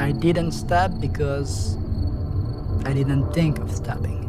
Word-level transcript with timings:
I 0.00 0.12
didn't 0.12 0.52
stop 0.52 0.98
because 0.98 1.76
I 2.86 2.94
didn't 2.94 3.32
think 3.34 3.58
of 3.58 3.70
stopping. 3.70 4.24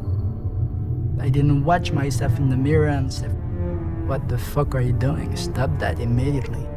I 1.21 1.29
didn't 1.29 1.63
watch 1.63 1.94
myself 1.94 2.38
in 2.38 2.50
the 2.50 2.58
mirror 2.58 2.90
and 2.90 3.12
say, 3.12 3.29
What 4.05 4.28
the 4.28 4.38
fuck 4.38 4.76
are 4.76 4.81
you 4.81 4.92
doing? 4.92 5.34
Stop 5.38 5.79
that 5.79 6.02
immediately. 6.02 6.68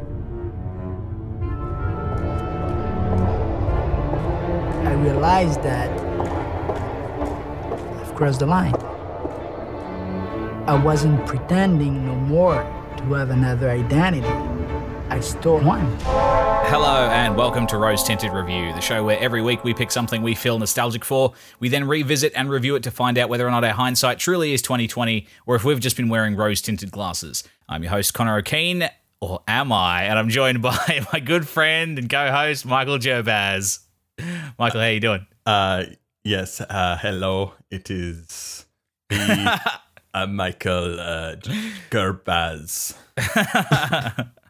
I 4.87 4.93
realized 4.93 5.61
that 5.63 5.91
I've 7.99 8.15
crossed 8.15 8.39
the 8.39 8.45
line. 8.45 8.75
I 10.67 10.81
wasn't 10.81 11.25
pretending 11.27 12.05
no 12.05 12.15
more 12.15 12.63
to 12.95 13.13
have 13.13 13.29
another 13.29 13.69
identity. 13.69 14.33
I 15.09 15.19
stole 15.19 15.59
one. 15.59 16.34
Hello 16.67 17.09
and 17.09 17.37
welcome 17.37 17.67
to 17.67 17.77
Rose 17.77 18.03
Tinted 18.03 18.33
Review, 18.33 18.73
the 18.73 18.81
show 18.81 19.03
where 19.03 19.19
every 19.19 19.41
week 19.41 19.63
we 19.63 19.73
pick 19.73 19.91
something 19.91 20.21
we 20.23 20.33
feel 20.33 20.57
nostalgic 20.57 21.05
for. 21.05 21.33
We 21.59 21.69
then 21.69 21.87
revisit 21.87 22.33
and 22.35 22.49
review 22.49 22.75
it 22.75 22.83
to 22.83 22.91
find 22.91 23.17
out 23.17 23.29
whether 23.29 23.47
or 23.47 23.51
not 23.51 23.63
our 23.63 23.71
hindsight 23.71 24.17
truly 24.17 24.51
is 24.51 24.61
2020 24.63 25.27
or 25.45 25.55
if 25.55 25.63
we've 25.63 25.79
just 25.79 25.95
been 25.95 26.09
wearing 26.09 26.35
rose 26.35 26.61
tinted 26.61 26.91
glasses. 26.91 27.43
I'm 27.69 27.83
your 27.83 27.91
host 27.91 28.13
Connor 28.15 28.37
O'Keen, 28.37 28.89
or 29.21 29.41
am 29.47 29.71
I? 29.71 30.03
And 30.05 30.17
I'm 30.17 30.27
joined 30.29 30.61
by 30.63 31.05
my 31.13 31.19
good 31.19 31.47
friend 31.47 31.99
and 31.99 32.09
co-host 32.09 32.65
Michael 32.65 32.97
Jobaz. 32.97 33.79
Michael, 34.57 34.81
how 34.81 34.87
are 34.87 34.91
you 34.91 34.99
doing? 34.99 35.25
Uh, 35.45 35.83
yes. 36.23 36.61
Uh, 36.61 36.97
hello. 36.99 37.53
It 37.69 37.91
is 37.91 38.65
me, 39.11 39.17
uh, 40.13 40.27
Michael 40.27 40.99
uh, 40.99 41.35
Gerbaz. 41.91 42.95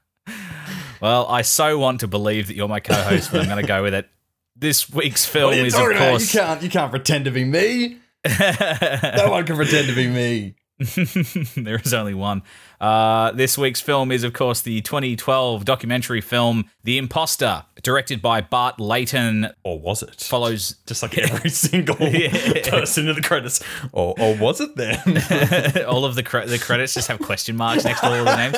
Well, 1.02 1.28
I 1.28 1.42
so 1.42 1.78
want 1.78 2.02
to 2.02 2.08
believe 2.08 2.48
that 2.48 2.56
you're 2.56 2.68
my 2.68 2.80
co-host, 2.80 3.32
but 3.32 3.42
I'm 3.42 3.48
going 3.48 3.62
to 3.62 3.68
go 3.68 3.84
with 3.84 3.94
it. 3.94 4.10
This 4.56 4.90
week's 4.90 5.26
film 5.26 5.54
is, 5.54 5.74
of 5.74 5.82
talking 5.82 5.98
about? 5.98 6.10
course, 6.12 6.34
You 6.34 6.40
can't. 6.40 6.62
You 6.64 6.70
can't 6.70 6.92
pretend 6.92 7.26
to 7.26 7.32
be 7.32 7.44
me. 7.44 7.98
no 8.40 9.28
one 9.30 9.46
can 9.46 9.56
pretend 9.56 9.88
to 9.88 9.96
be 9.96 10.08
me. 10.08 10.56
there 11.56 11.78
is 11.78 11.94
only 11.94 12.14
one. 12.14 12.44
Uh, 12.82 13.32
this 13.32 13.58
week's 13.58 13.80
film 13.80 14.12
is, 14.12 14.24
of 14.24 14.34
course, 14.34 14.62
the 14.62 14.82
2012 14.82 15.64
documentary 15.64 16.22
film 16.22 16.66
*The 16.84 16.98
Imposter*, 16.98 17.64
directed 17.86 18.22
by 18.22 18.42
Bart 18.42 18.80
Layton. 18.80 19.48
Or 19.64 19.80
was 19.80 20.04
it? 20.04 20.20
Follows 20.20 20.76
Just 20.86 21.02
like 21.04 21.18
every 21.18 21.50
single 21.70 21.96
person 21.96 23.08
in 23.08 23.16
the 23.16 23.22
credits. 23.24 23.64
Or, 23.94 24.14
or 24.20 24.36
was 24.36 24.60
it 24.60 24.76
then? 24.76 24.98
all 25.88 26.04
of 26.04 26.16
the 26.16 26.24
cre- 26.24 26.42
the 26.42 26.58
credits 26.60 26.96
just 26.96 27.08
have 27.08 27.20
question 27.20 27.56
marks 27.56 27.86
next 27.86 28.02
to 28.02 28.08
all 28.08 28.26
the 28.26 28.36
names. 28.36 28.58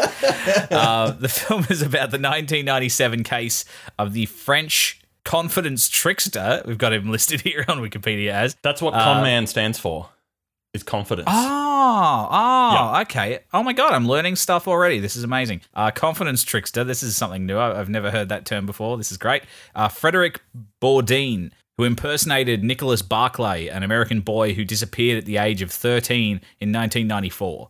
Uh, 0.71 1.11
the 1.19 1.29
film 1.29 1.67
is 1.69 1.81
about 1.81 2.09
the 2.09 2.17
1997 2.17 3.23
case 3.23 3.65
of 3.99 4.13
the 4.13 4.25
French 4.25 5.01
confidence 5.27 5.89
trickster. 5.89 6.63
We've 6.65 6.77
got 6.77 6.93
him 6.93 7.11
listed 7.11 7.41
here 7.47 7.65
on 7.67 7.79
Wikipedia 7.79 8.29
as. 8.31 8.55
That's 8.61 8.81
what 8.81 8.93
con 8.93 9.21
man 9.23 9.45
stands 9.45 9.77
for. 9.77 10.09
Is 10.73 10.83
confidence. 10.83 11.27
Oh, 11.31 12.27
oh, 12.29 12.71
Yeah. 12.73 13.01
okay. 13.01 13.39
Oh 13.53 13.63
my 13.63 13.73
god, 13.73 13.93
I'm 13.93 14.07
learning 14.07 14.35
stuff 14.35 14.67
already. 14.67 14.99
This 14.99 15.15
is 15.15 15.23
amazing. 15.23 15.61
Uh, 15.73 15.91
confidence 15.91 16.43
trickster. 16.43 16.83
This 16.83 17.01
is 17.01 17.15
something 17.15 17.45
new. 17.45 17.57
I've 17.57 17.89
never 17.89 18.11
heard 18.11 18.29
that 18.29 18.45
term 18.45 18.65
before. 18.65 18.97
This 18.97 19.11
is 19.11 19.17
great. 19.17 19.43
Uh, 19.73 19.87
Frederick 19.87 20.41
Bourdin, 20.81 21.51
who 21.77 21.83
impersonated 21.85 22.63
Nicholas 22.63 23.01
Barclay, 23.01 23.67
an 23.69 23.81
American 23.83 24.19
boy 24.21 24.53
who 24.53 24.65
disappeared 24.65 25.17
at 25.17 25.25
the 25.25 25.37
age 25.37 25.61
of 25.61 25.71
13 25.71 26.41
in 26.59 26.71
1994. 26.73 27.69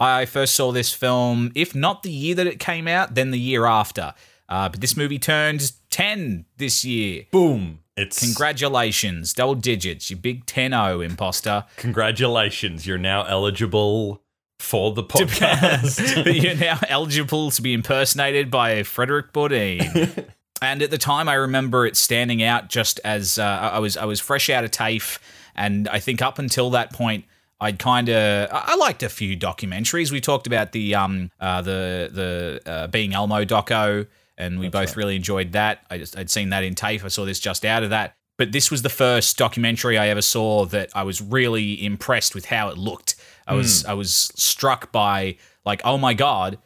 I 0.00 0.24
first 0.24 0.54
saw 0.54 0.70
this 0.70 0.94
film, 0.94 1.50
if 1.56 1.74
not 1.74 2.02
the 2.04 2.12
year 2.12 2.36
that 2.36 2.46
it 2.46 2.60
came 2.60 2.86
out, 2.86 3.14
then 3.16 3.32
the 3.32 3.38
year 3.38 3.66
after. 3.66 4.14
Uh, 4.48 4.68
but 4.68 4.80
this 4.80 4.96
movie 4.96 5.18
turned 5.18 5.72
10 5.90 6.46
this 6.56 6.84
year. 6.84 7.24
Boom. 7.32 7.80
It's 7.98 8.20
Congratulations, 8.20 9.32
double 9.32 9.56
digits, 9.56 10.08
you 10.08 10.16
big 10.16 10.46
10 10.46 10.70
0 10.70 11.00
imposter. 11.00 11.64
congratulations. 11.76 12.86
You're 12.86 12.96
now 12.96 13.24
eligible 13.24 14.22
for 14.60 14.92
the 14.92 15.02
podcast. 15.02 16.42
you're 16.42 16.54
now 16.54 16.78
eligible 16.88 17.50
to 17.50 17.60
be 17.60 17.74
impersonated 17.74 18.50
by 18.52 18.84
Frederick 18.84 19.32
Bourdin. 19.32 20.26
and 20.62 20.82
at 20.82 20.90
the 20.92 20.98
time, 20.98 21.28
I 21.28 21.34
remember 21.34 21.86
it 21.86 21.96
standing 21.96 22.42
out 22.42 22.68
just 22.68 23.00
as 23.04 23.38
uh, 23.38 23.70
I 23.72 23.80
was 23.80 23.96
I 23.96 24.04
was 24.04 24.20
fresh 24.20 24.48
out 24.48 24.64
of 24.64 24.70
TAFE, 24.70 25.18
and 25.56 25.88
I 25.88 25.98
think 25.98 26.22
up 26.22 26.38
until 26.38 26.70
that 26.70 26.92
point. 26.92 27.24
I'd 27.60 27.80
kind 27.80 28.08
of 28.08 28.48
I 28.52 28.76
liked 28.76 29.02
a 29.02 29.08
few 29.08 29.36
documentaries. 29.36 30.12
We 30.12 30.20
talked 30.20 30.46
about 30.46 30.70
the 30.70 30.94
um 30.94 31.32
uh, 31.40 31.60
the 31.60 32.08
the 32.12 32.70
uh, 32.70 32.86
being 32.86 33.14
Elmo 33.14 33.44
doco, 33.44 34.06
and 34.38 34.58
we 34.58 34.68
both 34.70 34.96
really 34.96 35.16
enjoyed 35.16 35.52
that. 35.52 35.80
I 35.90 35.98
just 35.98 36.16
I'd 36.16 36.30
seen 36.30 36.48
that 36.50 36.64
in 36.64 36.74
TAFE. 36.74 37.04
I 37.04 37.08
saw 37.08 37.24
this 37.26 37.38
just 37.40 37.64
out 37.66 37.82
of 37.82 37.90
that, 37.90 38.14
but 38.38 38.52
this 38.52 38.70
was 38.70 38.80
the 38.82 38.88
first 38.88 39.36
documentary 39.36 39.98
I 39.98 40.08
ever 40.08 40.22
saw 40.22 40.64
that 40.66 40.88
I 40.94 41.02
was 41.02 41.20
really 41.20 41.84
impressed 41.84 42.34
with 42.34 42.46
how 42.46 42.70
it 42.70 42.78
looked. 42.78 43.16
I 43.46 43.54
was 43.54 43.84
I 43.84 43.92
was 43.94 44.12
struck 44.36 44.90
by 44.92 45.36
like 45.66 45.82
oh 45.84 45.98
my 45.98 46.14
god, 46.14 46.58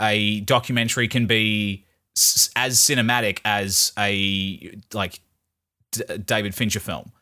a 0.00 0.40
documentary 0.40 1.08
can 1.08 1.26
be 1.26 1.84
s- 2.16 2.50
as 2.56 2.78
cinematic 2.78 3.40
as 3.44 3.92
a 3.98 4.78
like 4.94 5.20
D- 5.92 6.18
David 6.24 6.54
Fincher 6.54 6.80
film. 6.80 7.12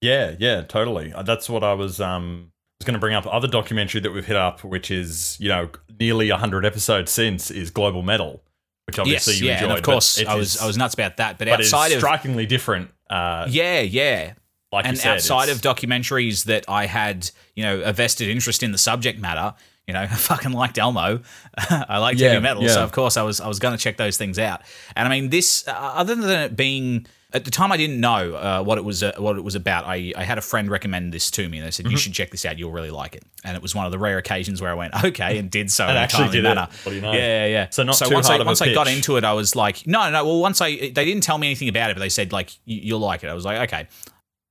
Yeah, 0.00 0.34
yeah, 0.38 0.60
totally. 0.62 1.12
Uh, 1.12 1.22
That's 1.22 1.48
what 1.48 1.64
I 1.64 1.72
was 1.72 2.00
um 2.00 2.52
was 2.80 2.84
going 2.86 2.94
to 2.94 3.00
bring 3.00 3.14
up. 3.14 3.26
Other 3.26 3.48
documentary 3.48 4.00
that 4.02 4.12
we've 4.12 4.26
hit 4.26 4.36
up, 4.36 4.62
which 4.62 4.90
is 4.90 5.38
you 5.40 5.48
know 5.48 5.70
nearly 5.98 6.28
hundred 6.28 6.66
episodes 6.66 7.10
since, 7.10 7.50
is 7.50 7.70
Global 7.70 8.02
Metal, 8.02 8.42
which 8.86 8.98
obviously 8.98 9.34
yes, 9.34 9.40
you 9.40 9.46
yeah, 9.48 9.54
enjoyed. 9.54 9.70
and 9.70 9.78
of 9.78 9.84
course 9.84 10.22
I 10.24 10.34
was 10.34 10.58
I 10.58 10.66
was 10.66 10.76
nuts 10.76 10.94
about 10.94 11.16
that. 11.18 11.38
But, 11.38 11.48
but 11.48 11.60
it's 11.60 11.72
outside 11.72 11.92
of 11.92 11.98
strikingly 11.98 12.46
different. 12.46 12.90
Uh, 13.08 13.46
yeah, 13.48 13.80
yeah, 13.80 14.34
like 14.72 14.86
and 14.86 14.98
said, 14.98 15.14
outside 15.14 15.48
of 15.48 15.58
documentaries 15.58 16.44
that 16.44 16.64
I 16.68 16.86
had, 16.86 17.30
you 17.54 17.62
know, 17.62 17.80
a 17.80 17.92
vested 17.92 18.28
interest 18.28 18.62
in 18.62 18.72
the 18.72 18.78
subject 18.78 19.18
matter. 19.20 19.54
You 19.86 19.94
know, 19.94 20.00
I 20.02 20.06
fucking 20.06 20.52
liked 20.52 20.78
Elmo. 20.78 21.20
I 21.56 21.98
liked 21.98 22.18
Yeah, 22.18 22.30
heavy 22.30 22.42
metal, 22.42 22.62
yeah. 22.62 22.70
so 22.70 22.82
of 22.82 22.92
course 22.92 23.16
I 23.16 23.22
was 23.22 23.40
I 23.40 23.48
was 23.48 23.58
going 23.58 23.76
to 23.76 23.82
check 23.82 23.96
those 23.96 24.16
things 24.16 24.38
out. 24.38 24.62
And 24.96 25.06
I 25.06 25.10
mean, 25.10 25.30
this 25.30 25.66
uh, 25.68 25.72
other 25.72 26.14
than 26.14 26.30
it 26.30 26.56
being 26.56 27.06
at 27.34 27.44
the 27.44 27.50
time 27.50 27.72
I 27.72 27.76
didn't 27.76 28.00
know 28.00 28.34
uh, 28.34 28.62
what 28.62 28.78
it 28.78 28.84
was 28.84 29.02
uh, 29.02 29.12
what 29.18 29.36
it 29.36 29.42
was 29.42 29.54
about. 29.54 29.84
I, 29.84 30.12
I 30.16 30.22
had 30.24 30.38
a 30.38 30.40
friend 30.40 30.70
recommend 30.70 31.12
this 31.12 31.30
to 31.32 31.48
me, 31.48 31.58
and 31.58 31.66
they 31.66 31.70
said 31.70 31.84
Mm-hmm. 31.84 31.90
you 31.92 31.98
should 31.98 32.12
check 32.14 32.30
this 32.30 32.46
out. 32.46 32.58
You'll 32.58 32.70
really 32.70 32.90
like 32.90 33.14
it. 33.16 33.24
And 33.44 33.56
it 33.56 33.62
was 33.62 33.74
one 33.74 33.84
of 33.86 33.92
the 33.92 33.98
rare 33.98 34.18
occasions 34.18 34.62
where 34.62 34.70
I 34.70 34.74
went 34.74 34.94
okay 35.04 35.36
and 35.38 35.50
did 35.50 35.70
so. 35.70 35.84
And 35.84 35.90
in 35.92 35.96
a 35.96 36.00
actually 36.00 36.28
did 36.30 36.44
it. 36.44 36.56
What 36.56 36.70
do 36.84 36.94
you 36.94 37.00
know? 37.00 37.12
Yeah, 37.12 37.18
yeah, 37.18 37.46
yeah. 37.46 37.70
So 37.70 37.82
not 37.82 37.96
so 37.96 38.08
too 38.08 38.14
once 38.14 38.26
hard 38.28 38.38
I 38.38 38.42
of 38.42 38.46
a 38.46 38.50
once 38.50 38.62
I 38.62 38.72
got 38.72 38.88
into 38.88 39.16
it, 39.16 39.24
I 39.24 39.32
was 39.32 39.54
like, 39.56 39.86
no, 39.86 40.10
no. 40.10 40.24
Well, 40.24 40.40
once 40.40 40.60
I 40.60 40.76
they 40.76 41.04
didn't 41.04 41.22
tell 41.22 41.36
me 41.38 41.48
anything 41.48 41.68
about 41.68 41.90
it, 41.90 41.94
but 41.94 42.00
they 42.00 42.08
said 42.08 42.32
like 42.32 42.50
"You- 42.64 42.80
you'll 42.82 43.00
like 43.00 43.24
it. 43.24 43.28
I 43.28 43.34
was 43.34 43.44
like, 43.44 43.68
okay. 43.70 43.88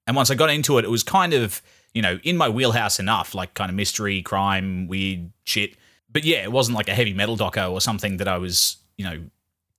And 0.05 0.15
once 0.15 0.29
I 0.29 0.35
got 0.35 0.49
into 0.49 0.77
it, 0.77 0.83
it 0.85 0.91
was 0.91 1.01
kind 1.03 1.33
of, 1.33 1.61
you 1.93 2.01
know, 2.01 2.19
in 2.23 2.35
my 2.35 2.49
wheelhouse 2.49 2.99
enough, 2.99 3.33
like 3.33 3.53
kind 3.53 3.69
of 3.69 3.75
mystery, 3.75 4.21
crime, 4.21 4.87
weird 4.87 5.31
shit. 5.45 5.77
But 6.11 6.25
yeah, 6.25 6.43
it 6.43 6.51
wasn't 6.51 6.75
like 6.77 6.89
a 6.89 6.93
heavy 6.93 7.13
metal 7.13 7.37
doco 7.37 7.71
or 7.71 7.79
something 7.79 8.17
that 8.17 8.27
I 8.27 8.37
was, 8.37 8.75
you 8.97 9.05
know, 9.05 9.23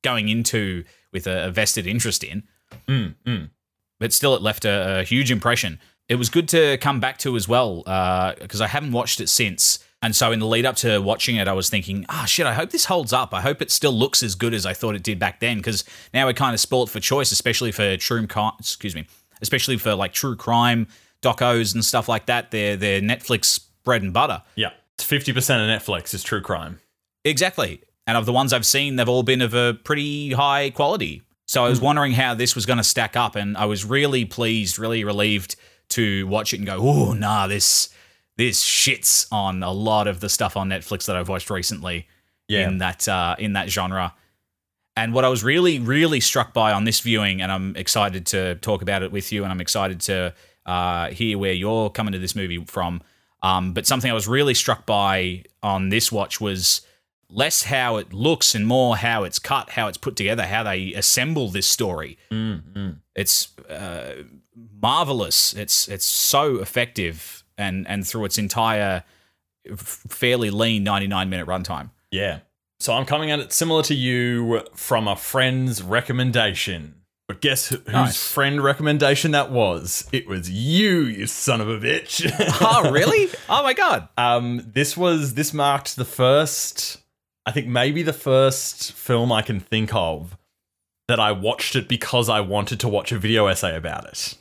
going 0.03 0.31
into 0.31 0.85
with 1.13 1.27
a, 1.27 1.47
a 1.49 1.51
vested 1.51 1.87
interest 1.87 2.25
in. 2.25 2.43
Mm, 2.89 3.15
mm. 3.27 3.51
But 4.01 4.13
still, 4.13 4.35
it 4.35 4.43
left 4.43 4.65
a, 4.65 5.01
a 5.01 5.03
huge 5.03 5.31
impression. 5.31 5.79
It 6.09 6.17
was 6.17 6.29
good 6.29 6.49
to 6.51 6.77
come 6.79 7.01
back 7.01 7.19
to 7.19 7.35
as 7.37 7.49
well, 7.49 7.79
because 8.41 8.61
I 8.61 8.67
haven't 8.67 8.93
watched 8.93 9.21
it 9.21 9.29
since. 9.29 9.79
And 10.03 10.15
so 10.15 10.33
in 10.33 10.39
the 10.39 10.47
lead 10.47 10.67
up 10.67 10.77
to 10.77 10.99
watching 10.99 11.37
it, 11.37 11.49
I 11.49 11.55
was 11.55 11.71
thinking, 11.71 12.05
ah, 12.11 12.27
shit, 12.27 12.45
I 12.45 12.53
hope 12.53 12.69
this 12.71 12.85
holds 12.85 13.15
up. 13.15 13.33
I 13.33 13.41
hope 13.41 13.63
it 13.63 13.71
still 13.71 13.93
looks 13.93 14.23
as 14.23 14.35
good 14.35 14.53
as 14.53 14.67
I 14.67 14.75
thought 14.75 14.95
it 14.95 15.03
did 15.03 15.19
back 15.19 15.41
then, 15.41 15.57
because 15.57 15.83
now 16.13 16.27
we're 16.27 16.35
kind 16.35 16.53
of 16.53 16.61
spoilt 16.61 16.91
for 16.91 17.01
choice, 17.01 17.33
especially 17.33 17.73
for 17.73 17.97
true, 17.97 18.27
crime, 18.27 18.53
excuse 18.59 18.95
me, 18.95 19.07
especially 19.41 19.79
for 19.79 19.95
like 19.95 20.13
true 20.13 20.37
crime 20.37 20.89
docos 21.23 21.73
and 21.73 21.83
stuff 21.83 22.07
like 22.07 22.27
that. 22.27 22.51
They're 22.51 22.77
they're 22.77 23.01
Netflix 23.01 23.65
bread 23.83 24.03
and 24.03 24.13
butter. 24.13 24.43
yeah, 24.57 24.73
fifty 24.99 25.33
percent 25.33 25.63
of 25.63 25.69
Netflix 25.69 26.13
is 26.13 26.23
true 26.23 26.43
crime. 26.43 26.81
Exactly. 27.25 27.81
And 28.07 28.19
of 28.19 28.27
the 28.27 28.33
ones 28.35 28.53
I've 28.53 28.67
seen, 28.67 28.97
they've 28.97 29.09
all 29.09 29.23
been 29.23 29.41
of 29.41 29.55
a 29.55 29.73
pretty 29.73 30.33
high 30.33 30.69
quality. 30.69 31.23
So 31.47 31.65
I 31.65 31.69
was 31.69 31.81
wondering 31.81 32.13
how 32.13 32.35
this 32.35 32.55
was 32.55 32.65
going 32.67 32.79
to 32.79 32.85
stack 32.85 33.17
up, 33.17 33.37
and 33.37 33.57
I 33.57 33.67
was 33.67 33.85
really 33.85 34.25
pleased, 34.25 34.79
really 34.79 35.05
relieved 35.05 35.57
to 35.91 36.27
watch 36.27 36.53
it 36.55 36.59
and 36.59 36.67
go, 36.67 36.79
"Oh, 36.81 37.13
nah, 37.13 37.47
this 37.47 37.91
this 38.37 38.63
shits 38.65 39.27
on 39.31 39.63
a 39.63 39.71
lot 39.71 40.09
of 40.09 40.21
the 40.21 40.29
stuff 40.29 40.57
on 40.57 40.69
Netflix 40.69 41.07
that 41.07 41.17
I've 41.17 41.29
watched 41.29 41.51
recently 41.51 42.09
Yeah, 42.49 42.69
in 42.69 42.79
that 42.79 43.07
uh, 43.09 43.37
in 43.39 43.53
that 43.55 43.69
genre." 43.71 44.15
And 44.97 45.13
what 45.13 45.25
I 45.25 45.29
was 45.29 45.43
really, 45.43 45.81
really 45.81 46.21
struck 46.21 46.55
by 46.55 46.73
on 46.73 46.85
this 46.85 47.01
viewing, 47.01 47.43
and 47.43 47.51
I'm 47.51 47.75
excited 47.77 48.27
to 48.27 48.55
talk 48.57 48.81
about 48.81 49.03
it 49.03 49.11
with 49.11 49.33
you, 49.33 49.43
and 49.43 49.53
I'm 49.53 49.61
excited 49.61 50.01
to 50.03 50.33
uh, 50.67 51.11
hear 51.11 51.37
where 51.37 51.53
you're 51.53 51.91
coming 51.91 52.13
to 52.13 52.19
this 52.19 52.37
movie 52.37 52.65
from. 52.65 53.03
Um, 53.43 53.73
but 53.75 53.87
something 53.87 54.11
I 54.11 54.15
was 54.15 54.29
really 54.29 54.55
struck 54.55 54.87
by 54.87 55.45
on 55.63 55.89
this 55.91 56.11
watch 56.13 56.41
was 56.41 56.81
less 57.35 57.65
how 57.65 57.97
it 57.97 58.13
looks 58.13 58.55
and 58.55 58.67
more 58.67 58.97
how 58.97 59.25
it's 59.25 59.39
cut, 59.39 59.71
how 59.71 59.89
it's 59.89 59.99
put 59.99 60.15
together, 60.17 60.47
how 60.47 60.63
they 60.63 60.93
assemble 60.95 61.49
this 61.51 61.67
story. 61.67 62.17
Mm, 62.31 62.63
mm. 62.73 62.97
It's 63.17 63.57
uh, 63.69 64.23
marvelous. 64.81 65.53
It's 65.55 65.89
it's 65.89 66.05
so 66.07 66.57
effective, 66.61 67.45
and 67.59 67.87
and 67.89 68.07
through 68.07 68.25
its 68.27 68.39
entire 68.39 69.05
fairly 69.77 70.51
lean 70.51 70.85
99 70.85 71.29
minute 71.31 71.47
runtime. 71.47 71.91
yeah. 72.11 72.41
So 72.81 72.93
I'm 72.93 73.07
coming 73.07 73.31
at 73.31 73.39
it 73.39 73.53
similar 73.53 73.83
to 73.85 73.95
you 73.95 74.61
from 74.75 75.09
a 75.09 75.17
friend's 75.17 75.81
recommendation. 75.83 76.97
But 77.29 77.41
guess 77.41 77.69
who- 77.69 77.77
whose 77.77 77.87
Nice. 77.95 78.27
friend 78.31 78.63
recommendation 78.63 79.31
that 79.31 79.51
was? 79.51 80.07
It 80.13 80.27
was 80.27 80.51
you, 80.51 81.03
you 81.03 81.27
son 81.27 81.63
of 81.63 81.69
a 81.71 81.79
bitch. 81.79 82.31
oh, 82.61 82.91
really? 82.91 83.31
Oh 83.49 83.63
my 83.63 83.73
god. 83.73 84.09
Um, 84.19 84.61
this 84.75 84.97
was 84.99 85.33
this 85.35 85.55
marked 85.55 85.97
the 85.97 86.05
first, 86.05 86.99
I 87.47 87.53
think 87.53 87.67
maybe 87.67 88.03
the 88.03 88.13
first 88.13 88.93
film 88.93 89.31
I 89.33 89.43
can 89.43 89.61
think 89.61 89.95
of 89.95 90.37
that 91.09 91.21
I 91.21 91.33
watched 91.33 91.77
it 91.77 91.89
because 91.89 92.29
I 92.29 92.41
wanted 92.41 92.81
to 92.81 92.89
watch 92.89 93.13
a 93.13 93.19
video 93.19 93.47
essay 93.47 93.77
about 93.77 94.07
it. 94.07 94.37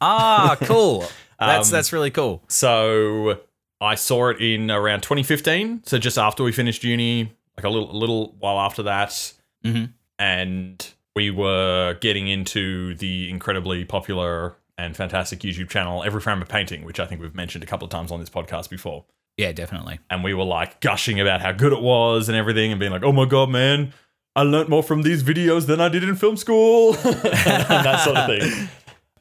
Ah, 0.00 0.56
cool. 0.62 1.00
That's 1.40 1.68
Um, 1.68 1.72
that's 1.72 1.92
really 1.92 2.10
cool. 2.12 2.42
So 2.48 3.40
I 3.80 3.94
saw 3.96 4.28
it 4.28 4.40
in 4.40 4.70
around 4.70 5.02
2015, 5.02 5.82
so 5.84 5.98
just 5.98 6.18
after 6.18 6.42
we 6.44 6.52
finished 6.52 6.84
uni, 6.84 7.32
like 7.56 7.64
a 7.64 7.68
little 7.68 7.90
a 7.90 7.98
little 7.98 8.36
while 8.38 8.58
after 8.60 8.82
that, 8.84 9.32
Mhm. 9.64 9.92
and 10.18 10.86
we 11.16 11.30
were 11.30 11.94
getting 12.00 12.28
into 12.28 12.94
the 12.94 13.28
incredibly 13.28 13.84
popular 13.84 14.54
and 14.76 14.96
fantastic 14.96 15.40
YouTube 15.40 15.68
channel 15.68 16.04
Every 16.04 16.20
Frame 16.20 16.40
a 16.40 16.44
Painting, 16.46 16.84
which 16.84 17.00
I 17.00 17.06
think 17.06 17.20
we've 17.20 17.34
mentioned 17.34 17.64
a 17.64 17.66
couple 17.66 17.84
of 17.84 17.90
times 17.90 18.12
on 18.12 18.20
this 18.20 18.30
podcast 18.30 18.70
before. 18.70 19.04
Yeah, 19.38 19.52
definitely. 19.52 20.00
and 20.10 20.22
we 20.22 20.34
were 20.34 20.44
like 20.44 20.80
gushing 20.80 21.20
about 21.20 21.40
how 21.40 21.52
good 21.52 21.72
it 21.72 21.80
was 21.80 22.28
and 22.28 22.36
everything 22.36 22.72
and 22.72 22.78
being 22.80 22.92
like, 22.92 23.04
oh 23.04 23.12
my 23.12 23.24
god, 23.24 23.48
man, 23.48 23.94
I 24.36 24.42
learnt 24.42 24.68
more 24.68 24.82
from 24.82 25.02
these 25.02 25.22
videos 25.22 25.66
than 25.66 25.80
I 25.80 25.88
did 25.88 26.04
in 26.04 26.14
film 26.16 26.36
school. 26.36 26.94
and 27.04 27.14
that 27.24 28.00
sort 28.04 28.16
of 28.16 28.26
thing. 28.26 28.68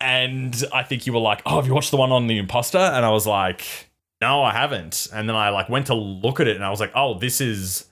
And 0.01 0.63
I 0.73 0.83
think 0.83 1.07
you 1.07 1.13
were 1.13 1.19
like, 1.19 1.41
oh, 1.45 1.55
have 1.55 1.67
you 1.67 1.73
watched 1.73 1.91
the 1.91 1.97
one 1.97 2.11
on 2.11 2.27
the 2.27 2.37
imposter? 2.37 2.77
And 2.77 3.05
I 3.05 3.09
was 3.11 3.25
like, 3.25 3.63
no, 4.21 4.43
I 4.43 4.51
haven't. 4.51 5.07
And 5.13 5.29
then 5.29 5.35
I 5.35 5.49
like 5.49 5.69
went 5.69 5.87
to 5.87 5.93
look 5.95 6.39
at 6.39 6.47
it 6.47 6.55
and 6.55 6.65
I 6.65 6.69
was 6.69 6.79
like, 6.79 6.91
oh, 6.95 7.17
this 7.17 7.39
is 7.39 7.85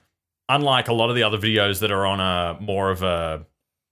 unlike 0.50 0.88
a 0.88 0.94
lot 0.94 1.10
of 1.10 1.16
the 1.16 1.24
other 1.24 1.38
videos 1.38 1.80
that 1.80 1.92
are 1.92 2.06
on 2.06 2.20
a 2.20 2.60
more 2.60 2.92
of 2.92 3.02
a 3.04 3.46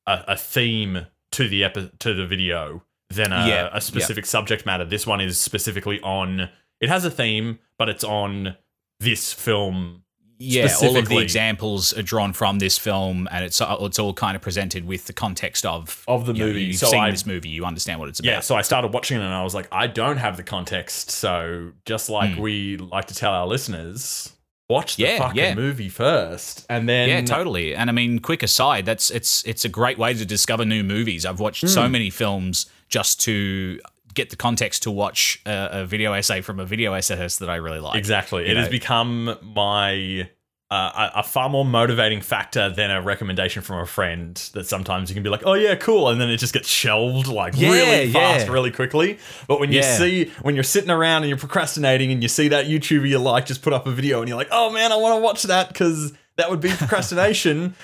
a, 0.06 0.24
a 0.30 0.36
theme 0.38 1.06
to 1.32 1.48
the 1.48 1.64
epi- 1.64 1.92
to 2.00 2.14
the 2.14 2.26
video 2.28 2.84
than 3.10 3.32
a, 3.32 3.48
Yeah, 3.48 3.70
a 3.72 3.80
specific 3.82 4.26
subject 4.26 4.66
matter. 4.66 4.86
This 4.86 5.06
one 5.08 5.22
is 5.22 5.40
specifically 5.40 6.00
on. 6.02 6.50
It 6.84 6.90
has 6.90 7.06
a 7.06 7.12
theme, 7.12 7.60
but 7.78 7.88
it's 7.90 8.04
on 8.04 8.56
this 9.00 9.32
film. 9.34 10.02
Yeah, 10.40 10.68
all 10.82 10.98
of 10.98 11.08
the 11.08 11.20
examples 11.20 11.94
are 11.98 12.02
drawn 12.02 12.34
from 12.34 12.60
this 12.60 12.78
film, 12.78 13.30
and 13.32 13.46
it's 13.46 13.62
it's 13.62 14.00
all 14.00 14.14
kind 14.14 14.36
of 14.36 14.42
presented 14.42 14.86
with 14.86 15.06
the 15.06 15.14
context 15.14 15.66
of 15.66 16.04
Of 16.08 16.26
the 16.26 16.34
you 16.34 16.40
know, 16.40 16.46
movie. 16.48 16.64
you've 16.64 16.76
So 16.78 16.88
seen 16.88 17.00
I- 17.00 17.12
this 17.12 17.26
movie, 17.26 17.48
you 17.50 17.64
understand 17.64 18.00
what 18.02 18.10
it's 18.10 18.20
about. 18.20 18.30
Yeah, 18.30 18.40
so 18.42 18.56
I 18.56 18.62
started 18.62 18.94
watching 18.94 19.18
it 19.18 19.24
and 19.24 19.34
I 19.34 19.44
was 19.44 19.56
like, 19.56 19.68
I 19.72 19.88
don't 19.88 20.18
have 20.18 20.36
the 20.36 20.44
context. 20.44 21.12
So 21.12 21.72
just 21.86 22.10
like 22.10 22.34
Hmm. 22.34 22.42
we 22.42 22.78
like 22.78 23.06
to 23.06 23.16
tell 23.16 23.32
our 23.32 23.48
listeners, 23.48 24.34
watch 24.68 24.98
the 24.98 25.04
Yeah, 25.04 25.20
fucking 25.20 25.38
yeah. 25.42 25.56
movie 25.56 25.88
first, 25.90 26.66
and 26.70 26.90
then 26.90 27.08
Yeah, 27.08 27.22
totally. 27.22 27.74
And 27.74 27.90
I 27.90 27.94
mean, 27.94 28.20
quick 28.20 28.44
aside, 28.44 28.86
that's 28.86 29.12
it's 29.12 29.44
it's 29.46 29.64
a 29.64 29.70
great 29.70 29.98
way 29.98 30.14
to 30.14 30.26
discover 30.26 30.66
new 30.66 30.84
movies. 30.84 31.26
I've 31.26 31.40
watched 31.40 31.62
Hmm. 31.62 31.68
so 31.68 31.88
many 31.88 32.10
films 32.10 32.66
just 32.90 33.22
to 33.22 33.80
get 34.14 34.30
the 34.30 34.36
context 34.36 34.84
to 34.84 34.92
watch 34.92 35.42
a, 35.46 35.82
a 35.82 35.86
video 35.86 36.14
essay 36.14 36.42
from 36.42 36.60
a 36.60 36.66
video 36.66 36.94
essayist 36.94 37.40
that 37.40 37.50
I 37.50 37.56
really 37.56 37.80
like. 37.80 37.98
Exactly. 37.98 38.46
You 38.46 38.52
It 38.52 38.58
has 38.58 38.70
become 38.70 39.38
my 39.42 40.30
uh, 40.72 41.12
a, 41.14 41.20
a 41.20 41.24
far 41.24 41.50
more 41.50 41.64
motivating 41.64 42.20
factor 42.20 42.68
than 42.68 42.90
a 42.90 43.00
recommendation 43.00 43.62
from 43.62 43.78
a 43.78 43.86
friend 43.86 44.36
that 44.54 44.66
sometimes 44.66 45.08
you 45.08 45.14
can 45.14 45.22
be 45.22 45.30
like, 45.30 45.44
oh 45.46 45.54
yeah, 45.54 45.76
cool, 45.76 46.10
and 46.10 46.20
then 46.20 46.30
it 46.32 46.38
just 46.38 46.54
gets 46.54 46.68
shelved 46.68 47.28
like 47.28 47.54
Yeah, 47.56 47.70
really 47.70 48.12
fast, 48.12 48.48
yeah. 48.48 48.52
really 48.52 48.72
quickly. 48.72 49.20
But 49.48 49.60
when 49.60 49.72
you 49.72 49.84
see 49.84 50.32
when 50.42 50.56
you're 50.56 50.64
sitting 50.64 50.90
around 50.90 51.24
and 51.24 51.30
you're 51.30 51.38
procrastinating 51.38 52.12
and 52.12 52.24
you 52.24 52.30
see 52.30 52.48
that 52.48 52.66
YouTuber 52.66 53.08
you 53.08 53.20
like 53.20 53.46
just 53.46 53.62
put 53.62 53.72
up 53.72 53.86
a 53.86 53.92
video 53.92 54.20
and 54.20 54.28
you're 54.28 54.38
like, 54.38 54.48
oh 54.52 54.72
man, 54.72 54.92
I 54.92 54.96
want 54.96 55.16
to 55.16 55.22
watch 55.22 55.44
that 55.44 55.68
because 55.68 56.14
that 56.38 56.50
would 56.50 56.60
be 56.62 56.70
procrastination. 56.78 57.76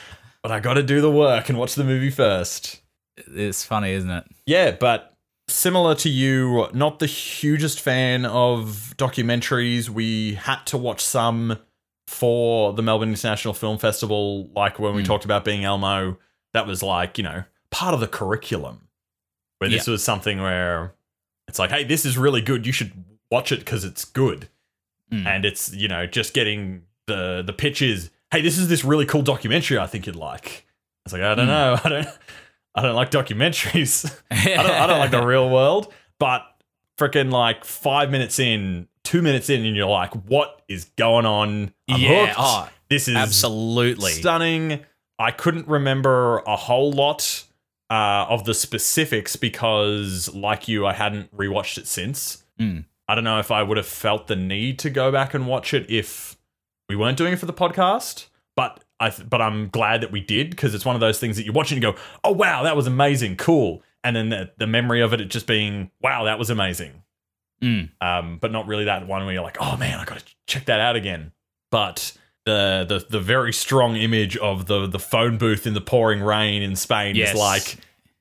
but 0.42 0.52
I 0.52 0.60
got 0.60 0.74
to 0.74 0.84
do 0.84 1.00
the 1.00 1.12
work 1.12 1.50
and 1.50 1.60
watch 1.60 1.76
the 1.76 1.84
movie 1.84 2.10
first. 2.10 2.81
It's 3.18 3.64
funny, 3.64 3.92
isn't 3.92 4.10
it? 4.10 4.24
Yeah, 4.48 4.72
but 4.72 5.14
similar 5.50 5.96
to 5.96 6.10
you, 6.10 6.68
not 6.74 7.00
the 7.00 7.06
hugest 7.06 7.80
fan 7.81 8.25
of 8.25 8.94
documentaries. 8.98 9.90
We 9.90 10.36
had 10.36 10.63
to 10.68 10.78
watch 10.78 11.04
some 11.04 11.57
for 12.07 12.74
the 12.74 12.81
Melbourne 12.81 13.10
International 13.10 13.54
Film 13.54 13.78
Festival, 13.78 14.50
like 14.56 14.80
when 14.80 14.96
we 14.96 15.04
Mm. 15.04 15.07
talked 15.07 15.25
about 15.25 15.46
being 15.46 15.63
Elmo. 15.63 16.18
That 16.54 16.66
was 16.66 16.81
like, 16.81 17.18
you 17.18 17.24
know, 17.24 17.44
part 17.72 17.94
of 17.94 18.00
the 18.00 18.07
curriculum. 18.07 18.88
Where 19.60 19.69
this 19.69 19.88
was 19.88 20.01
something 20.04 20.42
where 20.42 20.96
it's 21.50 21.60
like, 21.60 21.69
hey, 21.69 21.84
this 21.84 22.06
is 22.06 22.18
really 22.18 22.40
good. 22.42 22.66
You 22.66 22.72
should 22.72 22.92
watch 23.30 23.52
it 23.52 23.60
because 23.60 23.84
it's 23.84 24.06
good. 24.06 24.48
Mm. 25.12 25.25
And 25.28 25.45
it's, 25.45 25.74
you 25.74 25.88
know, 25.90 26.06
just 26.07 26.34
getting 26.34 26.84
the 27.07 27.44
the 27.45 27.54
pitch 27.54 27.81
is, 27.81 28.10
hey, 28.31 28.42
this 28.42 28.57
is 28.57 28.69
this 28.69 28.84
really 28.86 29.06
cool 29.06 29.22
documentary 29.22 29.78
I 29.78 29.86
think 29.86 30.07
you'd 30.07 30.16
like. 30.16 30.66
It's 31.06 31.12
like, 31.13 31.22
I 31.24 31.36
don't 31.36 31.48
Mm. 31.48 31.50
know. 31.50 31.80
I 31.84 31.90
don't 31.90 32.07
I 32.75 32.81
don't 32.81 32.95
like 32.95 33.12
documentaries. 33.12 34.12
I 34.31 34.56
don't, 34.56 34.71
I 34.71 34.88
don't 34.88 35.00
like 35.00 35.12
the 35.12 35.25
real 35.25 35.50
world, 35.50 35.94
but 36.19 36.44
freaking 36.98 37.31
like 37.31 37.66
five 37.66 38.12
minutes 38.12 38.39
in, 38.39 38.88
two 39.04 39.21
minutes 39.21 39.50
in, 39.50 39.66
and 39.66 39.75
you're 39.75 39.88
like, 39.88 40.13
what 40.27 40.62
is 40.68 40.86
going 40.98 41.25
on? 41.25 41.74
I'm 41.89 42.00
Yeah, 42.00 42.33
oh, 42.38 42.69
this 42.89 43.07
is 43.07 43.16
Absolutely. 43.16 44.12
stunning. 44.12 44.86
I 45.18 45.31
couldn't 45.31 45.68
remember 45.68 46.39
a 46.39 46.56
whole 46.56 46.92
lot 46.92 47.44
uh, 47.89 48.25
of 48.30 48.45
the 48.45 48.54
specifics 48.54 49.36
because, 49.36 50.33
like 50.33 50.68
you, 50.68 50.86
I 50.86 50.94
hadn't 50.94 51.36
rewatched 51.36 51.77
it 51.77 51.88
since. 51.88 52.44
Mm. 52.60 52.86
I 53.07 53.16
don't 53.16 53.24
know 53.24 53.39
if 53.39 53.50
I 53.50 53.63
would 53.63 53.77
have 53.77 53.88
felt 53.88 54.27
the 54.27 54.36
need 54.36 54.77
to 54.80 54.89
go 54.89 55.12
back 55.12 55.33
and 55.33 55.48
watch 55.48 55.74
it 55.74 55.89
if 55.89 56.38
we 56.88 56.95
weren't 56.95 57.18
doing 57.18 57.33
it 57.33 57.39
for 57.39 57.48
the 57.48 57.54
podcast, 57.54 58.27
but 58.56 58.83
I 59.00 59.10
th- 59.10 59.30
but 59.30 59.42
I'm 59.42 59.69
glad 59.69 60.01
that 60.01 60.12
we 60.12 60.19
did 60.19 60.50
because 60.50 60.75
it's 60.75 60.86
one 60.86 60.96
of 60.96 61.00
those 61.00 61.19
things 61.19 61.38
that 61.38 61.46
you 61.46 61.51
watch 61.54 61.72
and 61.72 61.81
you 61.81 61.92
go, 61.92 61.98
"Oh 62.24 62.31
wow, 62.31 62.63
that 62.63 62.75
was 62.75 62.88
amazing, 62.88 63.38
cool," 63.38 63.81
and 64.04 64.16
then 64.16 64.30
the, 64.30 64.51
the 64.57 64.68
memory 64.68 65.01
of 65.01 65.13
it, 65.13 65.22
it 65.22 65.25
just 65.30 65.48
being, 65.48 65.92
"Wow, 66.01 66.25
that 66.25 66.38
was 66.40 66.50
amazing," 66.50 67.04
Mm. 67.63 67.90
um, 68.01 68.38
but 68.42 68.51
not 68.51 68.68
really 68.68 68.86
that 68.86 69.07
one 69.07 69.24
where 69.25 69.34
you're 69.34 69.44
like, 69.44 69.57
"Oh 69.60 69.78
man, 69.78 70.00
I 70.00 70.06
got 70.06 70.19
to 70.19 70.25
check 70.48 70.66
that 70.66 70.80
out 70.80 70.96
again." 70.96 71.31
But 71.72 72.13
the 72.46 72.86
the 72.88 73.06
the 73.10 73.19
very 73.19 73.54
strong 73.54 73.96
image 73.96 74.36
of 74.38 74.66
the 74.68 74.88
the 74.88 75.00
phone 75.00 75.38
booth 75.38 75.68
in 75.68 75.74
the 75.74 75.81
pouring 75.81 76.22
rain 76.22 76.62
in 76.62 76.75
Spain 76.75 77.16
Yes. 77.16 77.34
is 77.34 77.40
like, 77.40 77.78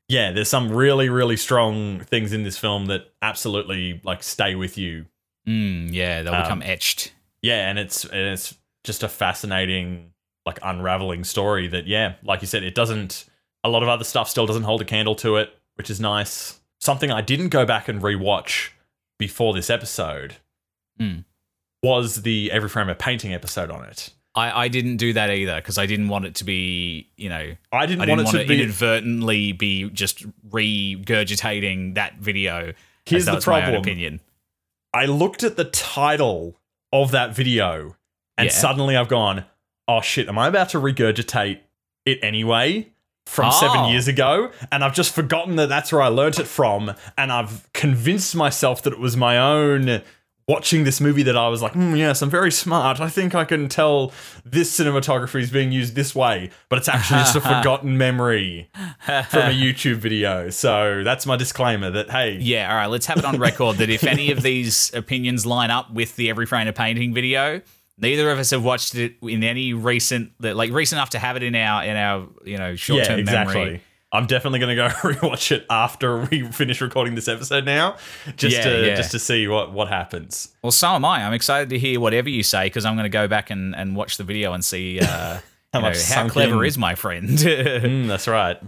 yeah, 0.08 0.32
there's 0.32 0.48
some 0.48 0.70
really 0.70 1.08
really 1.08 1.36
strong 1.36 2.00
things 2.00 2.32
in 2.32 2.42
this 2.42 2.58
film 2.58 2.86
that 2.86 3.12
absolutely 3.22 4.00
like 4.04 4.22
stay 4.22 4.54
with 4.54 4.76
you 4.78 5.06
Mm, 5.46 5.94
yeah, 5.94 6.22
they'll 6.22 6.34
Um, 6.34 6.42
become 6.42 6.62
etched. 6.62 7.12
yeah 7.42 7.70
and 7.70 7.78
it's 7.78 8.04
and 8.04 8.20
it's 8.20 8.54
just 8.84 9.02
a 9.02 9.08
fascinating 9.08 10.12
like 10.48 10.58
unraveling 10.62 11.22
story 11.24 11.68
that 11.68 11.86
yeah 11.86 12.14
like 12.24 12.40
you 12.40 12.46
said 12.46 12.62
it 12.62 12.74
doesn't 12.74 13.24
a 13.64 13.68
lot 13.68 13.82
of 13.82 13.88
other 13.88 14.04
stuff 14.04 14.28
still 14.28 14.46
doesn't 14.46 14.64
hold 14.64 14.80
a 14.82 14.84
candle 14.84 15.14
to 15.14 15.36
it 15.36 15.50
which 15.76 15.90
is 15.90 16.00
nice 16.00 16.60
something 16.80 17.10
i 17.10 17.20
didn't 17.20 17.50
go 17.50 17.64
back 17.66 17.88
and 17.88 18.02
rewatch 18.02 18.70
before 19.18 19.52
this 19.54 19.68
episode 19.70 20.36
Mm. 21.00 21.24
was 21.82 22.22
the 22.22 22.50
every 22.50 22.68
frame 22.68 22.88
a 22.88 22.94
painting 22.94 23.32
episode 23.32 23.70
on 23.70 23.84
it 23.84 24.10
I, 24.34 24.64
I 24.64 24.68
didn't 24.68 24.98
do 24.98 25.12
that 25.14 25.30
either 25.30 25.56
because 25.56 25.78
I 25.78 25.86
didn't 25.86 26.08
want 26.08 26.24
it 26.24 26.36
to 26.36 26.44
be, 26.44 27.08
you 27.16 27.28
know, 27.28 27.54
i 27.72 27.86
didn't, 27.86 28.02
I 28.02 28.06
want 28.06 28.08
didn't 28.08 28.20
it 28.20 28.24
want 28.24 28.36
to 28.36 28.42
to 28.42 28.46
be 28.48 28.62
inadvertently 28.62 29.52
be 29.52 29.90
just 29.90 30.24
regurgitating 30.50 31.94
that 31.94 32.16
video. 32.18 32.72
Here's 33.06 33.24
the 33.24 33.32
that 33.32 33.46
my 33.46 33.56
own 33.58 33.62
problem. 33.62 33.82
opinion. 33.82 34.20
i 34.92 35.06
looked 35.06 35.42
at 35.42 35.56
the 35.56 35.64
title 35.64 36.60
of 36.92 37.10
that 37.12 37.34
video 37.34 37.96
and 38.36 38.46
Yeah. 38.46 38.52
suddenly 38.52 38.96
i've 38.96 39.08
gone 39.08 39.44
oh 39.88 40.00
shit 40.00 40.28
am 40.28 40.38
i 40.38 40.46
about 40.46 40.68
to 40.68 40.78
regurgitate 40.78 41.58
it 42.04 42.18
anyway 42.22 42.88
from 43.26 43.52
seven 43.52 43.84
years 43.90 44.08
ago? 44.08 44.50
And 44.72 44.82
i've 44.82 44.94
just 44.94 45.14
forgotten 45.14 45.56
that 45.56 45.68
that's 45.68 45.92
where 45.92 46.00
i 46.00 46.08
learnt 46.08 46.38
it 46.38 46.46
from. 46.46 46.94
And 47.16 47.30
i've 47.30 47.70
convinced 47.72 48.34
myself 48.34 48.82
that 48.82 48.92
it 48.92 48.98
was 48.98 49.16
my 49.16 49.36
own 49.36 50.02
watching 50.48 50.84
this 50.84 50.98
movie 50.98 51.22
that 51.22 51.36
i 51.36 51.46
was 51.46 51.60
like 51.60 51.74
mm, 51.74 51.94
yes 51.94 52.22
i'm 52.22 52.30
very 52.30 52.50
smart. 52.50 53.00
I 53.00 53.10
think 53.10 53.34
i 53.34 53.44
can 53.44 53.68
tell 53.68 54.12
this 54.46 54.78
cinematography 54.78 55.42
is 55.42 55.50
being 55.50 55.72
used 55.72 55.94
this 55.94 56.14
way. 56.14 56.50
But 56.70 56.78
it's 56.78 56.88
actually 56.88 57.20
just 57.20 57.36
a 57.36 57.40
forgotten 57.56 57.98
memory 57.98 58.70
from 59.04 59.42
a 59.42 59.52
youtube 59.64 59.96
video. 59.96 60.48
So 60.48 61.02
that's 61.04 61.26
my 61.26 61.36
disclaimer 61.36 61.90
that 61.90 62.10
hey. 62.10 62.38
Yeah, 62.40 62.70
all 62.70 62.76
right, 62.76 62.86
let's 62.86 63.04
have 63.06 63.18
it 63.18 63.26
on 63.26 63.38
record 63.38 63.76
that 63.76 63.90
if 63.90 64.04
any 64.04 64.30
of 64.30 64.42
these 64.42 64.90
opinions 64.94 65.44
line 65.44 65.70
up 65.70 65.92
with 65.92 66.16
the 66.16 66.30
Every 66.30 66.46
Frame 66.46 66.66
a 66.66 66.72
Painting 66.72 67.12
video, 67.12 67.60
neither 67.98 68.30
of 68.30 68.38
us 68.38 68.50
have 68.50 68.64
watched 68.64 68.94
it 68.94 69.14
in 69.22 69.42
any 69.44 69.72
recent, 69.74 70.32
like 70.40 70.72
recent 70.72 70.98
enough 70.98 71.10
to 71.10 71.18
have 71.18 71.36
it 71.36 71.42
in 71.42 71.54
our 71.54 71.84
in 71.84 71.96
our 71.96 72.28
you 72.44 72.56
know 72.58 72.76
short 72.76 73.04
term 73.04 73.24
memory. 73.24 73.82
I'm 74.10 74.26
definitely 74.26 74.58
going 74.58 74.74
to 74.74 74.74
go 74.74 74.88
rewatch 75.10 75.52
it 75.52 75.66
after 75.68 76.20
we 76.30 76.42
finish 76.50 76.80
recording 76.80 77.14
this 77.14 77.28
episode 77.28 77.66
now, 77.66 77.96
just 78.36 78.56
Yeah, 78.56 78.64
to 78.64 78.86
yeah. 78.86 78.94
just 78.94 79.10
to 79.10 79.18
see 79.18 79.46
what 79.48 79.70
what 79.72 79.88
happens. 79.88 80.54
Well, 80.62 80.70
so 80.72 80.88
am 80.88 81.04
I. 81.04 81.24
I'm 81.24 81.34
excited 81.34 81.68
to 81.70 81.78
hear 81.78 82.00
whatever 82.00 82.30
you 82.30 82.42
say 82.42 82.64
because 82.66 82.86
I'm 82.86 82.94
going 82.94 83.04
to 83.04 83.10
go 83.10 83.28
back 83.28 83.50
and, 83.50 83.76
and 83.76 83.94
watch 83.94 84.16
the 84.16 84.24
video 84.24 84.54
and 84.54 84.64
see 84.64 84.98
uh, 85.00 85.40
How 85.74 85.82
much 85.82 86.02
how 86.08 86.26
clever 86.30 86.64
in. 86.64 86.68
is 86.68 86.78
my 86.78 86.94
friend. 86.94 87.28
Mm, 87.38 88.06
that's 88.08 88.26
right. 88.26 88.58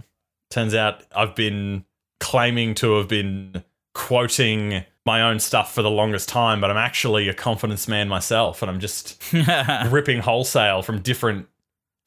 Turns 0.51 0.75
out 0.75 1.03
I've 1.15 1.33
been 1.35 1.85
claiming 2.19 2.75
to 2.75 2.97
have 2.97 3.07
been 3.07 3.63
quoting 3.95 4.83
my 5.05 5.21
own 5.21 5.39
stuff 5.39 5.73
for 5.73 5.81
the 5.81 5.89
longest 5.89 6.29
time, 6.29 6.61
but 6.61 6.69
I'm 6.69 6.77
actually 6.77 7.27
a 7.27 7.33
confidence 7.33 7.87
man 7.87 8.07
myself, 8.07 8.61
and 8.61 8.69
I'm 8.69 8.79
just 8.79 9.21
ripping 9.89 10.19
wholesale 10.19 10.81
from 10.81 11.01
different 11.01 11.47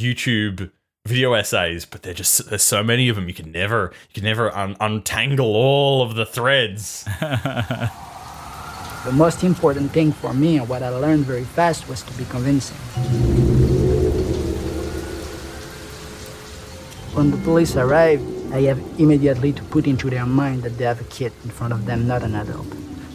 YouTube 0.01 0.71
video 1.07 1.35
essays, 1.35 1.85
but 1.85 2.03
they're 2.03 2.15
just 2.15 2.49
there's 2.49 2.63
so 2.63 2.83
many 2.83 3.09
of 3.09 3.17
them. 3.17 3.29
You 3.29 3.35
can 3.35 3.53
never 3.53 3.93
you 4.09 4.15
can 4.15 4.25
never 4.25 4.55
un- 4.57 4.77
untangle 4.81 5.55
all 5.55 6.03
of 6.03 6.15
the 6.15 6.27
threads. 6.27 7.07
The 9.05 9.13
most 9.13 9.45
important 9.45 9.91
thing 9.91 10.13
for 10.13 10.33
me 10.33 10.57
and 10.57 10.67
what 10.67 10.83
I 10.83 10.89
learned 10.89 11.27
very 11.27 11.45
fast 11.45 11.87
was 11.91 12.01
to 12.05 12.13
be 12.15 12.25
convincing. 12.25 12.79
When 17.13 17.31
the 17.31 17.37
police 17.37 17.77
arrive, 17.77 18.23
I 18.51 18.63
have 18.63 18.81
immediately 18.99 19.53
to 19.53 19.63
put 19.65 19.87
into 19.87 20.09
their 20.09 20.25
mind 20.25 20.63
that 20.63 20.79
they 20.79 20.85
have 20.85 21.03
a 21.03 21.05
kid 21.05 21.35
in 21.45 21.51
front 21.51 21.75
of 21.75 21.85
them, 21.85 22.07
not 22.07 22.23
an 22.23 22.35
adult. 22.35 22.67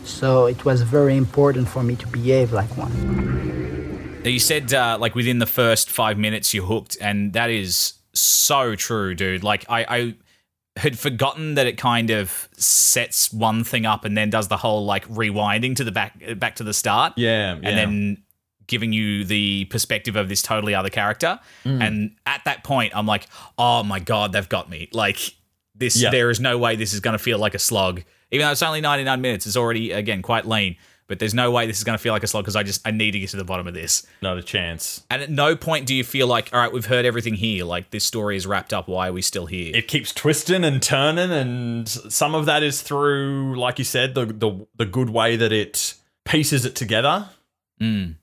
So 0.09 0.47
it 0.47 0.65
was 0.65 0.81
very 0.81 1.15
important 1.15 1.67
for 1.67 1.83
me 1.83 1.95
to 1.95 2.07
behave 2.07 2.51
like 2.51 2.69
one. 2.77 4.21
You 4.25 4.39
said 4.39 4.73
uh, 4.73 4.97
like 4.99 5.15
within 5.15 5.39
the 5.39 5.45
first 5.45 5.89
five 5.89 6.17
minutes 6.17 6.53
you're 6.53 6.65
hooked, 6.65 6.97
and 6.99 7.33
that 7.33 7.49
is 7.49 7.93
so 8.13 8.75
true, 8.75 9.15
dude. 9.15 9.43
Like 9.43 9.65
I, 9.69 9.85
I 9.87 10.15
had 10.75 10.99
forgotten 10.99 11.55
that 11.55 11.67
it 11.67 11.77
kind 11.77 12.09
of 12.09 12.49
sets 12.57 13.31
one 13.31 13.63
thing 13.63 13.85
up 13.85 14.03
and 14.05 14.17
then 14.17 14.29
does 14.29 14.47
the 14.47 14.57
whole 14.57 14.85
like 14.85 15.07
rewinding 15.07 15.75
to 15.77 15.83
the 15.83 15.91
back 15.91 16.21
back 16.37 16.55
to 16.55 16.63
the 16.63 16.73
start. 16.73 17.13
Yeah, 17.15 17.53
and 17.53 17.65
then 17.77 18.23
giving 18.67 18.93
you 18.93 19.23
the 19.23 19.65
perspective 19.65 20.15
of 20.15 20.29
this 20.29 20.41
totally 20.41 20.75
other 20.75 20.89
character. 20.89 21.39
Mm. 21.65 21.81
And 21.81 22.15
at 22.25 22.41
that 22.45 22.63
point, 22.63 22.93
I'm 22.95 23.07
like, 23.07 23.27
oh 23.57 23.83
my 23.83 23.99
god, 23.99 24.31
they've 24.31 24.47
got 24.47 24.69
me. 24.69 24.89
Like 24.93 25.17
this, 25.75 25.99
Yeah. 25.99 26.11
there 26.11 26.29
is 26.29 26.39
no 26.39 26.57
way 26.57 26.75
this 26.75 26.93
is 26.93 26.99
going 26.99 27.13
to 27.17 27.23
feel 27.23 27.39
like 27.39 27.55
a 27.55 27.59
slog. 27.59 28.03
Even 28.31 28.45
though 28.45 28.51
it's 28.51 28.61
only 28.61 28.81
99 28.81 29.21
minutes, 29.21 29.47
it's 29.47 29.57
already 29.57 29.91
again 29.91 30.21
quite 30.21 30.45
lean. 30.45 30.75
But 31.07 31.17
there's 31.17 31.33
no 31.33 31.49
way 31.49 31.65
this 31.65 31.79
is 31.79 31.83
going 31.83 31.97
to 31.97 32.01
feel 32.01 32.13
like 32.13 32.21
a 32.21 32.27
slog 32.27 32.43
because 32.43 32.55
I 32.55 32.61
just 32.61 32.87
I 32.87 32.91
need 32.91 33.11
to 33.11 33.19
get 33.19 33.31
to 33.31 33.37
the 33.37 33.43
bottom 33.43 33.67
of 33.67 33.73
this. 33.73 34.05
not 34.21 34.37
a 34.37 34.43
chance. 34.43 35.03
And 35.09 35.23
at 35.23 35.31
no 35.31 35.55
point 35.55 35.87
do 35.87 35.95
you 35.95 36.03
feel 36.03 36.27
like, 36.27 36.51
all 36.53 36.59
right, 36.59 36.71
we've 36.71 36.85
heard 36.85 37.03
everything 37.03 37.33
here. 37.33 37.65
Like 37.65 37.89
this 37.89 38.05
story 38.05 38.37
is 38.37 38.45
wrapped 38.45 38.73
up. 38.73 38.87
Why 38.87 39.07
are 39.09 39.13
we 39.13 39.23
still 39.23 39.47
here? 39.47 39.75
It 39.75 39.87
keeps 39.87 40.13
twisting 40.13 40.63
and 40.63 40.81
turning, 40.81 41.31
and 41.31 41.89
some 41.89 42.35
of 42.35 42.45
that 42.45 42.61
is 42.61 42.83
through, 42.83 43.59
like 43.59 43.79
you 43.79 43.85
said, 43.85 44.13
the 44.13 44.25
the, 44.25 44.67
the 44.75 44.85
good 44.85 45.09
way 45.09 45.35
that 45.35 45.51
it 45.51 45.95
pieces 46.25 46.63
it 46.63 46.75
together. 46.75 47.29
Mm. 47.81 48.15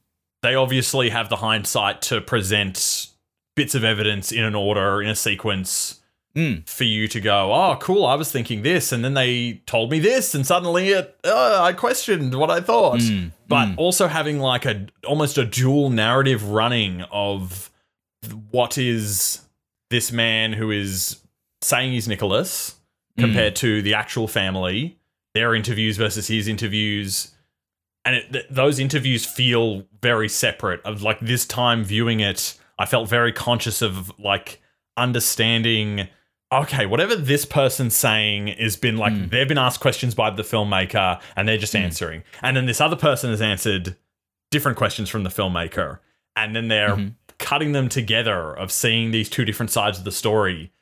They 0.43 0.55
obviously 0.55 1.11
have 1.11 1.29
the 1.29 1.37
hindsight 1.37 2.03
to 2.03 2.21
present 2.21 3.09
bits 3.57 3.75
of 3.75 3.83
evidence 3.83 4.31
in 4.31 4.45
an 4.45 4.55
order, 4.55 5.03
in 5.03 5.09
a 5.09 5.17
sequence, 5.17 6.01
Mm. 6.37 6.69
for 6.69 6.85
you 6.85 7.09
to 7.09 7.19
go, 7.19 7.55
oh, 7.55 7.79
cool, 7.81 8.05
I 8.05 8.15
was 8.15 8.31
thinking 8.31 8.61
this, 8.61 8.93
and 8.93 9.03
then 9.03 9.15
they 9.15 9.63
told 9.65 9.91
me 9.91 10.01
this, 10.01 10.35
and 10.35 10.47
suddenly 10.47 10.91
it, 10.91 11.17
uh, 11.25 11.63
I 11.63 11.73
questioned 11.73 12.35
what 12.35 12.51
I 12.51 12.61
thought. 12.61 13.01
Mm. 13.01 13.33
But 13.49 13.71
also 13.79 14.07
having 14.07 14.39
like 14.39 14.67
a 14.67 14.87
almost 15.07 15.39
a 15.39 15.47
dual 15.47 15.89
narrative 15.89 16.51
running 16.51 17.03
of 17.11 17.71
what 18.51 18.77
is 18.77 19.41
this 19.89 20.13
man 20.13 20.53
who 20.53 20.71
is 20.71 21.23
saying 21.63 21.93
he's 21.93 22.07
Nicholas 22.07 22.75
compared 23.17 23.57
to 23.57 23.81
the 23.81 23.95
actual 23.95 24.29
family, 24.29 24.99
their 25.33 25.55
interviews 25.55 25.97
versus 25.97 26.27
his 26.27 26.49
interviews. 26.49 27.35
And 28.05 28.17
it, 28.17 28.33
th- 28.33 28.47
those 28.51 28.79
interviews 28.79 29.25
feel 29.25 29.85
very 30.03 30.29
separate. 30.29 30.83
Of 30.85 31.03
like 31.03 31.21
this 31.21 31.47
time 31.47 31.83
viewing 31.83 32.21
it, 32.21 32.59
I 32.79 32.85
felt 32.85 33.09
very 33.09 33.33
conscious 33.33 33.81
of 33.81 34.13
like 34.19 34.61
understanding 34.99 36.09
okay, 36.63 36.87
whatever 36.87 37.17
this 37.17 37.45
person's 37.45 37.95
saying 37.95 38.49
has 38.49 38.77
been 38.77 38.97
like 38.97 39.13
hmm. 39.13 39.29
they've 39.29 39.49
been 39.49 39.59
asked 39.59 39.81
questions 39.81 40.15
by 40.15 40.31
the 40.31 40.43
filmmaker 40.43 41.21
and 41.35 41.49
they're 41.49 41.59
just 41.59 41.73
hmm. 41.73 41.79
answering. 41.79 42.23
And 42.43 42.57
then 42.57 42.67
this 42.67 42.81
other 42.81 42.97
person 42.97 43.31
has 43.31 43.43
answered 43.43 43.97
different 44.51 44.77
questions 44.77 45.09
from 45.09 45.25
the 45.25 45.31
filmmaker. 45.31 45.99
And 46.37 46.55
then 46.55 46.69
they're 46.69 46.97
mm-hmm. 46.97 47.09
cutting 47.39 47.73
them 47.73 47.89
together 47.89 48.55
of 48.55 48.71
seeing 48.71 49.11
these 49.11 49.31
two 49.31 49.45
different 49.45 49.71
sides 49.71 49.99
of 49.99 50.05
the 50.05 50.13
story. 50.13 50.73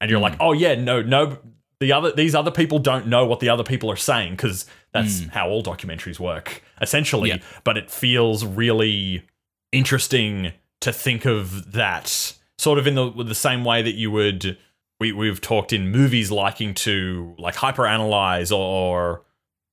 And 0.00 0.10
you're 0.10 0.20
like, 0.20 0.34
hmm. 0.36 0.42
oh 0.42 0.52
yeah, 0.52 0.74
no, 0.74 1.02
no 1.02 1.38
the 1.80 1.92
other 1.92 2.12
these 2.12 2.34
other 2.34 2.50
people 2.50 2.78
don't 2.78 3.06
know 3.06 3.26
what 3.26 3.40
the 3.40 3.48
other 3.48 3.64
people 3.64 3.90
are 3.90 3.96
saying 3.96 4.32
because 4.32 4.66
that's 4.92 5.24
how 5.26 5.48
all 5.48 5.62
documentaries 5.62 6.20
work, 6.20 6.62
essentially. 6.80 7.30
Yeah. 7.30 7.38
But 7.64 7.76
it 7.76 7.90
feels 7.90 8.44
really 8.44 9.22
interesting 9.72 10.52
to 10.80 10.92
think 10.92 11.24
of 11.26 11.72
that 11.72 12.34
sort 12.58 12.78
of 12.78 12.86
in 12.86 12.94
the 12.94 13.10
the 13.10 13.34
same 13.34 13.64
way 13.64 13.82
that 13.82 13.94
you 13.94 14.10
would 14.10 14.56
we 15.00 15.12
we've 15.12 15.40
talked 15.40 15.72
in 15.72 15.90
movies 15.90 16.30
liking 16.30 16.74
to 16.74 17.34
like 17.38 17.54
hyperanalyze 17.54 18.50
or, 18.50 18.56
or 18.56 19.24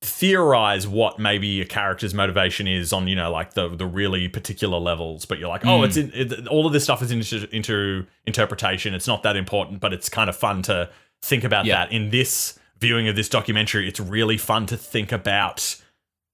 theorize 0.02 0.86
what 0.88 1.20
maybe 1.20 1.60
a 1.60 1.64
character's 1.64 2.12
motivation 2.12 2.66
is 2.66 2.92
on 2.92 3.06
you 3.06 3.14
know 3.14 3.30
like 3.30 3.54
the 3.54 3.68
the 3.68 3.86
really 3.86 4.28
particular 4.28 4.78
levels 4.78 5.24
but 5.24 5.38
you're 5.38 5.48
like 5.48 5.64
oh 5.64 5.84
it's 5.84 5.94
hmm. 5.94 6.10
in 6.12 6.32
it, 6.32 6.46
all 6.48 6.66
of 6.66 6.72
this 6.72 6.82
stuff 6.82 7.02
is 7.02 7.10
into, 7.10 7.48
into 7.54 8.04
interpretation. 8.26 8.94
It's 8.94 9.06
not 9.06 9.22
that 9.22 9.36
important 9.36 9.80
but 9.80 9.92
it's 9.92 10.08
kind 10.08 10.28
of 10.28 10.36
fun 10.36 10.62
to 10.62 10.90
think 11.22 11.44
about 11.44 11.66
Yeah. 11.66 11.84
that. 11.84 11.92
In 11.92 12.10
this 12.10 12.58
viewing 12.80 13.06
of 13.06 13.14
this 13.14 13.28
documentary 13.28 13.86
it's 13.86 14.00
really 14.00 14.36
fun 14.36 14.66
to 14.66 14.76
think 14.76 15.12
about 15.12 15.76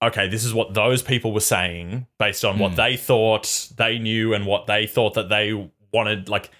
okay 0.02 0.28
this 0.28 0.44
is 0.44 0.54
what 0.54 0.72
those 0.72 1.02
people 1.02 1.34
were 1.34 1.40
saying 1.40 2.06
based 2.18 2.46
on 2.46 2.58
what 2.58 2.70
hmm. 2.70 2.76
they 2.76 2.96
thought 2.96 3.68
they 3.76 3.98
knew 3.98 4.32
and 4.32 4.46
what 4.46 4.66
they 4.66 4.86
thought 4.86 5.12
that 5.12 5.28
they 5.28 5.70
wanted 5.92 6.30
like 6.30 6.50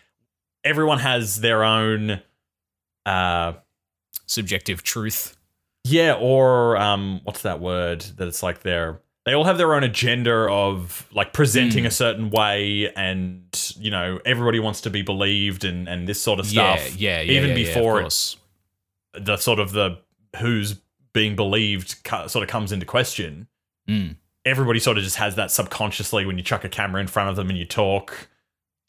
everyone 0.69 0.99
has 0.99 1.41
their 1.41 1.65
own 1.65 2.21
uh 3.07 3.55
Subjective 4.27 4.83
truth. 4.83 5.39
yeah, 5.85 6.13
or 6.13 6.77
um, 6.77 7.23
what's 7.25 7.41
that 7.43 7.61
word? 7.61 8.03
That 8.03 8.29
it's 8.29 8.43
like 8.43 8.61
they're 8.61 9.01
they 9.25 9.33
all 9.33 9.45
have 9.45 9.57
their 9.57 9.75
own 9.75 9.85
agenda 9.85 10.47
of 10.51 11.09
like 11.15 11.33
presenting 11.33 11.87
a 11.87 11.91
certain 11.91 12.29
way, 12.29 12.93
and 12.95 13.43
you 13.79 13.91
know 13.91 14.21
everybody 14.27 14.61
wants 14.61 14.83
to 14.83 14.91
be 14.91 15.01
believed 15.01 15.65
and 15.65 15.89
and 15.89 16.07
this 16.07 16.21
sort 16.21 16.41
of 16.41 16.47
stuff. 16.47 16.95
Yeah, 16.95 17.21
yeah, 17.21 17.23
yeah. 17.23 17.33
Even 17.39 17.51
yeah, 17.51 17.57
yeah, 17.57 17.75
before 17.75 18.03
it, 18.03 18.37
the 19.15 19.39
sort 19.39 19.61
of 19.61 19.73
the 19.73 19.99
who's 20.39 20.75
being 21.15 21.35
believed 21.35 21.97
sort 22.27 22.37
of 22.37 22.49
comes 22.49 22.71
into 22.71 22.85
question. 22.85 23.49
Mm. 23.89 24.17
Everybody 24.45 24.79
sort 24.79 24.99
of 24.99 25.05
just 25.05 25.17
has 25.17 25.37
that 25.37 25.51
subconsciously 25.51 26.27
when 26.27 26.37
you 26.37 26.45
chuck 26.45 26.65
a 26.65 26.69
camera 26.69 27.01
in 27.01 27.07
front 27.07 27.31
of 27.31 27.37
them 27.37 27.49
and 27.49 27.59
you 27.59 27.65
talk. 27.65 28.29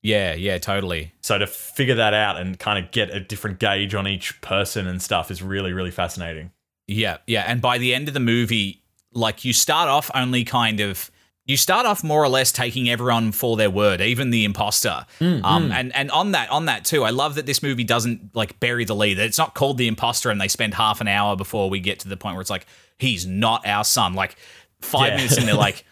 Yeah, 0.01 0.33
yeah, 0.33 0.57
totally. 0.59 1.11
So 1.21 1.37
to 1.37 1.45
figure 1.47 1.95
that 1.95 2.13
out 2.13 2.37
and 2.39 2.57
kind 2.57 2.83
of 2.83 2.91
get 2.91 3.09
a 3.09 3.19
different 3.19 3.59
gauge 3.59 3.93
on 3.93 4.07
each 4.07 4.39
person 4.41 4.87
and 4.87 5.01
stuff 5.01 5.29
is 5.31 5.41
really 5.43 5.73
really 5.73 5.91
fascinating. 5.91 6.51
Yeah, 6.87 7.17
yeah. 7.27 7.43
And 7.47 7.61
by 7.61 7.77
the 7.77 7.93
end 7.93 8.07
of 8.07 8.13
the 8.13 8.19
movie, 8.19 8.81
like 9.13 9.43
you 9.45 9.53
start 9.53 9.89
off 9.89 10.09
only 10.15 10.43
kind 10.43 10.79
of 10.79 11.11
you 11.45 11.57
start 11.57 11.85
off 11.87 12.03
more 12.03 12.23
or 12.23 12.29
less 12.29 12.51
taking 12.51 12.89
everyone 12.89 13.31
for 13.31 13.57
their 13.57 13.71
word, 13.71 14.01
even 14.01 14.29
the 14.29 14.45
imposter. 14.45 15.05
um, 15.19 15.71
and 15.71 15.93
and 15.95 16.11
on 16.11 16.31
that 16.31 16.49
on 16.49 16.65
that 16.65 16.85
too, 16.85 17.03
I 17.03 17.09
love 17.09 17.35
that 17.35 17.45
this 17.45 17.61
movie 17.63 17.83
doesn't 17.83 18.35
like 18.35 18.59
bury 18.59 18.85
the 18.85 18.95
lead. 18.95 19.19
It's 19.19 19.37
not 19.37 19.53
called 19.55 19.77
the 19.77 19.87
imposter, 19.87 20.29
and 20.29 20.39
they 20.39 20.47
spend 20.47 20.75
half 20.75 21.01
an 21.01 21.07
hour 21.07 21.35
before 21.35 21.69
we 21.69 21.79
get 21.79 21.99
to 21.99 22.07
the 22.07 22.17
point 22.17 22.35
where 22.35 22.41
it's 22.41 22.49
like 22.51 22.65
he's 22.99 23.25
not 23.25 23.65
our 23.67 23.83
son. 23.83 24.13
Like 24.13 24.35
five 24.81 25.09
Yeah. 25.09 25.15
minutes 25.17 25.37
in, 25.37 25.45
they're 25.47 25.55
like, 25.69 25.83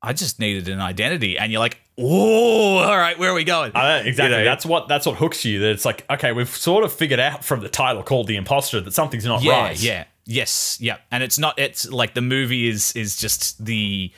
I 0.00 0.12
just 0.12 0.38
needed 0.38 0.68
an 0.68 0.80
identity, 0.80 1.36
and 1.38 1.50
you're 1.52 1.60
like, 1.60 1.78
oh, 2.00 2.78
all 2.78 2.96
right, 2.96 3.18
where 3.18 3.30
are 3.30 3.34
we 3.34 3.44
going? 3.44 3.72
Exactly. 4.06 4.38
You 4.38 4.44
know? 4.44 4.44
that's 4.44 4.66
what 4.66 4.88
that's 4.88 5.06
what 5.06 5.16
hooks 5.16 5.44
you. 5.44 5.60
That 5.60 5.70
it's 5.70 5.84
like, 5.84 6.04
okay, 6.10 6.32
we've 6.32 6.48
sort 6.48 6.84
of 6.84 6.92
figured 6.92 7.20
out 7.20 7.44
from 7.44 7.60
the 7.60 7.68
title 7.68 8.02
called 8.02 8.26
The 8.26 8.36
Imposter 8.36 8.80
that 8.80 8.92
something's 8.92 9.24
not 9.24 9.42
yeah, 9.42 9.62
right. 9.62 9.80
yeah, 9.80 10.04
yes, 10.24 10.78
yeah. 10.80 10.98
And 11.10 11.22
it's 11.22 11.38
not. 11.38 11.58
It's 11.58 11.88
like 11.90 12.14
the 12.14 12.22
movie 12.22 12.68
is 12.68 12.92
is 12.96 13.16
just 13.16 13.64
the 13.64 14.12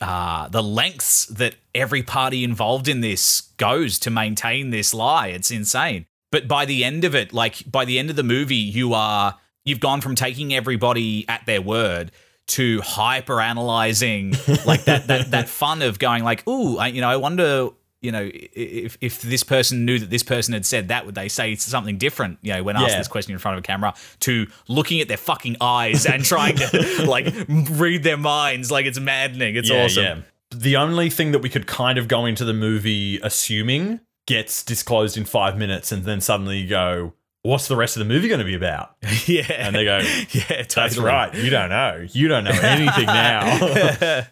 uh, 0.00 0.48
the 0.48 0.62
lengths 0.62 1.26
that 1.26 1.56
every 1.74 2.02
party 2.02 2.44
involved 2.44 2.88
in 2.88 3.00
this 3.00 3.42
goes 3.56 3.98
to 4.00 4.10
maintain 4.10 4.70
this 4.70 4.94
lie. 4.94 5.28
It's 5.28 5.50
insane. 5.50 6.06
But 6.30 6.46
by 6.46 6.64
the 6.64 6.84
end 6.84 7.04
of 7.04 7.14
it, 7.14 7.32
like 7.32 7.70
by 7.70 7.84
the 7.84 7.98
end 7.98 8.10
of 8.10 8.16
the 8.16 8.22
movie, 8.22 8.56
you 8.56 8.94
are 8.94 9.38
you've 9.64 9.80
gone 9.80 10.00
from 10.00 10.14
taking 10.14 10.54
everybody 10.54 11.28
at 11.28 11.44
their 11.46 11.60
word 11.60 12.12
to 12.50 12.80
hyper 12.82 13.40
analyzing 13.40 14.34
like 14.64 14.84
that 14.84 15.06
that 15.08 15.30
that 15.32 15.48
fun 15.62 15.82
of 15.82 15.98
going 15.98 16.24
like, 16.24 16.46
ooh, 16.48 16.78
I, 16.78 16.88
you 16.88 17.00
know, 17.00 17.08
I 17.08 17.16
wonder. 17.16 17.68
You 18.02 18.12
know, 18.12 18.30
if 18.32 18.96
if 19.02 19.20
this 19.20 19.42
person 19.42 19.84
knew 19.84 19.98
that 19.98 20.08
this 20.08 20.22
person 20.22 20.54
had 20.54 20.64
said 20.64 20.88
that, 20.88 21.04
would 21.04 21.14
they 21.14 21.28
say 21.28 21.54
something 21.56 21.98
different? 21.98 22.38
You 22.40 22.54
know, 22.54 22.62
when 22.62 22.74
asked 22.76 22.92
Yeah. 22.92 22.96
this 22.96 23.08
question 23.08 23.34
in 23.34 23.38
front 23.38 23.58
of 23.58 23.62
a 23.62 23.66
camera, 23.66 23.92
to 24.20 24.46
looking 24.68 25.02
at 25.02 25.08
their 25.08 25.18
fucking 25.18 25.56
eyes 25.60 26.06
and 26.06 26.24
trying 26.24 26.56
to 26.56 27.04
like 27.06 27.26
read 27.48 28.02
their 28.02 28.16
minds, 28.16 28.70
like 28.70 28.86
it's 28.86 28.98
maddening. 28.98 29.54
It's 29.54 29.68
Yeah, 29.68 29.84
awesome. 29.84 30.02
yeah. 30.02 30.16
The 30.50 30.76
only 30.76 31.10
thing 31.10 31.32
that 31.32 31.40
we 31.40 31.50
could 31.50 31.66
kind 31.66 31.98
of 31.98 32.08
go 32.08 32.24
into 32.24 32.42
the 32.46 32.54
movie 32.54 33.20
assuming 33.22 34.00
gets 34.26 34.62
disclosed 34.62 35.18
in 35.18 35.26
five 35.26 35.58
minutes, 35.58 35.92
and 35.92 36.04
then 36.04 36.22
suddenly 36.22 36.56
you 36.60 36.68
go, 36.70 37.12
"What's 37.42 37.68
the 37.68 37.76
rest 37.76 37.96
of 37.96 38.00
the 38.00 38.04
movie 38.12 38.28
going 38.28 38.38
to 38.40 38.44
be 38.44 38.54
about?" 38.54 38.96
Yeah, 39.26 39.42
And 39.50 39.74
they 39.74 39.84
go, 39.84 39.98
yeah, 40.32 40.62
"That's 40.74 40.98
right. 40.98 41.34
You 41.34 41.50
don't 41.50 41.68
know. 41.70 42.06
You 42.10 42.28
don't 42.28 42.44
know 42.44 42.50
anything 42.62 43.06
now." 43.06 43.58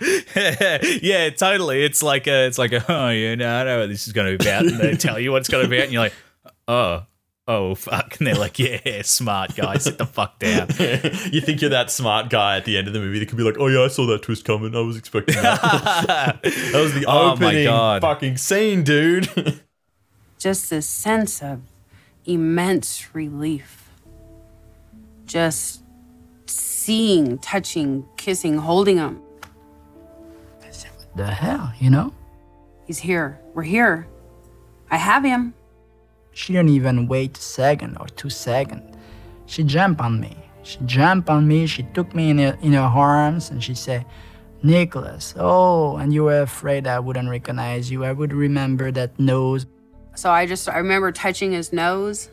yeah, 1.02 1.30
totally. 1.30 1.84
It's 1.84 2.02
like 2.02 2.26
a, 2.26 2.46
it's 2.46 2.58
like 2.58 2.72
a, 2.72 2.84
oh 2.90 3.08
yeah, 3.10 3.34
no, 3.34 3.48
I 3.60 3.64
know 3.64 3.80
what 3.80 3.88
this 3.88 4.06
is 4.06 4.12
going 4.12 4.32
to 4.32 4.38
be 4.38 4.48
about, 4.48 4.66
and 4.66 4.78
they 4.78 4.96
tell 4.96 5.18
you 5.18 5.32
what 5.32 5.38
it's 5.38 5.48
going 5.48 5.64
to 5.64 5.70
be 5.70 5.76
about, 5.76 5.84
and 5.84 5.92
you're 5.92 6.02
like, 6.02 6.14
oh, 6.66 7.04
oh 7.46 7.74
fuck, 7.74 8.18
and 8.18 8.26
they're 8.26 8.34
like, 8.34 8.58
yeah, 8.58 9.02
smart 9.02 9.54
guy, 9.54 9.78
sit 9.78 9.96
the 9.98 10.06
fuck 10.06 10.38
down. 10.38 10.68
you 11.32 11.40
think 11.40 11.60
you're 11.60 11.70
that 11.70 11.90
smart 11.90 12.28
guy 12.30 12.56
at 12.58 12.64
the 12.64 12.76
end 12.76 12.88
of 12.88 12.92
the 12.92 13.00
movie 13.00 13.18
that 13.20 13.26
could 13.28 13.38
be 13.38 13.44
like, 13.44 13.56
"Oh 13.58 13.68
yeah, 13.68 13.80
I 13.84 13.88
saw 13.88 14.06
that 14.08 14.22
twist 14.22 14.44
coming. 14.44 14.74
I 14.76 14.80
was 14.80 14.96
expecting 14.96 15.36
that." 15.36 16.40
that 16.42 16.74
was 16.74 16.92
the 16.94 17.04
Oh 17.06 17.28
my 17.36 17.46
opening 17.46 17.64
God. 17.64 18.02
fucking 18.02 18.36
scene, 18.36 18.82
dude. 18.84 19.60
just 20.38 20.70
this 20.70 20.86
sense 20.86 21.42
of 21.42 21.60
immense 22.28 23.14
relief. 23.14 23.90
Just 25.24 25.82
seeing, 26.46 27.38
touching, 27.38 28.06
kissing, 28.16 28.58
holding 28.58 28.98
him. 28.98 29.20
I 30.64 30.70
said, 30.70 30.90
what 30.96 31.16
the 31.16 31.26
hell, 31.26 31.72
you 31.80 31.90
know? 31.90 32.12
He's 32.86 32.98
here. 32.98 33.40
We're 33.54 33.62
here. 33.62 34.06
I 34.90 34.96
have 34.96 35.24
him. 35.24 35.54
She 36.32 36.52
didn't 36.52 36.70
even 36.70 37.08
wait 37.08 37.36
a 37.36 37.40
second 37.40 37.96
or 37.98 38.06
two 38.06 38.30
seconds. 38.30 38.96
She 39.46 39.64
jumped 39.64 40.00
on 40.00 40.20
me. 40.20 40.36
She 40.62 40.78
jumped 40.84 41.28
on 41.28 41.48
me. 41.48 41.66
She 41.66 41.82
took 41.94 42.14
me 42.14 42.30
in 42.30 42.38
her, 42.38 42.56
in 42.62 42.74
her 42.74 42.80
arms 42.80 43.50
and 43.50 43.64
she 43.64 43.74
said, 43.74 44.04
Nicholas, 44.62 45.34
oh, 45.38 45.96
and 45.96 46.12
you 46.12 46.24
were 46.24 46.42
afraid 46.42 46.86
I 46.86 46.98
wouldn't 46.98 47.28
recognize 47.28 47.90
you. 47.90 48.04
I 48.04 48.12
would 48.12 48.32
remember 48.32 48.90
that 48.92 49.18
nose. 49.18 49.66
So 50.18 50.32
I 50.32 50.46
just, 50.46 50.68
I 50.68 50.78
remember 50.78 51.12
touching 51.12 51.52
his 51.52 51.72
nose 51.72 52.28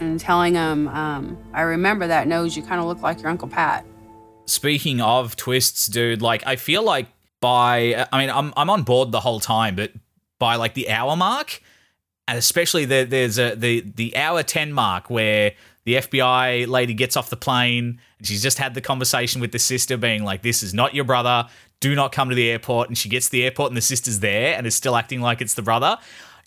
and 0.00 0.18
telling 0.18 0.54
him, 0.54 0.88
um, 0.88 1.38
I 1.54 1.60
remember 1.60 2.08
that 2.08 2.26
nose. 2.26 2.56
You 2.56 2.64
kind 2.64 2.80
of 2.80 2.88
look 2.88 3.00
like 3.00 3.20
your 3.22 3.30
Uncle 3.30 3.46
Pat. 3.46 3.86
Speaking 4.46 5.00
of 5.00 5.36
twists, 5.36 5.86
dude, 5.86 6.20
like 6.20 6.44
I 6.48 6.56
feel 6.56 6.82
like 6.82 7.06
by, 7.40 8.08
I 8.10 8.18
mean, 8.18 8.28
I'm, 8.28 8.52
I'm 8.56 8.68
on 8.68 8.82
board 8.82 9.12
the 9.12 9.20
whole 9.20 9.38
time, 9.38 9.76
but 9.76 9.92
by 10.40 10.56
like 10.56 10.74
the 10.74 10.90
hour 10.90 11.14
mark, 11.14 11.62
and 12.26 12.38
especially 12.38 12.86
the, 12.86 13.04
there's 13.04 13.38
a, 13.38 13.54
the, 13.54 13.84
the 13.94 14.16
hour 14.16 14.42
10 14.42 14.72
mark 14.72 15.08
where 15.08 15.52
the 15.84 15.94
FBI 15.94 16.66
lady 16.66 16.92
gets 16.92 17.16
off 17.16 17.30
the 17.30 17.36
plane 17.36 18.00
and 18.18 18.26
she's 18.26 18.42
just 18.42 18.58
had 18.58 18.74
the 18.74 18.80
conversation 18.80 19.40
with 19.40 19.52
the 19.52 19.60
sister 19.60 19.96
being 19.96 20.24
like, 20.24 20.42
this 20.42 20.64
is 20.64 20.74
not 20.74 20.92
your 20.92 21.04
brother. 21.04 21.48
Do 21.78 21.94
not 21.94 22.10
come 22.10 22.30
to 22.30 22.34
the 22.34 22.50
airport. 22.50 22.88
And 22.88 22.98
she 22.98 23.08
gets 23.08 23.26
to 23.26 23.30
the 23.30 23.44
airport 23.44 23.70
and 23.70 23.76
the 23.76 23.80
sister's 23.80 24.18
there 24.18 24.56
and 24.56 24.66
is 24.66 24.74
still 24.74 24.96
acting 24.96 25.20
like 25.20 25.40
it's 25.40 25.54
the 25.54 25.62
brother. 25.62 25.98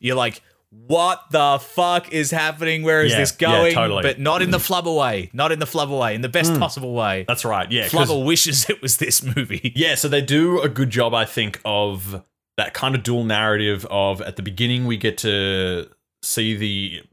You're 0.01 0.17
like, 0.17 0.41
what 0.87 1.23
the 1.31 1.59
fuck 1.59 2.11
is 2.11 2.31
happening? 2.31 2.83
Where 2.83 3.03
is 3.03 3.11
Yeah, 3.11 3.19
this 3.19 3.35
yeah, 3.39 3.47
going? 3.47 3.73
totally. 3.73 4.03
But 4.03 4.19
not 4.19 4.41
in 4.41 4.51
the 4.51 4.57
mm. 4.57 4.67
flubber 4.67 4.97
way. 4.97 5.29
Not 5.33 5.51
in 5.51 5.59
the 5.59 5.65
flubber 5.65 5.99
way. 5.99 6.15
In 6.15 6.21
the 6.21 6.29
best 6.29 6.51
mm. 6.51 6.59
possible 6.59 6.93
way. 6.93 7.25
That's 7.27 7.45
right. 7.45 7.71
Yeah. 7.71 7.87
Flubber 7.87 8.23
wishes 8.23 8.69
it 8.69 8.81
was 8.81 8.97
this 8.97 9.23
movie. 9.23 9.73
Yeah, 9.85 9.95
so 9.95 10.07
they 10.07 10.21
do 10.21 10.61
a 10.61 10.69
good 10.69 10.89
job, 10.89 11.13
I 11.13 11.25
think, 11.25 11.59
of 11.65 12.23
that 12.57 12.73
kind 12.73 12.95
of 12.95 13.03
dual 13.03 13.23
narrative 13.23 13.85
of 13.89 14.21
at 14.21 14.35
the 14.35 14.41
beginning 14.41 14.85
we 14.85 14.95
get 14.97 15.17
to 15.19 15.89
see 16.23 16.55
the 16.55 17.03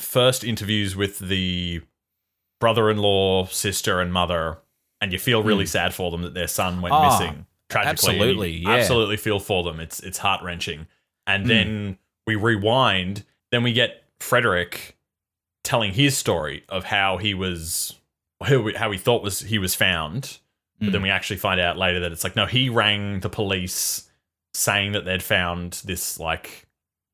first 0.00 0.42
interviews 0.42 0.96
with 0.96 1.18
the 1.18 1.82
brother-in-law, 2.60 3.46
sister, 3.46 4.00
and 4.00 4.12
mother, 4.12 4.58
and 5.00 5.12
you 5.12 5.18
feel 5.18 5.42
really 5.42 5.64
mm. 5.64 5.68
sad 5.68 5.94
for 5.94 6.10
them 6.10 6.22
that 6.22 6.34
their 6.34 6.48
son 6.48 6.80
went 6.80 6.94
Ah, 6.94 7.18
missing. 7.18 7.46
Tragically, 7.68 7.88
absolutely, 7.90 8.50
yeah. 8.58 8.70
absolutely 8.70 9.16
feel 9.16 9.38
for 9.38 9.62
them. 9.62 9.80
It's 9.80 10.00
it's 10.00 10.18
heart 10.18 10.42
wrenching. 10.42 10.86
And 11.26 11.46
then 11.46 11.98
we 12.26 12.34
rewind. 12.34 13.24
Then 13.50 13.62
we 13.62 13.72
get 13.72 14.02
Frederick 14.20 14.96
telling 15.64 15.92
his 15.92 16.16
story 16.16 16.64
of 16.68 16.84
how 16.84 17.16
he 17.16 17.34
was, 17.34 17.94
how 18.42 18.90
he 18.90 18.98
thought 18.98 19.22
was 19.22 19.40
he 19.40 19.58
was 19.58 19.74
found, 19.74 20.38
but 20.78 20.92
then 20.92 21.02
we 21.02 21.10
actually 21.10 21.38
find 21.38 21.58
out 21.58 21.78
later 21.78 22.00
that 22.00 22.12
it's 22.12 22.22
like 22.22 22.36
no, 22.36 22.46
he 22.46 22.68
rang 22.68 23.20
the 23.20 23.30
police 23.30 24.08
saying 24.52 24.92
that 24.92 25.04
they'd 25.04 25.22
found 25.22 25.82
this 25.84 26.18
like 26.18 26.66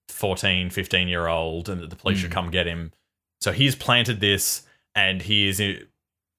14, 0.09 0.71
15 0.71 1.09
year 1.09 1.27
old 1.27 1.69
and 1.69 1.81
that 1.81 1.91
the 1.91 1.97
police 1.97 2.19
should 2.19 2.31
come 2.31 2.51
get 2.51 2.67
him. 2.67 2.93
So 3.41 3.53
he's 3.53 3.75
planted 3.75 4.21
this 4.21 4.63
and 4.95 5.23
he 5.23 5.49
is 5.49 5.61
uh, 5.61 5.75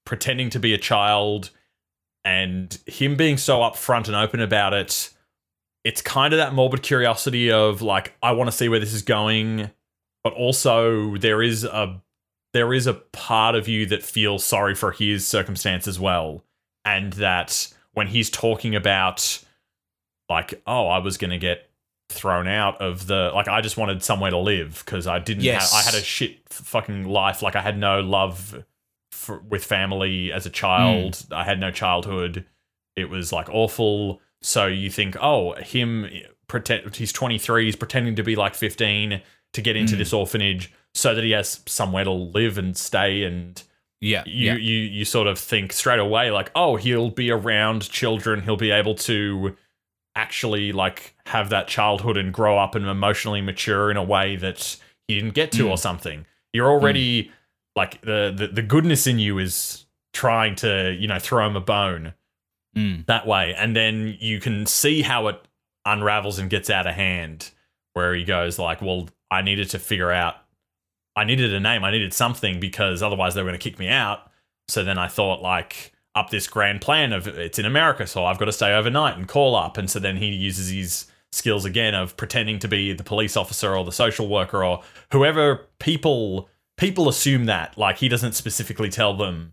pretending 0.06 0.50
to 0.50 0.58
be 0.58 0.72
a 0.72 0.78
child 0.78 1.50
and 2.24 2.78
him 2.86 3.16
being 3.16 3.36
so 3.36 3.58
upfront 3.58 4.06
and 4.06 4.16
open 4.16 4.40
about 4.40 4.72
it 4.72 5.10
it's 5.84 6.00
kind 6.02 6.32
of 6.32 6.38
that 6.38 6.54
morbid 6.54 6.82
curiosity 6.82 7.50
of 7.50 7.82
like 7.82 8.14
I 8.22 8.32
want 8.32 8.50
to 8.50 8.56
see 8.56 8.68
where 8.68 8.80
this 8.80 8.92
is 8.94 9.02
going 9.02 9.70
but 10.22 10.32
also 10.32 11.16
there 11.18 11.42
is 11.42 11.64
a 11.64 12.00
there 12.52 12.72
is 12.72 12.86
a 12.86 12.94
part 12.94 13.54
of 13.54 13.68
you 13.68 13.84
that 13.86 14.02
feels 14.02 14.44
sorry 14.44 14.74
for 14.74 14.92
his 14.92 15.26
circumstance 15.26 15.86
as 15.86 15.98
well 16.00 16.42
and 16.84 17.12
that 17.14 17.72
when 17.92 18.06
he's 18.08 18.30
talking 18.30 18.74
about 18.74 19.42
like 20.28 20.62
oh 20.66 20.88
I 20.88 20.98
was 20.98 21.16
going 21.18 21.30
to 21.30 21.38
get 21.38 21.68
thrown 22.10 22.46
out 22.46 22.80
of 22.80 23.06
the 23.06 23.30
like 23.34 23.48
I 23.48 23.60
just 23.60 23.76
wanted 23.76 24.02
somewhere 24.02 24.30
to 24.30 24.38
live 24.38 24.82
because 24.84 25.06
I 25.06 25.18
didn't 25.18 25.42
Yes. 25.44 25.72
have, 25.72 25.80
I 25.80 25.84
had 25.84 25.94
a 26.00 26.04
shit 26.04 26.38
fucking 26.48 27.04
life. 27.04 27.42
Like 27.42 27.56
I 27.56 27.60
had 27.62 27.76
no 27.78 28.00
love 28.00 28.64
for, 29.10 29.38
with 29.40 29.64
family 29.64 30.30
as 30.30 30.46
a 30.46 30.50
child. 30.50 31.14
Mm. 31.14 31.32
I 31.36 31.44
had 31.44 31.58
no 31.58 31.70
childhood. 31.70 32.46
It 32.94 33.08
was 33.10 33.32
like 33.32 33.48
awful 33.48 34.20
so 34.44 34.66
you 34.66 34.90
think 34.90 35.16
oh 35.20 35.54
him 35.54 36.08
pretend 36.46 36.94
he's 36.94 37.12
23 37.12 37.64
he's 37.64 37.76
pretending 37.76 38.14
to 38.14 38.22
be 38.22 38.36
like 38.36 38.54
15 38.54 39.22
to 39.54 39.62
get 39.62 39.76
into 39.76 39.94
hmm. 39.94 39.98
this 39.98 40.12
orphanage 40.12 40.70
so 40.94 41.14
that 41.14 41.24
he 41.24 41.30
has 41.30 41.60
somewhere 41.66 42.04
to 42.04 42.10
live 42.10 42.58
and 42.58 42.76
stay 42.76 43.24
and 43.24 43.62
Yeah. 44.00 44.22
you, 44.26 44.46
yeah. 44.46 44.56
you 44.56 44.76
you 44.76 45.04
sort 45.04 45.26
of 45.26 45.38
think 45.38 45.72
straight 45.72 45.98
away 45.98 46.30
like 46.30 46.50
oh 46.54 46.76
he'll 46.76 47.10
be 47.10 47.30
around 47.30 47.88
children. 47.88 48.42
He'll 48.42 48.56
be 48.56 48.70
able 48.70 48.94
to 48.96 49.56
actually 50.14 50.72
like 50.72 51.14
have 51.26 51.48
that 51.50 51.66
childhood 51.66 52.16
and 52.16 52.32
grow 52.32 52.58
up 52.58 52.74
and 52.74 52.86
emotionally 52.86 53.40
mature 53.40 53.90
in 53.90 53.96
a 53.96 54.04
way 54.04 54.36
that 54.36 54.76
he 55.08 55.16
didn't 55.16 55.34
get 55.34 55.50
to 55.52 55.64
hmm. 55.64 55.70
or 55.70 55.78
something. 55.78 56.26
You're 56.52 56.70
already 56.70 57.24
hmm. 57.24 57.30
like 57.76 58.00
the, 58.02 58.32
the 58.36 58.48
the 58.48 58.62
goodness 58.62 59.06
in 59.06 59.18
you 59.18 59.38
is 59.38 59.86
trying 60.12 60.54
to 60.56 60.94
you 60.98 61.08
know 61.08 61.18
throw 61.18 61.46
him 61.46 61.56
a 61.56 61.60
bone 61.60 62.12
Mm. 62.74 63.06
that 63.06 63.26
way 63.26 63.54
and 63.56 63.76
then 63.76 64.16
you 64.20 64.40
can 64.40 64.66
see 64.66 65.02
how 65.02 65.28
it 65.28 65.40
unravels 65.86 66.38
and 66.38 66.50
gets 66.50 66.70
out 66.70 66.86
of 66.86 66.94
hand 66.94 67.50
where 67.92 68.14
he 68.14 68.24
goes 68.24 68.58
like 68.58 68.82
well 68.82 69.08
i 69.30 69.42
needed 69.42 69.70
to 69.70 69.78
figure 69.78 70.10
out 70.10 70.34
i 71.14 71.24
needed 71.24 71.52
a 71.54 71.60
name 71.60 71.84
i 71.84 71.90
needed 71.90 72.12
something 72.12 72.58
because 72.58 73.02
otherwise 73.02 73.34
they 73.34 73.42
were 73.42 73.48
going 73.48 73.58
to 73.58 73.70
kick 73.70 73.78
me 73.78 73.88
out 73.88 74.30
so 74.68 74.82
then 74.82 74.98
i 74.98 75.06
thought 75.06 75.40
like 75.42 75.92
up 76.16 76.30
this 76.30 76.46
grand 76.48 76.80
plan 76.80 77.12
of 77.12 77.26
it's 77.28 77.58
in 77.58 77.64
america 77.64 78.06
so 78.06 78.24
i've 78.24 78.38
got 78.38 78.46
to 78.46 78.52
stay 78.52 78.74
overnight 78.74 79.16
and 79.16 79.28
call 79.28 79.54
up 79.54 79.76
and 79.78 79.88
so 79.90 79.98
then 80.00 80.16
he 80.16 80.26
uses 80.28 80.70
his 80.70 81.06
skills 81.32 81.64
again 81.64 81.94
of 81.94 82.16
pretending 82.16 82.58
to 82.58 82.68
be 82.68 82.92
the 82.92 83.04
police 83.04 83.36
officer 83.36 83.76
or 83.76 83.84
the 83.84 83.92
social 83.92 84.28
worker 84.28 84.64
or 84.64 84.82
whoever 85.12 85.66
people 85.78 86.48
people 86.76 87.08
assume 87.08 87.44
that 87.46 87.76
like 87.78 87.98
he 87.98 88.08
doesn't 88.08 88.32
specifically 88.32 88.88
tell 88.88 89.16
them 89.16 89.52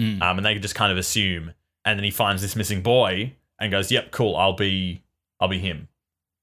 Mm. 0.00 0.22
um, 0.22 0.38
and 0.38 0.46
they 0.46 0.54
just 0.58 0.74
kind 0.74 0.90
of 0.90 0.96
assume. 0.96 1.52
And 1.84 1.98
then 1.98 2.04
he 2.04 2.10
finds 2.10 2.42
this 2.42 2.56
missing 2.56 2.82
boy 2.82 3.34
and 3.58 3.70
goes, 3.70 3.90
"Yep, 3.90 4.10
cool. 4.10 4.36
I'll 4.36 4.54
be, 4.54 5.02
I'll 5.40 5.48
be 5.48 5.58
him." 5.58 5.88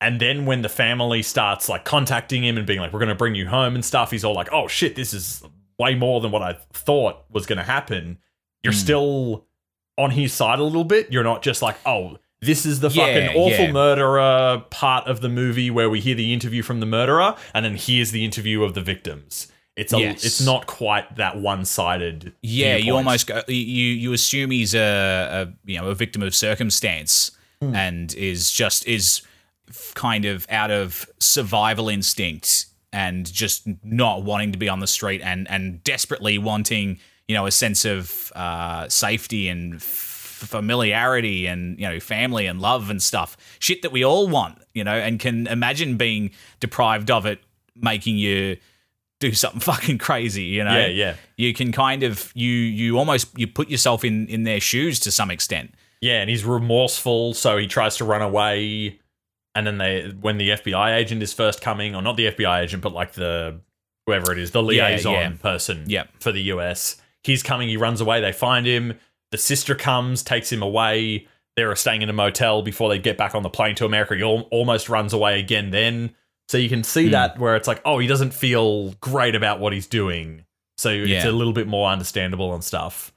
And 0.01 0.19
then 0.19 0.45
when 0.45 0.61
the 0.61 0.69
family 0.69 1.21
starts 1.21 1.67
like 1.67 1.83
contacting 1.83 2.43
him 2.43 2.57
and 2.57 2.65
being 2.65 2.79
like, 2.79 2.93
"We're 2.93 2.99
going 2.99 3.09
to 3.09 3.15
bring 3.15 3.35
you 3.35 3.47
home" 3.47 3.75
and 3.75 3.83
stuff, 3.83 4.11
he's 4.11 4.23
all 4.23 4.33
like, 4.33 4.51
"Oh 4.51 4.67
shit, 4.67 4.95
this 4.95 5.13
is 5.13 5.43
way 5.77 5.95
more 5.95 6.21
than 6.21 6.31
what 6.31 6.41
I 6.41 6.57
thought 6.73 7.23
was 7.29 7.45
going 7.45 7.57
to 7.57 7.63
happen." 7.63 8.17
You're 8.63 8.73
hmm. 8.73 8.79
still 8.79 9.45
on 9.97 10.11
his 10.11 10.33
side 10.33 10.59
a 10.59 10.63
little 10.63 10.83
bit. 10.83 11.11
You're 11.11 11.23
not 11.23 11.41
just 11.41 11.61
like, 11.61 11.77
"Oh." 11.85 12.17
This 12.41 12.65
is 12.65 12.79
the 12.79 12.89
Yeah, 12.89 13.05
fucking 13.05 13.37
awful 13.37 13.65
yeah. 13.65 13.71
murderer 13.73 14.63
part 14.69 15.07
of 15.07 15.19
the 15.19 15.27
movie 15.27 15.69
where 15.69 15.89
we 15.89 15.99
hear 15.99 16.15
the 16.15 16.33
interview 16.33 16.63
from 16.63 16.79
the 16.79 16.85
murderer, 16.85 17.35
and 17.53 17.65
then 17.65 17.75
here's 17.75 18.11
the 18.11 18.23
interview 18.23 18.63
of 18.63 18.75
the 18.75 18.81
victims. 18.81 19.51
It's 19.79 19.93
a, 19.93 19.99
Yes. 19.99 20.25
it's 20.25 20.41
not 20.41 20.67
quite 20.67 21.15
that 21.15 21.37
one 21.37 21.65
sided. 21.65 22.33
Yeah, 22.41 22.75
you 22.75 22.95
almost 22.95 23.27
go, 23.27 23.41
you 23.47 23.55
you 23.55 24.13
assume 24.13 24.51
he's 24.51 24.75
a, 24.75 25.47
a 25.47 25.53
you 25.69 25.79
know 25.79 25.87
a 25.89 25.95
victim 25.95 26.21
of 26.21 26.33
circumstance 26.35 27.31
and 27.61 28.13
is 28.15 28.51
just 28.51 28.87
is 28.87 29.21
kind 29.93 30.25
of 30.25 30.45
out 30.49 30.71
of 30.71 31.05
survival 31.19 31.89
instinct 31.89 32.65
and 32.93 33.31
just 33.31 33.67
not 33.83 34.23
wanting 34.23 34.51
to 34.51 34.57
be 34.57 34.67
on 34.69 34.79
the 34.79 34.87
street 34.87 35.21
and 35.23 35.49
and 35.49 35.83
desperately 35.83 36.37
wanting 36.37 36.99
you 37.27 37.35
know 37.35 37.45
a 37.45 37.51
sense 37.51 37.85
of 37.85 38.31
uh, 38.35 38.87
safety 38.89 39.47
and 39.49 39.75
f- 39.75 39.81
familiarity 40.53 41.47
and 41.47 41.77
you 41.79 41.87
know 41.87 41.99
family 41.99 42.45
and 42.47 42.61
love 42.61 42.89
and 42.89 43.01
stuff 43.03 43.35
shit 43.59 43.81
that 43.81 43.91
we 43.91 44.03
all 44.03 44.27
want 44.27 44.57
you 44.73 44.83
know 44.83 44.93
and 44.95 45.19
can 45.19 45.45
imagine 45.47 45.97
being 45.97 46.31
deprived 46.59 47.11
of 47.11 47.25
it 47.25 47.39
making 47.75 48.17
you 48.17 48.55
do 49.19 49.33
something 49.33 49.59
fucking 49.71 49.97
crazy 49.97 50.43
you 50.43 50.63
know 50.63 50.77
Yeah, 50.77 50.87
yeah. 50.87 51.15
you 51.37 51.53
can 51.53 51.71
kind 51.71 52.03
of 52.03 52.31
you 52.35 52.49
you 52.51 52.97
almost 52.97 53.37
you 53.37 53.47
put 53.47 53.69
yourself 53.69 54.03
in 54.05 54.27
in 54.27 54.43
their 54.43 54.59
shoes 54.59 54.99
to 55.01 55.11
some 55.11 55.29
extent 55.31 55.73
Yeah, 56.01 56.21
and 56.21 56.29
he's 56.29 56.45
remorseful, 56.45 57.33
so 57.33 57.57
he 57.57 57.67
tries 57.67 57.97
to 57.97 58.05
run 58.05 58.21
away. 58.21 58.99
And 59.55 59.67
then 59.67 59.77
they, 59.79 60.13
when 60.21 60.37
the 60.37 60.49
FBI 60.51 60.95
agent 60.95 61.21
is 61.21 61.33
first 61.33 61.59
coming, 61.59 61.93
or 61.95 62.01
not 62.01 62.15
the 62.15 62.27
FBI 62.31 62.61
agent, 62.63 62.81
but 62.81 62.93
like 62.93 63.13
the 63.13 63.59
whoever 64.05 64.31
it 64.31 64.37
is, 64.39 64.51
the 64.51 64.63
Yeah, 64.63 64.87
liaison 64.87 65.11
yeah. 65.13 65.31
person 65.41 65.83
Yep. 65.87 66.09
for 66.21 66.31
the 66.31 66.41
US, 66.53 66.95
he's 67.23 67.43
coming. 67.43 67.67
He 67.67 67.75
runs 67.75 67.99
away. 67.99 68.21
They 68.21 68.31
find 68.31 68.65
him. 68.65 68.97
The 69.31 69.37
sister 69.37 69.75
comes, 69.75 70.23
takes 70.23 70.49
him 70.51 70.61
away. 70.61 71.27
They're 71.57 71.75
staying 71.75 72.01
in 72.03 72.09
a 72.09 72.13
motel 72.13 72.61
before 72.61 72.87
they 72.87 72.99
get 72.99 73.17
back 73.17 73.35
on 73.35 73.43
the 73.43 73.49
plane 73.49 73.75
to 73.75 73.85
America. 73.85 74.15
He 74.15 74.21
al- 74.21 74.47
almost 74.51 74.87
runs 74.87 75.11
away 75.11 75.39
again. 75.39 75.71
Then, 75.71 76.15
so 76.49 76.57
you 76.57 76.67
can 76.67 76.83
see 76.83 77.09
that 77.09 77.37
where 77.37 77.55
it's 77.55 77.67
like, 77.67 77.79
oh, 77.85 77.99
he 77.99 78.07
doesn't 78.07 78.33
feel 78.33 78.91
great 79.01 79.35
about 79.35 79.59
what 79.59 79.71
he's 79.71 79.85
doing. 79.85 80.45
So 80.77 80.89
it's 80.89 81.25
a 81.25 81.31
little 81.31 81.53
bit 81.53 81.67
more 81.67 81.89
understandable 81.91 82.53
and 82.55 82.63
stuff. 82.63 83.11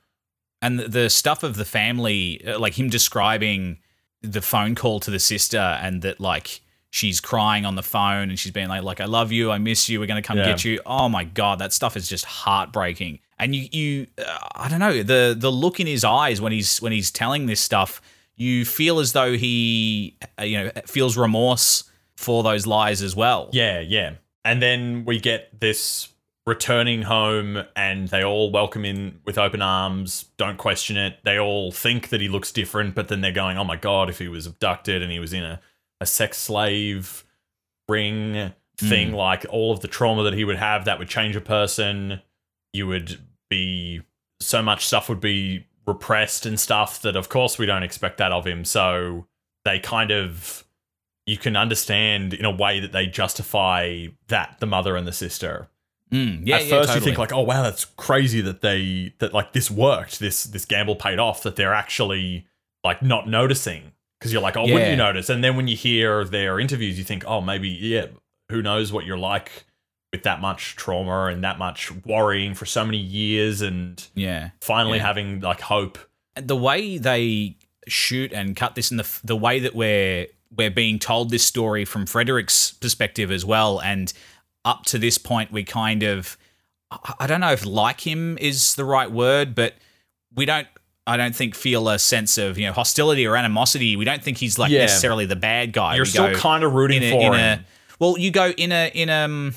and 0.60 0.78
the, 0.78 0.88
the 0.88 1.08
stuff 1.10 1.42
of 1.42 1.56
the 1.56 1.64
family 1.64 2.44
uh, 2.46 2.58
like 2.58 2.78
him 2.78 2.90
describing 2.90 3.78
the 4.20 4.42
phone 4.42 4.74
call 4.74 5.00
to 5.00 5.10
the 5.10 5.18
sister 5.18 5.58
and 5.84 6.02
that 6.02 6.20
like 6.20 6.60
she's 6.90 7.20
crying 7.20 7.64
on 7.64 7.74
the 7.74 7.82
phone 7.82 8.28
and 8.28 8.38
she's 8.38 8.52
being 8.52 8.68
like, 8.68 8.82
like 8.82 9.00
I 9.00 9.06
love 9.06 9.32
you, 9.32 9.50
I 9.50 9.58
miss 9.58 9.88
you, 9.88 9.98
we're 9.98 10.06
gonna 10.06 10.22
come 10.22 10.38
Yeah. 10.38 10.44
get 10.52 10.64
you. 10.64 10.80
Oh 10.84 11.08
my 11.08 11.24
god, 11.24 11.58
that 11.60 11.72
stuff 11.72 11.96
is 11.96 12.06
just 12.08 12.24
heartbreaking. 12.26 13.18
And 13.38 13.54
you, 13.56 13.68
you, 13.72 14.06
uh, 14.18 14.38
I 14.54 14.68
don't 14.68 14.78
know 14.78 15.02
the 15.02 15.34
the 15.38 15.50
look 15.50 15.80
in 15.80 15.86
his 15.86 16.04
eyes 16.04 16.40
when 16.42 16.52
he's 16.52 16.82
when 16.82 16.92
he's 16.92 17.10
telling 17.10 17.46
this 17.46 17.60
stuff, 17.60 18.02
you 18.36 18.64
feel 18.66 19.00
as 19.00 19.12
though 19.14 19.32
he, 19.36 20.16
uh, 20.38 20.42
you 20.44 20.58
know, 20.64 20.70
feels 20.86 21.16
remorse 21.16 21.84
for 22.22 22.42
those 22.42 22.66
lies 22.66 23.02
as 23.02 23.14
well. 23.16 23.48
Yeah, 23.52 23.80
yeah. 23.80 24.14
And 24.44 24.60
then 24.60 25.04
we 25.04 25.20
get 25.20 25.60
this 25.60 26.08
returning 26.46 27.02
home 27.02 27.62
and 27.76 28.08
they 28.08 28.24
all 28.24 28.50
welcome 28.50 28.84
in 28.84 29.20
with 29.24 29.38
open 29.38 29.62
arms, 29.62 30.26
don't 30.36 30.58
question 30.58 30.96
it. 30.96 31.18
They 31.24 31.38
all 31.38 31.70
think 31.70 32.08
that 32.08 32.20
he 32.20 32.28
looks 32.28 32.50
different, 32.50 32.94
but 32.94 33.08
then 33.08 33.20
they're 33.20 33.30
going, 33.30 33.56
oh 33.56 33.64
my 33.64 33.76
God, 33.76 34.10
if 34.10 34.18
he 34.18 34.28
was 34.28 34.46
abducted 34.46 35.02
and 35.02 35.12
he 35.12 35.20
was 35.20 35.32
in 35.32 35.44
a, 35.44 35.60
a 36.00 36.06
sex 36.06 36.38
slave 36.38 37.24
ring 37.88 38.52
hmm. 38.80 38.88
thing, 38.88 39.12
like 39.12 39.46
all 39.50 39.72
of 39.72 39.80
the 39.80 39.88
trauma 39.88 40.24
that 40.24 40.34
he 40.34 40.44
would 40.44 40.56
have, 40.56 40.84
that 40.84 40.98
would 40.98 41.08
change 41.08 41.36
a 41.36 41.40
person. 41.40 42.20
You 42.72 42.88
would 42.88 43.20
be, 43.48 44.02
so 44.40 44.60
much 44.60 44.84
stuff 44.84 45.08
would 45.08 45.20
be 45.20 45.66
repressed 45.86 46.46
and 46.46 46.58
stuff 46.58 47.02
that, 47.02 47.14
of 47.14 47.28
course, 47.28 47.58
we 47.58 47.66
don't 47.66 47.84
expect 47.84 48.18
that 48.18 48.32
of 48.32 48.44
him. 48.44 48.64
So 48.64 49.28
they 49.64 49.78
kind 49.78 50.10
of 50.10 50.64
you 51.26 51.36
can 51.36 51.56
understand 51.56 52.34
in 52.34 52.44
a 52.44 52.50
way 52.50 52.80
that 52.80 52.92
they 52.92 53.06
justify 53.06 54.06
that 54.28 54.56
the 54.60 54.66
mother 54.66 54.96
and 54.96 55.06
the 55.06 55.12
sister. 55.12 55.68
Mm, 56.10 56.42
yeah, 56.46 56.56
At 56.56 56.64
yeah, 56.64 56.68
first, 56.68 56.88
totally. 56.88 56.94
you 56.94 57.04
think 57.04 57.18
like, 57.18 57.32
"Oh 57.32 57.40
wow, 57.42 57.62
that's 57.62 57.84
crazy 57.84 58.40
that 58.42 58.60
they 58.60 59.14
that 59.18 59.32
like 59.32 59.52
this 59.52 59.70
worked. 59.70 60.18
This 60.20 60.44
this 60.44 60.64
gamble 60.64 60.96
paid 60.96 61.18
off. 61.18 61.42
That 61.42 61.56
they're 61.56 61.72
actually 61.74 62.46
like 62.84 63.02
not 63.02 63.28
noticing 63.28 63.92
because 64.18 64.32
you're 64.32 64.42
like, 64.42 64.56
oh, 64.56 64.62
wouldn't 64.62 64.90
you 64.90 64.96
notice? 64.96 65.30
And 65.30 65.42
then 65.42 65.56
when 65.56 65.68
you 65.68 65.76
hear 65.76 66.24
their 66.24 66.60
interviews, 66.60 66.98
you 66.98 67.04
think, 67.04 67.24
oh, 67.26 67.40
maybe 67.40 67.68
yeah, 67.68 68.06
who 68.50 68.60
knows 68.62 68.92
what 68.92 69.04
you're 69.06 69.18
like 69.18 69.64
with 70.12 70.24
that 70.24 70.40
much 70.40 70.76
trauma 70.76 71.24
and 71.26 71.42
that 71.42 71.58
much 71.58 71.90
worrying 72.04 72.54
for 72.54 72.66
so 72.66 72.84
many 72.84 72.98
years, 72.98 73.62
and 73.62 74.06
yeah. 74.14 74.50
finally 74.60 74.98
Yeah. 74.98 75.06
having 75.06 75.40
like 75.40 75.60
hope. 75.62 75.98
the 76.34 76.56
way 76.56 76.98
they 76.98 77.56
shoot 77.88 78.32
and 78.32 78.54
cut 78.54 78.74
this 78.74 78.90
and 78.90 79.00
the 79.00 79.20
the 79.24 79.36
way 79.36 79.58
that 79.60 79.74
we're 79.74 80.26
we're 80.56 80.70
being 80.70 80.98
told 80.98 81.30
this 81.30 81.44
story 81.44 81.84
from 81.84 82.06
Frederick's 82.06 82.72
perspective 82.72 83.30
as 83.30 83.44
well 83.44 83.80
and 83.80 84.12
up 84.64 84.84
to 84.84 84.98
this 84.98 85.18
point 85.18 85.50
we 85.52 85.64
kind 85.64 86.02
of 86.02 86.36
I- 87.18 87.26
don't 87.26 87.40
know 87.40 87.52
if 87.52 87.64
like 87.64 88.06
him 88.06 88.36
is 88.38 88.74
the 88.74 88.84
right 88.84 89.10
word 89.10 89.54
but 89.54 89.74
we 90.34 90.44
don't 90.44 90.66
I 91.06 91.16
don't 91.16 91.34
think 91.34 91.54
feel 91.56 91.88
a 91.88 91.98
sense 91.98 92.38
of 92.38 92.58
you 92.58 92.66
know 92.66 92.72
hostility 92.72 93.26
or 93.26 93.36
animosity 93.36 93.96
we 93.96 94.04
don't 94.04 94.22
think 94.22 94.38
he's 94.38 94.58
like 94.58 94.70
Yeah. 94.70 94.80
necessarily 94.82 95.26
the 95.26 95.36
bad 95.36 95.72
guy 95.72 95.96
You're 95.96 96.04
We 96.04 96.10
still 96.10 96.34
kind 96.34 96.62
of 96.64 96.74
rooting 96.74 97.02
in 97.02 97.08
a, 97.08 97.10
for 97.10 97.34
in 97.34 97.40
him. 97.40 97.58
a 97.60 97.64
well 97.98 98.18
you 98.18 98.30
go 98.30 98.50
in 98.50 98.70
a 98.72 98.90
in 98.94 99.10
um 99.10 99.54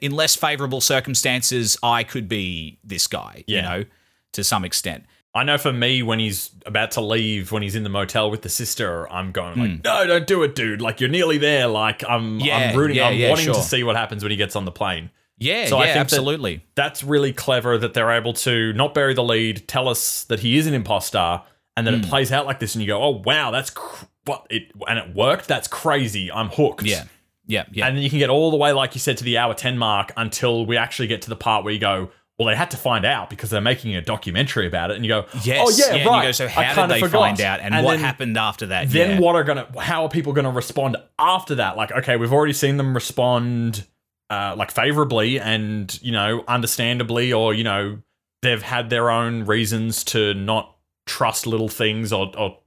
in 0.00 0.12
less 0.12 0.34
favorable 0.36 0.80
circumstances 0.80 1.76
I 1.82 2.02
could 2.04 2.28
be 2.28 2.78
this 2.84 3.06
guy 3.06 3.44
you 3.46 3.62
know 3.62 3.84
to 4.32 4.42
some 4.44 4.64
extent 4.64 5.04
I 5.36 5.44
know 5.44 5.58
for 5.58 5.72
me, 5.72 6.02
when 6.02 6.18
he's 6.18 6.50
about 6.64 6.90
to 6.92 7.00
leave, 7.00 7.52
when 7.52 7.62
he's 7.62 7.74
in 7.76 7.82
the 7.84 7.88
motel 7.88 8.30
with 8.30 8.42
the 8.42 8.48
sister, 8.48 9.10
I'm 9.12 9.30
going 9.32 9.54
Hmm. 9.54 9.60
like, 9.60 9.84
"No, 9.84 10.06
don't 10.06 10.26
do 10.26 10.42
it, 10.42 10.54
dude! 10.54 10.80
Like 10.80 11.00
you're 11.00 11.10
nearly 11.10 11.38
there. 11.38 11.66
Like 11.66 12.02
I'm, 12.08 12.40
Yeah, 12.40 12.56
I'm 12.70 12.76
rooting. 12.76 12.96
yeah, 12.96 13.08
I'm 13.08 13.16
yeah, 13.18 13.28
wanting 13.30 13.44
sure. 13.46 13.54
to 13.54 13.62
see 13.62 13.82
what 13.84 13.94
happens 13.96 14.22
when 14.24 14.30
he 14.30 14.36
gets 14.36 14.56
on 14.56 14.64
the 14.64 14.72
plane." 14.72 15.10
yeah 15.38 15.66
So 15.66 15.76
I 15.76 15.80
yeah 15.80 15.84
think 15.86 15.94
that- 15.94 16.00
absolutely 16.00 16.62
That's 16.76 17.02
really 17.04 17.32
clever 17.34 17.76
that 17.76 17.92
they're 17.92 18.10
able 18.12 18.32
to 18.32 18.72
not 18.72 18.94
bury 18.94 19.12
the 19.12 19.22
lead, 19.22 19.68
tell 19.68 19.86
us 19.88 20.24
that 20.24 20.40
he 20.40 20.56
is 20.56 20.66
an 20.66 20.72
imposter, 20.72 21.42
and 21.76 21.86
then 21.86 21.94
Hmm. 21.94 22.00
it 22.04 22.08
plays 22.08 22.32
out 22.32 22.46
like 22.46 22.58
this, 22.58 22.74
and 22.74 22.82
you 22.82 22.88
go, 22.88 23.02
"Oh 23.02 23.22
wow, 23.24 23.50
that's 23.50 23.68
cr- 23.70 24.06
what 24.24 24.46
it," 24.50 24.72
and 24.88 24.98
it 24.98 25.14
worked. 25.14 25.46
That's 25.46 25.68
crazy. 25.68 26.32
I'm 26.32 26.48
hooked. 26.48 26.84
Yeah. 26.84 27.04
Yeah. 27.46 27.64
Yeah. 27.70 27.86
And 27.86 27.96
then 27.96 28.02
you 28.02 28.10
can 28.10 28.18
get 28.18 28.28
all 28.30 28.50
the 28.50 28.56
way, 28.56 28.72
like 28.72 28.94
you 28.94 29.00
said, 29.00 29.18
to 29.18 29.24
the 29.24 29.38
hour 29.38 29.54
10 29.54 29.76
mark 29.78 30.10
until 30.16 30.66
we 30.66 30.76
actually 30.76 31.06
get 31.06 31.22
to 31.22 31.28
the 31.28 31.36
part 31.36 31.62
where 31.64 31.72
you 31.72 31.78
go, 31.78 32.10
well, 32.38 32.48
they 32.48 32.54
had 32.54 32.70
to 32.72 32.76
find 32.76 33.06
out 33.06 33.30
because 33.30 33.48
they're 33.48 33.62
making 33.62 33.96
a 33.96 34.02
documentary 34.02 34.66
about 34.66 34.90
it. 34.90 34.96
And 34.96 35.04
you 35.04 35.08
go, 35.08 35.26
yes. 35.42 35.66
oh, 35.66 35.70
yeah, 35.70 35.96
and 35.96 36.06
right. 36.06 36.16
you 36.16 36.28
go, 36.28 36.32
so 36.32 36.48
how 36.48 36.86
did 36.86 36.94
they 36.94 37.00
forgot." 37.00 37.18
find 37.18 37.40
out 37.40 37.60
and, 37.60 37.84
what 37.84 37.92
then- 37.92 38.00
happened 38.00 38.36
after 38.36 38.66
that? 38.66 38.90
Then 38.90 39.12
yeah. 39.12 39.20
what 39.20 39.36
are 39.36 39.44
gonna? 39.44 39.66
How 39.80 40.02
are 40.02 40.08
people 40.08 40.32
gonna 40.34 40.50
respond 40.50 40.96
after 41.18 41.54
that? 41.56 41.76
Like, 41.76 41.92
okay, 41.92 42.16
we've 42.16 42.32
already 42.32 42.52
seen 42.52 42.76
them 42.76 42.92
respond, 42.94 43.86
uh, 44.28 44.54
like 44.56 44.70
favorably 44.70 45.40
and 45.40 45.98
you 46.02 46.12
know, 46.12 46.44
understandably, 46.46 47.32
or 47.32 47.54
you 47.54 47.64
know, 47.64 47.98
they've 48.42 48.62
had 48.62 48.90
their 48.90 49.10
own 49.10 49.44
reasons 49.44 50.04
to 50.04 50.34
not 50.34 50.76
trust 51.06 51.46
little 51.46 51.68
things 51.68 52.12
or, 52.12 52.30
or 52.36 52.58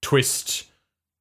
twist 0.00 0.64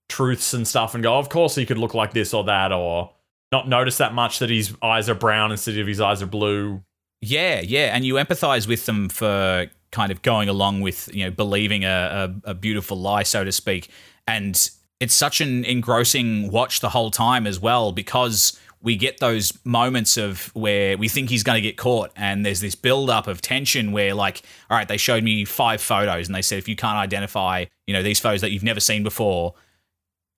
truths 0.09 0.55
and 0.55 0.67
stuff, 0.67 0.95
and 0.95 1.03
go, 1.03 1.19
of 1.19 1.29
course 1.29 1.53
he 1.53 1.67
could 1.67 1.77
look 1.77 1.93
like 1.93 2.13
this 2.13 2.33
or 2.33 2.43
that, 2.45 2.71
or 2.71 3.11
not 3.51 3.67
notice 3.67 3.97
that 3.97 4.15
much 4.15 4.39
that 4.39 4.49
his 4.49 4.75
eyes 4.81 5.07
are 5.07 5.13
brown 5.13 5.51
instead 5.51 5.77
of 5.77 5.85
his 5.85 6.01
eyes 6.01 6.23
are 6.23 6.27
blue. 6.27 6.81
Yeah, 7.21 7.61
yeah, 7.61 7.95
and 7.95 8.03
you 8.03 8.15
empathize 8.15 8.67
with 8.67 8.85
them 8.85 9.07
for 9.07 9.67
kind 9.91 10.11
of 10.11 10.21
going 10.21 10.49
along 10.49 10.81
with 10.81 11.13
you 11.13 11.25
know 11.25 11.31
believing 11.31 11.85
a, 11.85 12.33
a, 12.45 12.51
a 12.51 12.53
beautiful 12.53 12.97
lie, 12.97 13.23
so 13.23 13.43
to 13.43 13.51
speak, 13.51 13.89
and 14.27 14.69
it's 14.99 15.13
such 15.13 15.41
an 15.41 15.65
engrossing 15.65 16.51
watch 16.51 16.79
the 16.79 16.89
whole 16.89 17.11
time 17.11 17.45
as 17.45 17.59
well 17.59 17.91
because 17.91 18.59
we 18.83 18.95
get 18.95 19.19
those 19.19 19.57
moments 19.63 20.17
of 20.17 20.49
where 20.55 20.97
we 20.97 21.07
think 21.07 21.29
he's 21.29 21.43
going 21.43 21.55
to 21.55 21.61
get 21.61 21.77
caught 21.77 22.11
and 22.15 22.45
there's 22.45 22.61
this 22.61 22.75
build 22.75 23.09
up 23.09 23.27
of 23.27 23.41
tension 23.41 23.91
where 23.91 24.13
like 24.13 24.43
all 24.69 24.77
right 24.77 24.87
they 24.87 24.97
showed 24.97 25.23
me 25.23 25.45
five 25.45 25.81
photos 25.81 26.27
and 26.27 26.35
they 26.35 26.41
said 26.41 26.57
if 26.57 26.67
you 26.67 26.75
can't 26.75 26.97
identify 26.97 27.65
you 27.87 27.93
know 27.93 28.01
these 28.03 28.19
photos 28.19 28.41
that 28.41 28.51
you've 28.51 28.63
never 28.63 28.79
seen 28.79 29.03
before 29.03 29.53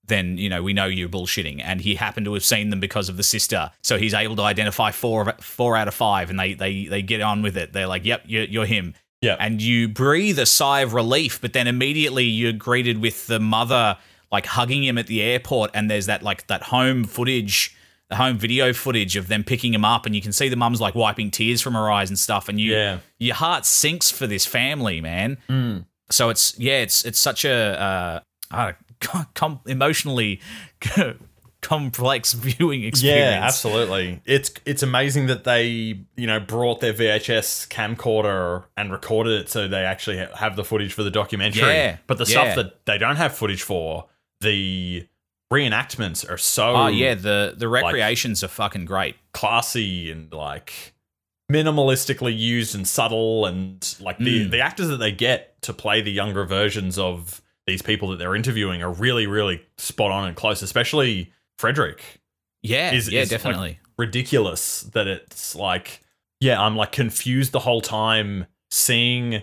then 0.06 0.38
you 0.38 0.50
know 0.50 0.62
we 0.62 0.74
know 0.74 0.86
you're 0.86 1.10
bullshitting. 1.10 1.62
And 1.64 1.82
he 1.82 1.96
happened 1.96 2.26
to 2.26 2.34
have 2.34 2.44
seen 2.44 2.70
them 2.70 2.80
because 2.80 3.10
of 3.10 3.18
the 3.18 3.24
sister. 3.24 3.72
So 3.82 3.98
he's 3.98 4.14
able 4.14 4.36
to 4.38 4.42
identify 4.44 4.92
four 4.92 5.30
of, 5.30 5.40
four 5.44 5.76
out 5.78 5.88
of 5.88 5.94
five 5.94 6.30
and 6.30 6.40
they 6.40 6.54
they 6.54 6.86
they 6.86 7.02
get 7.02 7.22
on 7.22 7.42
with 7.42 7.56
it. 7.58 7.74
They're 7.74 7.88
like 7.88 8.06
yep 8.06 8.24
you're, 8.26 8.44
you're 8.46 8.66
him. 8.66 8.94
Yeah. 9.22 9.38
and 9.40 9.62
you 9.62 9.88
breathe 9.88 10.38
a 10.38 10.46
sigh 10.46 10.82
of 10.82 10.94
relief 10.94 11.40
but 11.40 11.54
then 11.54 11.66
immediately 11.68 12.26
you're 12.26 12.52
greeted 12.52 13.00
with 13.00 13.26
the 13.28 13.40
mother 13.40 13.98
like 14.34 14.46
hugging 14.46 14.84
him 14.84 14.98
at 14.98 15.08
the 15.08 15.22
airport. 15.22 15.72
And 15.74 15.90
there's 15.90 16.08
that 16.08 16.24
like 16.24 16.48
that 16.48 16.64
home 16.64 17.06
footage 17.06 17.74
the 18.10 18.18
home 18.18 18.38
video 18.38 18.74
footage 18.74 19.16
of 19.16 19.30
them 19.30 19.44
picking 19.46 19.74
him 19.74 19.86
up. 19.86 20.06
And 20.06 20.14
you 20.14 20.22
can 20.22 20.34
see 20.34 20.50
the 20.50 20.58
mum's 20.58 20.82
like 20.82 20.94
wiping 20.94 21.32
tears 21.32 21.62
from 21.62 21.74
her 21.74 21.90
eyes 21.90 22.10
and 22.10 22.20
stuff. 22.20 22.50
And 22.50 22.60
you 22.60 22.74
Yeah. 22.74 22.98
your 23.18 23.36
heart 23.36 23.66
sinks 23.66 24.12
for 24.12 24.28
this 24.28 24.46
family 24.46 25.00
man. 25.00 25.38
Mm. 25.50 25.86
so 26.12 26.30
it's 26.30 26.60
yeah 26.60 26.80
it's 26.82 27.06
it's 27.06 27.18
such 27.20 27.46
a 27.46 28.22
uh, 28.52 28.54
uh 28.54 28.74
com- 29.34 29.60
emotionally 29.66 30.40
complex 31.62 32.34
viewing 32.34 32.84
experience 32.84 33.20
Yeah, 33.40 33.46
absolutely. 33.46 34.22
It's 34.26 34.52
it's 34.66 34.84
amazing 34.84 35.28
that 35.28 35.44
they 35.46 35.66
you 36.16 36.28
know 36.28 36.40
brought 36.40 36.82
their 36.82 36.94
VHS 36.94 37.68
camcorder 37.70 38.66
and 38.76 38.92
recorded 38.92 39.42
it 39.42 39.50
so 39.50 39.68
they 39.68 39.84
actually 39.86 40.18
have 40.36 40.56
the 40.56 40.64
footage 40.66 40.94
for 40.94 41.04
the 41.04 41.12
documentary. 41.12 41.62
Yeah, 41.62 41.98
But 42.08 42.18
the 42.18 42.26
yeah. 42.26 42.30
stuff 42.54 42.56
that 42.56 42.86
they 42.86 42.98
don't 42.98 43.16
have 43.16 43.34
footage 43.36 43.62
for, 43.64 44.08
the 44.42 45.08
reenactments 45.54 46.28
are 46.30 46.38
so 46.38 46.76
oh 46.76 46.88
yeah 46.88 47.14
the 47.14 47.54
the 47.56 47.68
recreations 47.68 48.44
are 48.44 48.48
fucking 48.48 48.86
great 48.86 49.16
classy 49.34 50.10
and 50.10 50.34
like 50.34 50.96
minimalistically 51.52 52.36
used 52.36 52.74
and 52.74 52.88
subtle 52.88 53.46
and 53.46 53.96
like 54.00 54.18
the 54.18 54.48
Mm. 54.48 54.52
the 54.52 54.60
actors 54.62 54.88
that 54.88 54.98
they 54.98 55.12
get 55.12 55.62
to 55.62 55.72
play 55.74 56.02
the 56.02 56.12
younger 56.12 56.44
versions 56.44 56.98
of 56.98 57.42
these 57.68 57.82
people 57.82 58.10
that 58.10 58.18
they're 58.20 58.36
interviewing 58.36 58.82
are 58.84 58.92
really 58.92 59.28
really 59.28 59.62
spot 59.78 60.12
on 60.12 60.28
and 60.28 60.36
close 60.36 60.62
especially 60.62 61.32
Frederick. 61.58 62.22
Yeah 62.62 62.94
is- 62.94 63.10
yeah 63.12 63.22
is, 63.22 63.32
like, 63.32 63.42
definitely. 63.42 63.80
ridiculous 63.98 64.82
that 64.94 65.08
it's 65.08 65.56
like 65.56 66.02
yeah 66.40 66.62
i'm 66.62 66.76
like 66.76 66.92
confused 66.92 67.52
the 67.52 67.60
whole 67.60 67.82
time 67.82 68.46
seeing 68.72 69.42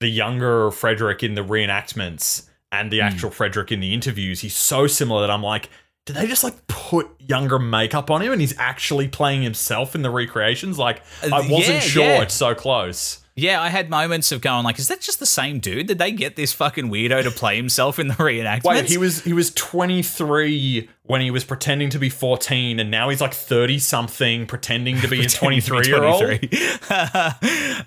the 0.00 0.08
younger 0.08 0.70
frederick 0.70 1.22
in 1.22 1.34
the 1.34 1.42
reenactments 1.44 2.48
and 2.72 2.90
the 2.90 2.98
Hmm. 3.00 3.06
actual 3.06 3.30
frederick 3.30 3.70
in 3.70 3.78
the 3.80 3.94
interviews. 3.94 4.40
He's 4.40 4.56
so 4.56 4.86
similar 4.86 5.20
that 5.22 5.30
i'm 5.30 5.42
like 5.42 5.70
did 6.06 6.16
they 6.16 6.26
just 6.26 6.44
like 6.44 6.66
put 6.66 7.08
younger 7.18 7.58
makeup 7.58 8.10
on 8.10 8.20
him 8.20 8.30
and 8.32 8.40
he's 8.40 8.54
actually 8.58 9.08
playing 9.08 9.42
himself 9.42 9.94
in 9.94 10.02
the 10.02 10.10
recreations? 10.10 10.78
Like 10.78 11.02
i 11.22 11.26
Uh, 11.28 11.42
wasn't 11.48 11.76
yeah, 11.76 11.80
sure 11.80 12.04
yeah. 12.04 12.22
it's 12.22 12.34
so 12.34 12.54
close 12.54 13.20
yeah 13.36 13.60
i 13.60 13.68
had 13.68 13.90
moments 13.90 14.30
of 14.32 14.40
going 14.40 14.64
like 14.64 14.78
is 14.78 14.86
that 14.88 15.00
just 15.00 15.18
the 15.18 15.26
same 15.26 15.58
dude 15.58 15.86
did 15.88 15.98
they 15.98 16.12
get 16.12 16.36
this 16.36 16.52
fucking 16.52 16.88
weirdo 16.90 17.22
to 17.22 17.30
play 17.30 17.56
himself 17.56 17.98
in 17.98 18.06
the 18.08 18.14
reenactment? 18.28 18.64
Wait, 18.64 18.86
he 18.86 18.96
was 18.98 19.22
he 19.24 19.32
was 19.32 19.50
23 19.54 20.88
when 21.02 21.20
he 21.20 21.30
was 21.30 21.44
pretending 21.44 21.90
to 21.90 21.98
be 21.98 22.08
14 22.08 22.78
and 22.80 22.90
now 22.90 23.08
he's 23.08 23.20
like 23.20 23.34
30 23.34 23.78
something 23.80 24.46
pretending 24.46 25.00
to 25.00 25.08
be 25.08 25.24
a 25.24 25.28
23 25.28 25.86
year 25.86 26.04
old. 26.04 26.38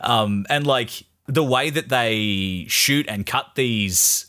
um, 0.01 0.45
and 0.49 0.67
like 0.67 1.03
the 1.27 1.43
way 1.43 1.69
that 1.69 1.89
they 1.89 2.65
shoot 2.69 3.05
and 3.09 3.25
cut 3.25 3.47
these 3.55 4.27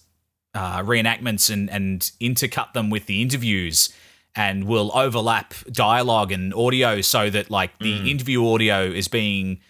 uh, 0.54 0.82
reenactments 0.82 1.50
and, 1.52 1.70
and 1.70 2.10
intercut 2.20 2.72
them 2.72 2.90
with 2.90 3.06
the 3.06 3.22
interviews 3.22 3.92
and 4.34 4.64
will 4.64 4.90
overlap 4.96 5.54
dialogue 5.70 6.32
and 6.32 6.52
audio 6.54 7.00
so 7.00 7.30
that 7.30 7.50
like 7.50 7.76
the 7.78 7.92
Mm. 8.00 8.08
interview 8.08 8.46
audio 8.48 8.82
is 8.84 9.08
being 9.08 9.60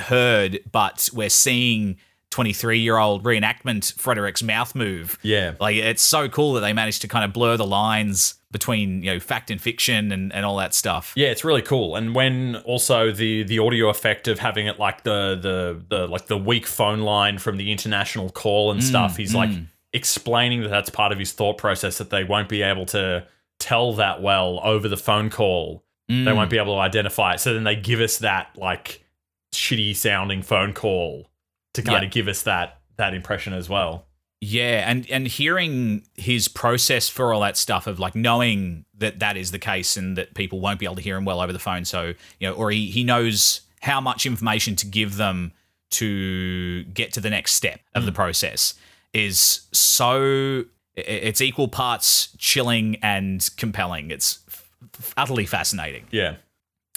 heard, 0.00 0.60
but 0.70 1.08
we're 1.12 1.30
seeing 1.30 1.96
23 2.30 2.78
year 2.78 2.96
old 2.96 3.24
reenactment 3.24 3.92
Frederick's 3.98 4.42
mouth 4.42 4.74
move. 4.74 5.18
Yeah. 5.22 5.54
Like 5.60 5.76
it's 5.76 6.02
so 6.02 6.28
cool 6.28 6.54
that 6.54 6.60
they 6.60 6.72
managed 6.72 7.02
to 7.02 7.08
kind 7.08 7.24
of 7.24 7.32
blur 7.32 7.56
the 7.56 7.66
lines 7.66 8.34
between 8.52 9.02
you 9.02 9.12
know 9.12 9.20
fact 9.20 9.50
and 9.50 9.60
fiction 9.60 10.12
and, 10.12 10.32
and 10.32 10.44
all 10.44 10.56
that 10.58 10.74
stuff. 10.74 11.12
Yeah, 11.16 11.28
it's 11.28 11.44
really 11.44 11.62
cool. 11.62 11.96
And 11.96 12.14
when 12.14 12.56
also 12.56 13.12
the 13.12 13.42
the 13.42 13.58
audio 13.58 13.88
effect 13.88 14.28
of 14.28 14.38
having 14.38 14.66
it 14.66 14.78
like 14.78 15.02
the 15.02 15.38
the 15.40 15.84
the 15.88 16.06
like 16.06 16.26
the 16.26 16.38
weak 16.38 16.66
phone 16.66 17.00
line 17.00 17.38
from 17.38 17.56
the 17.56 17.72
international 17.72 18.30
call 18.30 18.70
and 18.70 18.80
mm, 18.80 18.84
stuff, 18.84 19.16
he's 19.16 19.34
like 19.34 19.50
mm. 19.50 19.66
explaining 19.92 20.62
that 20.62 20.68
that's 20.68 20.90
part 20.90 21.12
of 21.12 21.18
his 21.18 21.32
thought 21.32 21.58
process 21.58 21.98
that 21.98 22.10
they 22.10 22.24
won't 22.24 22.48
be 22.48 22.62
able 22.62 22.86
to 22.86 23.26
tell 23.58 23.92
that 23.94 24.22
well 24.22 24.60
over 24.62 24.88
the 24.88 24.96
phone 24.96 25.30
call. 25.30 25.84
They 26.08 26.14
mm. 26.14 26.36
won't 26.36 26.50
be 26.50 26.58
able 26.58 26.74
to 26.74 26.80
identify 26.80 27.34
it. 27.34 27.40
So 27.40 27.54
then 27.54 27.62
they 27.62 27.76
give 27.76 28.00
us 28.00 28.18
that 28.18 28.50
like 28.56 29.04
shitty 29.52 29.94
sounding 29.96 30.42
phone 30.42 30.72
call 30.72 31.30
to 31.74 31.82
kind 31.82 32.02
Yeah. 32.02 32.06
of 32.06 32.12
give 32.12 32.28
us 32.28 32.42
that 32.42 32.78
that 32.96 33.14
impression 33.14 33.52
as 33.52 33.68
well. 33.68 34.06
Yeah, 34.42 34.90
and 34.90 35.08
and 35.10 35.26
hearing 35.26 36.06
his 36.14 36.48
process 36.48 37.08
for 37.08 37.32
all 37.32 37.40
that 37.40 37.56
stuff 37.56 37.86
of 37.86 37.98
like 37.98 38.14
knowing 38.14 38.86
that 38.96 39.18
that 39.18 39.36
is 39.36 39.50
the 39.50 39.58
case 39.58 39.96
and 39.96 40.16
that 40.16 40.34
people 40.34 40.60
won't 40.60 40.78
be 40.78 40.86
able 40.86 40.96
to 40.96 41.02
hear 41.02 41.16
him 41.16 41.24
well 41.24 41.40
over 41.40 41.52
the 41.52 41.58
phone, 41.58 41.84
so 41.84 42.14
you 42.38 42.48
know, 42.48 42.54
or 42.54 42.70
he 42.70 42.86
he 42.90 43.04
knows 43.04 43.60
how 43.80 44.00
much 44.00 44.24
information 44.24 44.76
to 44.76 44.86
give 44.86 45.16
them 45.16 45.52
to 45.90 46.84
get 46.84 47.12
to 47.12 47.20
the 47.20 47.30
next 47.30 47.52
step 47.54 47.80
of 47.94 48.04
the 48.04 48.10
hmm. 48.10 48.16
process 48.16 48.74
is 49.12 49.62
so 49.72 50.64
it's 50.94 51.40
equal 51.40 51.68
parts 51.68 52.34
chilling 52.38 52.96
and 53.02 53.48
compelling. 53.56 54.10
It's 54.10 54.40
f- 54.48 55.14
utterly 55.16 55.46
fascinating. 55.46 56.06
Yeah. 56.10 56.36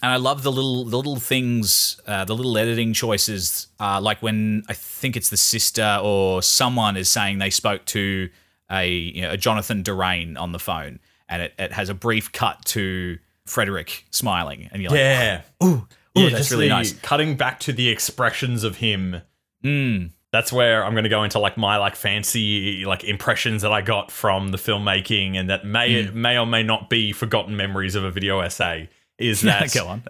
And 0.03 0.11
I 0.11 0.17
love 0.17 0.43
the 0.43 0.51
little 0.51 0.83
little 0.85 1.15
things, 1.15 1.99
uh, 2.05 2.25
the 2.25 2.35
little 2.35 2.57
editing 2.57 2.91
choices, 2.93 3.67
uh, 3.79 4.01
like 4.01 4.21
when 4.21 4.63
I 4.67 4.73
think 4.73 5.15
it's 5.15 5.29
the 5.29 5.37
sister 5.37 5.99
or 6.03 6.41
someone 6.43 6.97
is 6.97 7.09
saying 7.09 7.37
they 7.39 7.49
spoke 7.49 7.85
to 7.85 8.29
a, 8.69 8.85
you 8.87 9.21
know, 9.21 9.31
a 9.31 9.37
Jonathan 9.37 9.81
Durain 9.81 10.37
on 10.37 10.51
the 10.51 10.59
phone, 10.59 10.99
and 11.29 11.41
it, 11.41 11.53
it 11.57 11.71
has 11.71 11.87
a 11.87 11.93
brief 11.93 12.33
cut 12.33 12.63
to 12.65 13.17
Frederick 13.45 14.05
smiling, 14.11 14.67
and 14.73 14.81
you're 14.81 14.91
like, 14.91 14.99
Yeah. 14.99 15.41
ooh, 15.63 15.67
ooh, 15.67 15.87
yeah, 16.15 16.29
that's 16.29 16.51
really 16.51 16.67
nice. 16.69 16.91
Cutting 16.99 17.37
back 17.37 17.59
to 17.61 17.71
the 17.73 17.87
expressions 17.89 18.63
of 18.65 18.77
him 18.77 19.21
Mm, 19.63 20.11
that's 20.33 20.51
where 20.51 20.83
I'm 20.83 20.91
going 20.91 21.05
to 21.05 21.09
go 21.09 21.23
into 21.23 21.39
like 21.39 21.55
my 21.55 21.77
like 21.77 21.95
fancy 21.95 22.83
like 22.83 23.05
impressions 23.05 23.61
that 23.61 23.71
I 23.71 23.79
got 23.81 24.11
from 24.11 24.49
the 24.49 24.57
filmmaking 24.57 25.37
and 25.37 25.49
that 25.49 25.63
may 25.65 26.03
Hmm. 26.03 26.21
may 26.21 26.37
or 26.37 26.45
may 26.45 26.63
not 26.63 26.89
be 26.89 27.13
forgotten 27.13 27.55
memories 27.55 27.95
of 27.95 28.03
a 28.03 28.11
video 28.11 28.41
essay 28.41 28.89
is 29.17 29.41
that 29.41 29.73
go 29.73 29.87
on. 29.87 30.03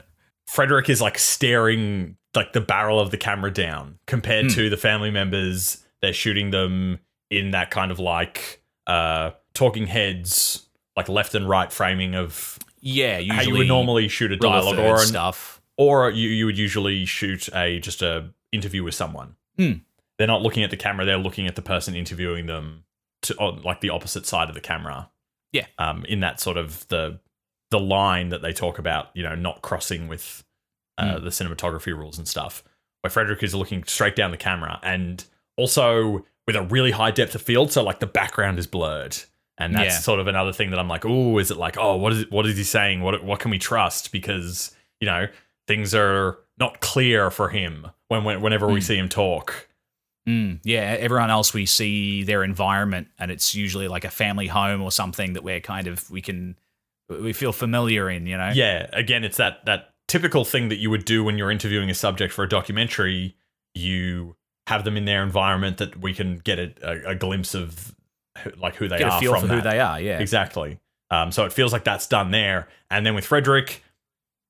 Frederick 0.47 0.89
is 0.89 1.01
like 1.01 1.17
staring 1.17 2.17
like 2.35 2.53
the 2.53 2.61
barrel 2.61 2.99
of 2.99 3.11
the 3.11 3.17
camera 3.17 3.51
down 3.51 3.99
compared 4.07 4.45
Hmm. 4.45 4.51
to 4.55 4.69
the 4.69 4.77
family 4.77 5.11
members 5.11 5.83
they're 6.01 6.13
shooting 6.13 6.49
them 6.51 6.99
in 7.29 7.51
that 7.51 7.71
kind 7.71 7.91
of 7.91 7.99
like 7.99 8.61
uh 8.87 9.31
talking 9.53 9.87
heads 9.87 10.67
like 10.97 11.07
left 11.09 11.33
and 11.35 11.47
right 11.47 11.71
framing 11.71 12.15
of 12.15 12.59
Yeah, 12.81 13.17
usually 13.19 13.35
how 13.35 13.41
you 13.43 13.53
would 13.57 13.67
normally 13.67 14.07
shoot 14.09 14.31
a 14.31 14.35
dialogue 14.35 14.77
or 14.79 14.95
an, 14.99 15.05
stuff. 15.07 15.61
or 15.77 16.09
you, 16.11 16.29
you 16.29 16.45
would 16.45 16.57
usually 16.57 17.05
shoot 17.05 17.47
a 17.55 17.79
just 17.79 18.01
a 18.01 18.29
interview 18.51 18.83
with 18.83 18.93
someone. 18.95 19.35
Hmm. 19.57 19.71
They're 20.17 20.27
not 20.27 20.41
looking 20.43 20.63
at 20.63 20.69
the 20.69 20.77
camera; 20.77 21.05
they're 21.05 21.17
looking 21.17 21.47
at 21.47 21.55
the 21.55 21.61
person 21.63 21.95
interviewing 21.95 22.45
them, 22.45 22.83
to 23.23 23.35
on 23.37 23.61
like 23.63 23.81
the 23.81 23.89
opposite 23.89 24.25
side 24.27 24.49
of 24.49 24.53
the 24.55 24.61
camera. 24.61 25.09
Yeah. 25.51 25.65
Um, 25.79 26.03
in 26.05 26.19
that 26.19 26.39
sort 26.39 26.57
of 26.57 26.87
the 26.89 27.19
the 27.73 27.79
line 27.79 28.29
that 28.29 28.41
they 28.41 28.53
talk 28.53 28.79
about, 28.79 29.09
you 29.13 29.23
know, 29.23 29.35
not 29.35 29.61
crossing 29.61 30.07
with 30.07 30.43
uh, 30.97 31.17
Hmm. 31.17 31.23
the 31.25 31.31
cinematography 31.31 31.87
rules 31.87 32.17
and 32.19 32.27
stuff. 32.27 32.63
Where 33.01 33.09
Frederick 33.11 33.41
is 33.43 33.53
looking 33.53 33.83
straight 33.83 34.15
down 34.15 34.31
the 34.31 34.37
camera, 34.37 34.79
and 34.83 35.25
also 35.57 36.25
with 36.47 36.55
a 36.55 36.61
really 36.61 36.91
high 36.91 37.11
depth 37.11 37.35
of 37.35 37.41
field, 37.41 37.71
so 37.71 37.83
like 37.83 37.99
the 37.99 38.07
background 38.07 38.59
is 38.59 38.67
blurred. 38.67 39.17
And 39.57 39.75
that's 39.75 39.95
Yeah. 39.95 39.99
sort 39.99 40.19
of 40.19 40.27
another 40.27 40.53
thing 40.53 40.69
that 40.71 40.79
I'm 40.79 40.87
like, 40.87 41.05
oh, 41.05 41.37
is 41.37 41.51
it 41.51 41.57
like, 41.57 41.77
oh, 41.77 41.95
what 41.97 42.11
is 42.13 42.21
it, 42.21 42.31
what 42.31 42.45
is 42.45 42.57
he 42.57 42.63
saying? 42.63 43.01
What 43.01 43.23
what 43.23 43.39
can 43.39 43.51
we 43.51 43.59
trust? 43.59 44.11
Because 44.11 44.75
you 45.01 45.05
know 45.07 45.27
things 45.67 45.93
are 45.95 46.37
not 46.59 46.79
clear 46.81 47.31
for 47.31 47.49
him 47.49 47.87
when, 48.09 48.23
when 48.23 48.41
whenever 48.41 48.67
we 48.67 48.79
Mm. 48.79 48.83
see 48.83 48.97
him 48.97 49.09
talk. 49.09 49.67
Mm, 50.27 50.59
yeah, 50.63 50.95
everyone 50.99 51.29
else 51.29 51.53
we 51.53 51.65
see 51.65 52.23
their 52.23 52.43
environment, 52.43 53.07
and 53.19 53.29
it's 53.31 53.53
usually 53.55 53.87
like 53.89 54.05
a 54.05 54.09
family 54.11 54.47
home 54.47 54.81
or 54.81 54.91
something 54.91 55.33
that 55.33 55.43
we're 55.43 55.59
kind 55.59 55.87
of 55.87 56.09
we 56.09 56.21
can 56.21 56.55
we 57.21 57.33
feel 57.33 57.51
familiar 57.51 58.09
in, 58.09 58.25
you 58.25 58.37
know. 58.37 58.51
Yeah, 58.53 58.89
again, 58.93 59.23
it's 59.23 59.37
that 59.37 59.65
that 59.65 59.93
typical 60.07 60.45
thing 60.45 60.69
that 60.69 60.77
you 60.77 60.89
would 60.89 61.05
do 61.05 61.23
when 61.23 61.37
you're 61.37 61.51
interviewing 61.51 61.89
a 61.89 61.93
subject 61.93 62.33
for 62.33 62.43
a 62.43 62.49
documentary. 62.49 63.35
You 63.73 64.35
have 64.67 64.83
them 64.83 64.97
in 64.97 65.05
their 65.05 65.23
environment 65.23 65.77
that 65.77 65.99
we 65.99 66.13
can 66.13 66.37
get 66.37 66.59
a, 66.59 67.09
a, 67.09 67.15
glimpse 67.15 67.53
of 67.53 67.93
like 68.57 68.75
who 68.75 68.87
they 68.87 68.97
get 68.97 69.09
are 69.09 69.39
from 69.39 69.49
who 69.49 69.61
they 69.61 69.79
are. 69.79 69.99
Yeah, 69.99 70.19
Exactly. 70.19 70.79
Um, 71.11 71.31
so 71.31 71.45
it 71.45 71.53
feels 71.53 71.73
like 71.73 71.83
that's 71.83 72.07
done 72.07 72.31
there. 72.31 72.67
And 72.89 73.05
then 73.05 73.13
with 73.13 73.25
Frederick, 73.25 73.83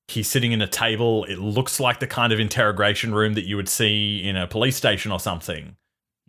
he's 0.08 0.30
sitting 0.30 0.52
in 0.52 0.62
a 0.62 0.68
table. 0.68 1.26
It 1.26 1.40
looks 1.40 1.80
like 1.80 2.00
the 2.00 2.08
kind 2.08 2.32
of 2.32 2.40
interrogation 2.40 3.14
room 3.14 3.34
that 3.34 3.46
you 3.46 3.56
would 3.58 3.68
see 3.68 4.24
in 4.24 4.38
a 4.38 4.48
police 4.48 4.78
station 4.78 5.12
or 5.12 5.20
something. 5.20 5.76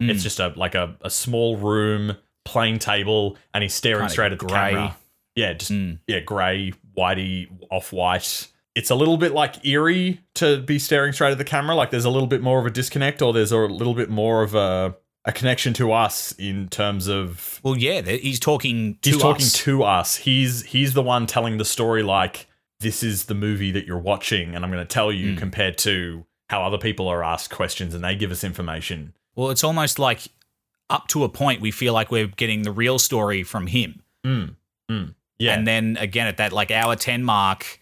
Mm. 0.00 0.10
It's 0.10 0.22
just 0.22 0.40
a 0.40 0.52
like 0.56 0.74
a, 0.74 0.96
a 1.02 1.10
small 1.10 1.56
room, 1.56 2.16
plain 2.44 2.78
table, 2.78 3.36
and 3.52 3.62
he's 3.62 3.74
staring 3.74 4.00
Kinda 4.00 4.12
straight 4.12 4.32
at 4.32 4.38
the 4.40 4.46
grey. 4.46 4.72
camera. 4.72 4.96
Yeah, 5.36 5.52
just 5.54 5.72
Mm. 5.72 5.98
yeah, 6.06 6.20
grey, 6.20 6.72
whitey, 6.96 7.48
off 7.70 7.92
white. 7.92 8.48
It's 8.74 8.90
a 8.90 8.94
little 8.94 9.16
bit 9.16 9.32
like 9.32 9.64
eerie 9.64 10.20
to 10.36 10.60
be 10.60 10.78
staring 10.78 11.12
straight 11.12 11.32
at 11.32 11.38
the 11.38 11.44
camera. 11.44 11.74
Like 11.76 11.90
there's 11.90 12.04
a 12.04 12.10
little 12.10 12.26
bit 12.26 12.42
more 12.42 12.58
of 12.58 12.66
a 12.66 12.70
disconnect, 12.70 13.22
or 13.22 13.32
there's 13.32 13.52
a 13.52 13.58
little 13.58 13.94
bit 13.94 14.10
more 14.10 14.42
of 14.42 14.54
a 14.54 14.96
a 15.26 15.32
connection 15.32 15.72
to 15.72 15.90
us 15.90 16.32
in 16.38 16.68
terms 16.68 17.08
of 17.08 17.58
Well, 17.62 17.76
yeah, 17.78 18.02
he's 18.02 18.38
talking 18.38 18.98
to 19.02 19.10
he's 19.10 19.18
talking 19.20 19.46
us. 19.46 19.52
to 19.64 19.82
us. 19.84 20.16
He's 20.16 20.64
he's 20.64 20.92
the 20.94 21.02
one 21.02 21.26
telling 21.26 21.56
the 21.58 21.64
story 21.64 22.02
like 22.02 22.46
this 22.80 23.02
is 23.02 23.24
the 23.24 23.34
movie 23.34 23.70
that 23.70 23.86
you're 23.86 23.98
watching, 23.98 24.54
and 24.54 24.64
I'm 24.64 24.70
going 24.70 24.84
to 24.86 24.92
tell 24.92 25.10
you 25.10 25.32
Mm. 25.34 25.38
compared 25.38 25.78
to 25.78 26.26
how 26.50 26.62
other 26.62 26.76
people 26.76 27.08
are 27.08 27.24
asked 27.24 27.50
questions 27.50 27.94
and 27.94 28.04
they 28.04 28.14
give 28.14 28.30
us 28.30 28.44
information. 28.44 29.14
Well, 29.34 29.50
it's 29.50 29.64
almost 29.64 29.98
like 29.98 30.28
up 30.90 31.08
to 31.08 31.24
a 31.24 31.28
point 31.30 31.60
we 31.62 31.70
feel 31.70 31.94
like 31.94 32.10
we're 32.10 32.26
getting 32.26 32.62
the 32.62 32.70
real 32.72 32.98
story 32.98 33.42
from 33.44 33.68
him, 33.68 34.02
Mm. 34.26 34.56
Mm. 34.90 35.14
Yeah, 35.38 35.54
and 35.54 35.66
then 35.66 35.96
again 35.98 36.26
at 36.26 36.36
that 36.36 36.52
like 36.52 36.70
hour 36.70 36.96
ten 36.96 37.22
mark, 37.24 37.80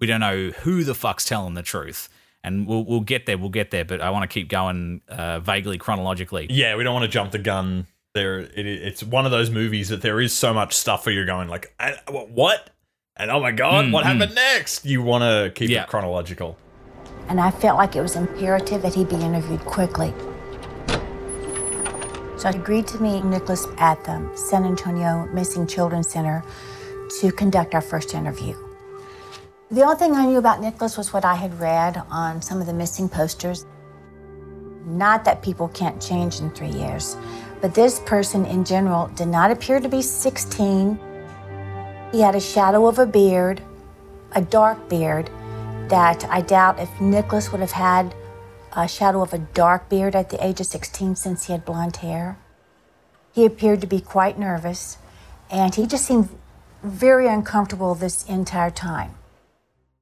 we 0.00 0.06
don't 0.06 0.20
know 0.20 0.50
who 0.50 0.82
the 0.84 0.94
fuck's 0.94 1.24
telling 1.24 1.54
the 1.54 1.62
truth. 1.62 2.08
And 2.42 2.66
we'll 2.66 2.84
we'll 2.84 3.00
get 3.00 3.26
there, 3.26 3.36
we'll 3.36 3.50
get 3.50 3.70
there. 3.70 3.84
But 3.84 4.00
I 4.00 4.10
want 4.10 4.22
to 4.22 4.32
keep 4.32 4.48
going 4.48 5.00
uh, 5.08 5.40
vaguely 5.40 5.78
chronologically. 5.78 6.46
yeah, 6.50 6.76
we 6.76 6.84
don't 6.84 6.94
want 6.94 7.02
to 7.04 7.08
jump 7.10 7.32
the 7.32 7.38
gun. 7.38 7.86
There, 8.14 8.38
it, 8.40 8.66
it's 8.66 9.02
one 9.02 9.26
of 9.26 9.30
those 9.32 9.50
movies 9.50 9.88
that 9.90 10.00
there 10.00 10.20
is 10.20 10.32
so 10.32 10.54
much 10.54 10.72
stuff 10.74 11.04
where 11.04 11.14
you're 11.14 11.26
going 11.26 11.48
like, 11.48 11.74
"I- 11.78 11.98
what? 12.08 12.70
And 13.16 13.30
oh 13.30 13.40
my 13.40 13.50
god, 13.50 13.86
Mm, 13.86 13.92
what 13.92 14.04
mm. 14.04 14.12
happened 14.18 14.34
next? 14.34 14.84
You 14.86 15.02
want 15.02 15.22
to 15.22 15.50
keep 15.54 15.70
Yeah. 15.70 15.82
it 15.82 15.88
chronological. 15.88 16.56
and 17.28 17.40
I 17.40 17.50
felt 17.50 17.76
like 17.76 17.96
it 17.96 18.00
was 18.02 18.14
imperative 18.14 18.82
that 18.82 18.94
he 18.94 19.04
be 19.04 19.16
interviewed 19.16 19.60
quickly. 19.64 20.14
So 22.38 22.48
I 22.48 22.52
agreed 22.54 22.86
to 22.88 23.00
meet 23.02 23.24
Nicholas 23.24 23.66
at 23.78 24.02
the 24.04 24.30
San 24.36 24.64
Antonio 24.64 25.26
Missing 25.32 25.66
Children 25.66 26.02
Center 26.04 26.44
to 27.20 27.32
conduct 27.32 27.74
our 27.74 27.80
first 27.80 28.14
interview. 28.14 28.54
The 29.70 29.82
only 29.82 29.96
thing 29.96 30.12
I 30.14 30.26
knew 30.26 30.38
about 30.38 30.60
Nicholas 30.60 30.96
was 30.96 31.12
what 31.12 31.24
I 31.24 31.34
had 31.34 31.58
read 31.58 32.00
on 32.08 32.40
some 32.40 32.60
of 32.60 32.66
the 32.66 32.72
missing 32.72 33.08
posters. 33.08 33.66
Not 34.84 35.24
that 35.24 35.42
people 35.42 35.68
can't 35.68 36.00
change 36.00 36.40
in 36.40 36.50
three 36.50 36.70
years, 36.70 37.16
but 37.60 37.74
this 37.74 37.98
person 38.00 38.46
in 38.46 38.64
general 38.64 39.08
did 39.08 39.26
not 39.26 39.50
appear 39.50 39.80
to 39.80 39.88
be 39.88 40.02
16. 40.02 40.98
He 42.12 42.20
had 42.20 42.36
a 42.36 42.40
shadow 42.40 42.86
of 42.86 43.00
a 43.00 43.06
beard, 43.06 43.60
a 44.32 44.40
dark 44.42 44.88
beard, 44.88 45.30
that 45.88 46.24
I 46.26 46.42
doubt 46.42 46.78
if 46.78 47.00
Nicholas 47.00 47.50
would 47.50 47.60
have 47.60 47.72
had 47.72 48.14
a 48.76 48.86
shadow 48.86 49.22
of 49.22 49.32
a 49.32 49.38
dark 49.38 49.88
beard 49.88 50.14
at 50.14 50.30
the 50.30 50.44
age 50.46 50.60
of 50.60 50.66
16 50.66 51.16
since 51.16 51.46
he 51.46 51.52
had 51.52 51.64
blonde 51.64 51.96
hair. 51.96 52.38
He 53.32 53.44
appeared 53.44 53.80
to 53.80 53.86
be 53.86 54.00
quite 54.00 54.38
nervous, 54.38 54.98
and 55.50 55.74
he 55.74 55.86
just 55.86 56.04
seemed 56.04 56.28
very 56.86 57.26
uncomfortable 57.26 57.94
this 57.94 58.24
entire 58.28 58.70
time. 58.70 59.14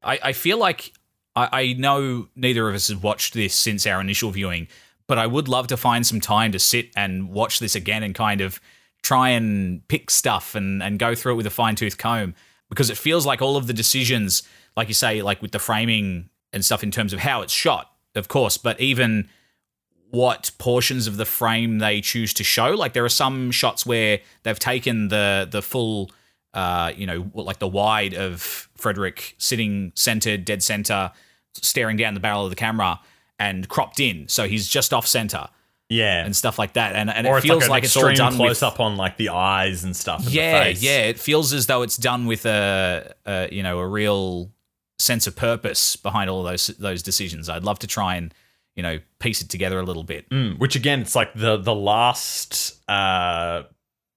I, 0.03 0.18
I 0.23 0.33
feel 0.33 0.59
like 0.59 0.92
I, 1.35 1.49
I 1.53 1.73
know 1.75 2.29
neither 2.37 2.68
of 2.68 2.75
us 2.75 2.88
has 2.88 2.97
watched 2.97 3.35
this 3.35 3.55
since 3.55 3.87
our 3.87 4.01
initial 4.01 4.31
viewing, 4.31 4.68
but 5.07 5.18
I 5.18 5.27
would 5.27 5.49
love 5.49 5.66
to 5.68 5.77
find 5.77 6.07
some 6.07 6.20
time 6.20 6.53
to 6.53 6.59
sit 6.59 6.90
and 6.97 7.31
watch 7.31 7.59
this 7.59 7.75
again 7.75 8.03
and 8.03 8.14
kind 8.14 8.40
of 8.40 8.61
try 9.03 9.31
and 9.31 9.87
pick 9.88 10.11
stuff 10.11 10.55
and, 10.55 10.83
and 10.83 10.99
go 10.99 11.14
through 11.14 11.33
it 11.33 11.37
with 11.37 11.47
a 11.47 11.51
fine 11.51 11.77
tooth 11.77 11.99
comb 11.99 12.35
because 12.68 12.90
it 12.90 12.97
feels 12.97 13.27
like 13.27 13.42
all 13.42 13.57
of 13.57 13.66
the 13.66 13.73
decisions, 13.73 14.42
like 14.77 14.88
you 14.88 14.94
say, 14.94 15.23
like 15.23 15.42
with 15.42 15.53
the 15.53 15.59
framing 15.59 16.31
and 16.53 16.64
stuff 16.64 16.83
in 16.83 16.90
terms 16.90 17.12
of 17.12 17.20
how 17.20 17.42
it's 17.42 17.53
shot, 17.53 17.90
of 18.14 18.29
course, 18.29 18.57
but 18.57 18.81
even 18.81 19.29
what 20.11 20.53
portions 20.59 21.07
of 21.07 21.16
the 21.16 21.25
frame 21.25 21.81
they 21.81 22.01
choose 22.01 22.33
to 22.33 22.44
show. 22.44 22.70
Like 22.70 22.92
there 22.92 23.05
are 23.05 23.09
some 23.11 23.51
shots 23.51 23.85
where 23.85 24.20
they've 24.44 24.59
taken 24.59 25.09
the 25.09 25.49
the 25.51 25.61
full, 25.61 26.11
uh, 26.55 26.93
you 26.97 27.07
know, 27.07 27.31
like 27.35 27.59
the 27.59 27.69
wide 27.69 28.14
of 28.14 28.69
Frederick 28.77 29.35
sitting 29.38 29.93
centered, 29.95 30.45
dead 30.45 30.62
center, 30.62 31.12
staring 31.55 31.97
down 31.97 32.14
the 32.14 32.21
barrel 32.21 32.45
of 32.45 32.51
the 32.51 32.57
camera, 32.57 33.01
and 33.38 33.69
cropped 33.69 34.01
in, 34.01 34.29
so 34.29 34.49
he's 34.49 34.69
just 34.69 34.95
off 34.95 35.07
center. 35.07 35.49
Yeah. 35.90 36.25
and 36.25 36.35
stuff 36.35 36.59
like 36.59 36.73
that. 36.73 36.97
And 36.97 37.11
and 37.11 37.27
or 37.27 37.38
it 37.38 37.43
feels 37.43 37.62
like, 37.64 37.71
like, 37.71 37.85
it's 37.85 37.97
all 37.97 38.12
done 38.14 38.35
close 38.35 38.49
with 38.49 38.62
up 38.62 38.81
on 38.81 38.97
like 38.97 39.17
the 39.19 39.29
eyes 39.29 39.85
and 39.85 39.95
stuff. 39.95 40.25
and 40.25 40.33
yeah, 40.35 40.64
face. 40.64 40.83
yeah. 40.83 41.03
It 41.03 41.21
feels 41.21 41.53
as 41.53 41.67
though 41.67 41.83
it's 41.83 41.99
done 41.99 42.25
with 42.27 42.47
a, 42.47 43.14
a 43.27 43.49
you 43.53 43.62
know 43.62 43.79
a 43.79 43.87
real 43.87 44.51
sense 44.99 45.27
of 45.27 45.37
purpose 45.37 45.97
behind 45.97 46.31
all 46.31 46.43
those 46.43 46.69
those 46.69 47.03
decisions. 47.03 47.49
I'd 47.49 47.64
love 47.64 47.79
to 47.81 47.87
try 47.87 48.17
and 48.17 48.33
you 48.75 48.83
know 48.83 48.99
piece 49.19 49.43
it 49.43 49.51
together 49.51 49.79
a 49.79 49.83
little 49.83 50.05
bit. 50.05 50.29
Mm, 50.31 50.59
which 50.59 50.75
again, 50.75 51.01
it's 51.01 51.14
like 51.14 51.35
the 51.35 51.59
the 51.59 51.75
last 51.75 52.81
uh, 52.88 53.64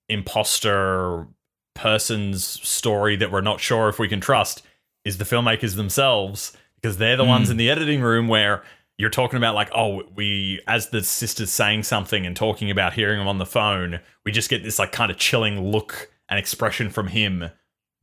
imposter 0.09 1.27
person's 1.77 2.43
story 2.67 3.15
that 3.15 3.31
we're 3.31 3.41
not 3.41 3.59
sure 3.61 3.87
if 3.89 3.99
we 3.99 4.07
can 4.07 4.19
trust 4.19 4.61
is 5.05 5.17
the 5.17 5.23
filmmakers 5.25 5.75
themselves 5.75 6.51
because 6.75 6.97
they're 6.97 7.15
the 7.15 7.23
ones 7.23 7.49
in 7.49 7.57
the 7.57 7.69
editing 7.69 8.01
room 8.01 8.27
where 8.27 8.63
you're 8.97 9.09
talking 9.09 9.37
about 9.37 9.55
like 9.55 9.69
oh 9.75 10.03
we 10.15 10.59
as 10.67 10.89
the 10.89 11.01
sister's 11.03 11.51
saying 11.51 11.83
something 11.83 12.25
and 12.25 12.35
talking 12.35 12.69
about 12.71 12.93
hearing 12.93 13.21
him 13.21 13.27
on 13.27 13.37
the 13.37 13.45
phone 13.45 13.99
we 14.25 14.31
just 14.31 14.49
get 14.49 14.63
this 14.63 14.79
like 14.79 14.91
kind 14.91 15.09
of 15.11 15.17
chilling 15.17 15.71
look 15.71 16.09
and 16.29 16.37
expression 16.39 16.89
from 16.89 17.07
him 17.07 17.49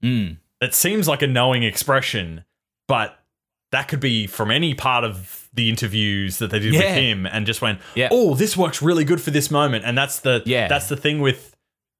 Mm. 0.02 0.36
it 0.60 0.74
seems 0.74 1.08
like 1.08 1.22
a 1.22 1.26
knowing 1.26 1.62
expression, 1.62 2.44
but 2.88 3.18
that 3.72 3.88
could 3.88 4.00
be 4.00 4.26
from 4.26 4.50
any 4.50 4.74
part 4.74 5.02
of 5.02 5.48
the 5.54 5.68
interviews 5.70 6.38
that 6.38 6.50
they 6.50 6.58
did 6.58 6.72
with 6.74 6.82
him 6.82 7.24
and 7.26 7.46
just 7.46 7.62
went, 7.62 7.80
Yeah. 7.94 8.08
"Oh, 8.10 8.34
this 8.34 8.54
works 8.56 8.82
really 8.82 9.04
good 9.04 9.20
for 9.20 9.30
this 9.30 9.50
moment." 9.50 9.84
And 9.86 9.96
that's 9.96 10.20
the 10.20 10.42
Yeah. 10.44 10.68
that's 10.68 10.88
the 10.88 10.96
thing 10.96 11.20
with 11.20 11.53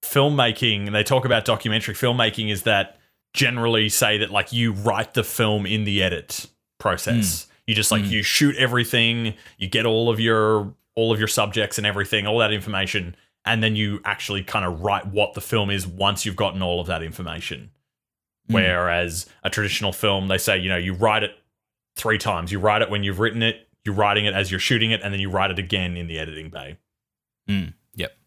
filmmaking. 0.05 0.87
and 0.87 0.95
They 0.95 1.03
talk 1.03 1.25
about 1.25 1.45
documentary 1.45 1.95
filmmaking 1.95 2.51
is 2.51 2.63
that 2.63 2.99
generally 3.33 3.89
say 3.89 4.19
that 4.19 4.31
like 4.31 4.53
you 4.53 4.73
write 4.73 5.15
the 5.15 5.25
film 5.25 5.67
in 5.67 5.85
the 5.85 6.03
edit 6.03 6.47
process. 6.79 7.45
Hmm. 7.45 7.51
You 7.67 7.75
just 7.75 7.91
like 7.91 8.05
hmm. 8.05 8.11
you 8.11 8.23
shoot 8.23 8.57
everything, 8.57 9.35
you 9.59 9.69
get 9.69 9.87
all 9.87 10.11
of 10.11 10.21
your 10.21 10.75
all 10.95 11.13
of 11.13 11.19
your 11.19 11.29
subjects 11.29 11.77
and 11.79 11.87
everything, 11.87 12.27
all 12.27 12.39
that 12.39 12.53
information, 12.53 13.17
and 13.45 13.63
then 13.63 13.75
you 13.75 14.01
actually 14.05 14.45
kind 14.45 14.65
of 14.65 14.81
write 14.83 15.07
what 15.07 15.35
the 15.35 15.41
film 15.41 15.71
is 15.71 15.87
once 15.87 16.25
you've 16.25 16.37
gotten 16.37 16.63
all 16.63 16.81
of 16.81 16.87
that 16.87 17.03
information. 17.03 17.71
Hmm. 18.49 18.55
Whereas 18.55 19.27
a 19.43 19.51
traditional 19.51 19.93
film, 19.93 20.29
they 20.29 20.39
say, 20.39 20.59
you 20.59 20.69
know, 20.69 20.77
you 20.77 20.95
write 20.95 21.23
it 21.23 21.33
three 21.97 22.19
times. 22.19 22.53
You 22.53 22.61
write 22.61 22.83
it 22.83 22.91
when 22.91 23.03
you've 23.03 23.19
written 23.19 23.43
it, 23.43 23.69
you're 23.85 23.95
writing 23.95 24.27
it 24.27 24.35
as 24.35 24.51
you're 24.51 24.61
shooting 24.61 24.91
it, 24.91 25.01
and 25.03 25.13
then 25.13 25.21
you 25.21 25.31
write 25.31 25.51
it 25.51 25.59
again 25.59 25.97
in 25.97 26.07
the 26.07 26.19
editing 26.19 26.51
bay. 26.51 26.79
Mm. 27.49 27.75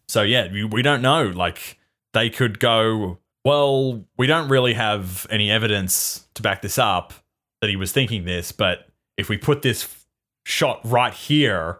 So 0.08 0.22
yeah, 0.22 0.50
we, 0.50 0.64
we 0.64 0.82
don't 0.82 1.02
know. 1.02 1.24
Like 1.28 1.78
they 2.14 2.30
could 2.30 2.58
go, 2.58 3.18
well, 3.44 4.04
we 4.16 4.26
don't 4.26 4.48
really 4.48 4.74
have 4.74 5.26
any 5.30 5.50
evidence 5.50 6.26
to 6.34 6.42
back 6.42 6.62
this 6.62 6.78
up 6.78 7.12
that 7.60 7.68
he 7.70 7.76
was 7.76 7.92
thinking 7.92 8.24
this, 8.24 8.52
but 8.52 8.88
if 9.16 9.28
we 9.28 9.36
put 9.36 9.62
this 9.62 9.84
f- 9.84 10.06
shot 10.44 10.80
right 10.84 11.12
here, 11.14 11.78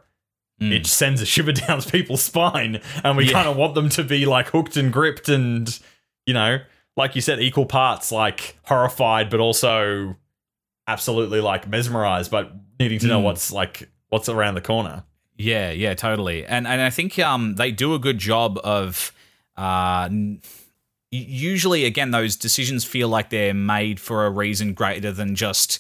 Mm. 0.61 0.73
it 0.73 0.87
sends 0.87 1.23
a 1.23 1.25
shiver 1.25 1.53
down 1.67 1.81
people's 1.83 2.21
spine, 2.21 2.81
and 3.05 3.17
we 3.17 3.27
Yeah. 3.27 3.33
kind 3.35 3.49
of 3.49 3.57
want 3.57 3.77
them 3.77 3.89
to 3.91 4.03
be 4.03 4.27
like 4.27 4.49
hooked 4.49 4.77
and 4.77 4.93
gripped, 4.93 5.29
and 5.29 5.79
you 6.27 6.35
know, 6.35 6.59
like 6.97 7.15
you 7.15 7.21
said, 7.21 7.41
equal 7.41 7.65
parts 7.65 8.11
like 8.11 8.57
horrified, 8.65 9.31
but 9.31 9.39
also 9.39 10.17
absolutely 10.89 11.41
like 11.41 11.69
mesmerized, 11.69 12.31
but 12.33 12.51
needing 12.81 12.99
to 12.99 13.07
know 13.07 13.21
Mm. 13.21 13.25
what's 13.25 13.53
like 13.53 13.89
what's 14.09 14.29
around 14.29 14.55
the 14.57 14.61
corner. 14.61 15.05
Yeah, 15.39 15.71
yeah, 15.71 15.95
totally. 15.95 16.45
And 16.45 16.67
and 16.67 16.81
I 16.83 16.91
think 16.91 17.19
um 17.19 17.55
they 17.55 17.71
do 17.71 17.95
a 17.95 17.99
good 17.99 18.19
job 18.19 18.59
of 18.65 19.13
uh 19.57 20.09
usually 21.11 21.85
again 21.85 22.11
those 22.11 22.37
decisions 22.37 22.85
feel 22.85 23.09
like 23.09 23.31
they're 23.31 23.55
made 23.55 23.99
for 24.01 24.27
a 24.27 24.31
reason 24.31 24.75
greater 24.75 25.13
than 25.13 25.35
just 25.35 25.79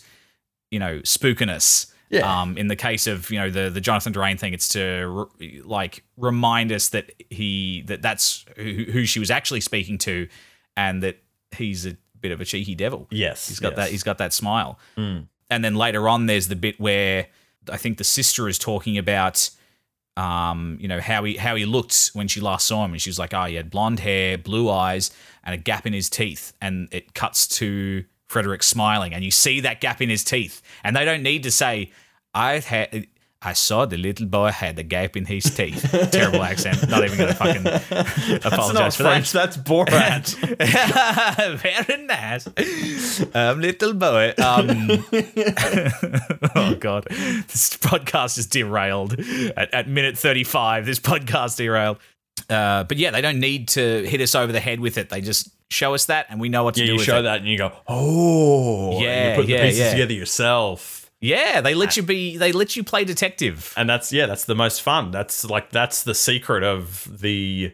you 0.70 0.78
know 0.78 1.00
spookiness. 1.00 1.92
Yeah. 2.08 2.40
Um 2.40 2.56
in 2.56 2.68
the 2.68 2.76
case 2.76 3.06
of, 3.06 3.30
you 3.30 3.38
know, 3.38 3.50
the 3.50 3.68
the 3.68 3.80
Jonathan 3.80 4.12
Durain 4.12 4.38
thing 4.38 4.54
it's 4.54 4.68
to 4.70 5.26
re- 5.38 5.60
like 5.62 6.04
remind 6.16 6.72
us 6.72 6.88
that 6.90 7.12
he 7.28 7.82
that 7.88 8.00
that's 8.00 8.46
who, 8.56 8.84
who 8.92 9.04
she 9.04 9.18
was 9.18 9.30
actually 9.30 9.60
speaking 9.60 9.98
to 9.98 10.28
and 10.76 11.02
that 11.02 11.18
he's 11.50 11.84
a 11.84 11.96
bit 12.20 12.30
of 12.32 12.40
a 12.40 12.44
cheeky 12.44 12.74
devil. 12.74 13.06
Yes, 13.10 13.48
He's 13.48 13.58
got 13.60 13.72
yes. 13.72 13.76
that 13.76 13.90
he's 13.90 14.02
got 14.04 14.18
that 14.18 14.32
smile. 14.32 14.78
Mm. 14.96 15.26
And 15.50 15.64
then 15.64 15.74
later 15.74 16.08
on 16.08 16.26
there's 16.26 16.48
the 16.48 16.56
bit 16.56 16.78
where 16.80 17.26
I 17.70 17.76
think 17.76 17.98
the 17.98 18.04
sister 18.04 18.48
is 18.48 18.58
talking 18.58 18.98
about 18.98 19.50
um, 20.18 20.78
you 20.80 20.88
know, 20.88 21.00
how 21.00 21.22
he 21.22 21.36
how 21.36 21.54
he 21.54 21.64
looked 21.64 22.10
when 22.12 22.26
she 22.26 22.40
last 22.40 22.66
saw 22.66 22.84
him 22.84 22.90
and 22.90 23.00
she's 23.00 23.20
like, 23.20 23.32
Oh, 23.32 23.44
he 23.44 23.54
had 23.54 23.70
blonde 23.70 24.00
hair, 24.00 24.36
blue 24.36 24.68
eyes, 24.68 25.12
and 25.44 25.54
a 25.54 25.58
gap 25.58 25.86
in 25.86 25.92
his 25.92 26.10
teeth. 26.10 26.52
And 26.60 26.88
it 26.90 27.14
cuts 27.14 27.46
to 27.58 28.04
Frederick 28.26 28.64
smiling, 28.64 29.14
and 29.14 29.24
you 29.24 29.30
see 29.30 29.60
that 29.60 29.80
gap 29.80 30.02
in 30.02 30.08
his 30.08 30.24
teeth. 30.24 30.60
And 30.82 30.96
they 30.96 31.04
don't 31.04 31.22
need 31.22 31.44
to 31.44 31.52
say, 31.52 31.92
I 32.34 32.58
had 32.58 33.06
I 33.40 33.52
saw 33.52 33.86
the 33.86 33.96
little 33.96 34.26
boy 34.26 34.50
had 34.50 34.76
a 34.80 34.82
gap 34.82 35.16
in 35.16 35.24
his 35.26 35.44
teeth. 35.44 35.88
Terrible 36.12 36.42
accent. 36.42 36.88
Not 36.88 37.04
even 37.04 37.18
gonna 37.18 37.34
fucking 37.34 37.62
That's 37.90 38.44
apologize 38.44 38.74
not 38.74 38.94
for 38.94 39.02
French. 39.04 39.30
that. 39.32 39.52
That's 39.52 39.56
Borat. 39.58 40.34
Very 41.86 42.02
nice. 42.04 42.48
Um, 43.36 43.60
little 43.60 43.94
boy. 43.94 44.30
Um, 44.38 45.04
oh, 46.56 46.74
God. 46.80 47.06
This 47.10 47.76
podcast 47.76 48.38
is 48.38 48.46
derailed. 48.46 49.18
At, 49.56 49.72
at 49.72 49.88
minute 49.88 50.18
35, 50.18 50.84
this 50.84 50.98
podcast 50.98 51.58
derailed. 51.58 51.98
Uh, 52.50 52.84
but 52.84 52.96
yeah, 52.96 53.12
they 53.12 53.20
don't 53.20 53.38
need 53.40 53.68
to 53.68 54.04
hit 54.04 54.20
us 54.20 54.34
over 54.34 54.50
the 54.50 54.60
head 54.60 54.80
with 54.80 54.98
it. 54.98 55.10
They 55.10 55.20
just 55.20 55.50
show 55.70 55.94
us 55.94 56.06
that 56.06 56.26
and 56.30 56.40
we 56.40 56.48
know 56.48 56.64
what 56.64 56.74
to 56.74 56.80
yeah, 56.80 56.86
do 56.86 56.92
you 56.94 56.98
show 56.98 57.18
it. 57.20 57.22
that 57.22 57.38
and 57.40 57.48
you 57.48 57.58
go, 57.58 57.72
oh, 57.86 58.92
and 58.92 59.00
Yeah, 59.00 59.30
you 59.30 59.36
put 59.36 59.46
yeah, 59.48 59.56
the 59.58 59.62
pieces 59.64 59.80
yeah. 59.80 59.90
together 59.92 60.12
yourself. 60.14 60.97
Yeah, 61.20 61.60
they 61.60 61.74
let 61.74 61.96
you 61.96 62.02
be, 62.02 62.36
they 62.36 62.52
let 62.52 62.76
you 62.76 62.84
play 62.84 63.04
detective. 63.04 63.74
And 63.76 63.88
that's 63.88 64.12
yeah, 64.12 64.26
that's 64.26 64.44
the 64.44 64.54
most 64.54 64.82
fun. 64.82 65.10
That's 65.10 65.44
like 65.44 65.70
that's 65.70 66.04
the 66.04 66.14
secret 66.14 66.62
of 66.62 67.20
the 67.20 67.72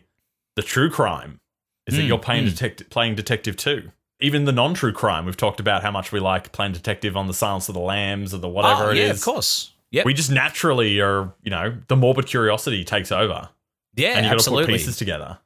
the 0.57 0.63
true 0.63 0.91
crime 0.91 1.41
is 1.87 1.97
that 1.97 2.03
Mm, 2.03 2.09
you're 2.09 2.19
playing 2.19 2.47
mm. 2.47 2.51
detective 2.51 2.89
playing 2.91 3.15
detective 3.15 3.57
too. 3.57 3.91
Even 4.21 4.45
the 4.45 4.53
non-true 4.53 4.93
crime, 4.93 5.27
we've 5.27 5.37
talked 5.37 5.61
about 5.61 5.83
how 5.83 5.91
much 5.91 6.13
we 6.13 6.21
like 6.21 6.53
playing 6.53 6.73
detective 6.73 7.17
on 7.17 7.27
the 7.27 7.35
Silence 7.35 7.69
of 7.69 7.75
the 7.75 7.81
Lambs 7.81 8.33
or 8.33 8.39
the 8.39 8.49
whatever 8.49 8.85
oh, 8.85 8.91
it 8.91 8.97
yeah, 8.97 9.11
is. 9.11 9.19
of 9.19 9.25
course. 9.25 9.73
Yep. 9.91 10.07
We 10.07 10.15
just 10.15 10.31
naturally 10.31 11.01
are, 11.01 11.35
you 11.43 11.51
know, 11.51 11.77
the 11.89 11.97
morbid 11.97 12.27
curiosity 12.27 12.85
takes 12.85 13.13
over, 13.13 13.51
yeah, 13.95 14.11
and 14.11 14.19
you 14.19 14.23
got 14.23 14.29
to 14.31 14.35
absolutely. 14.37 14.67
put 14.67 14.73
pieces 14.73 14.97
together. 14.97 15.39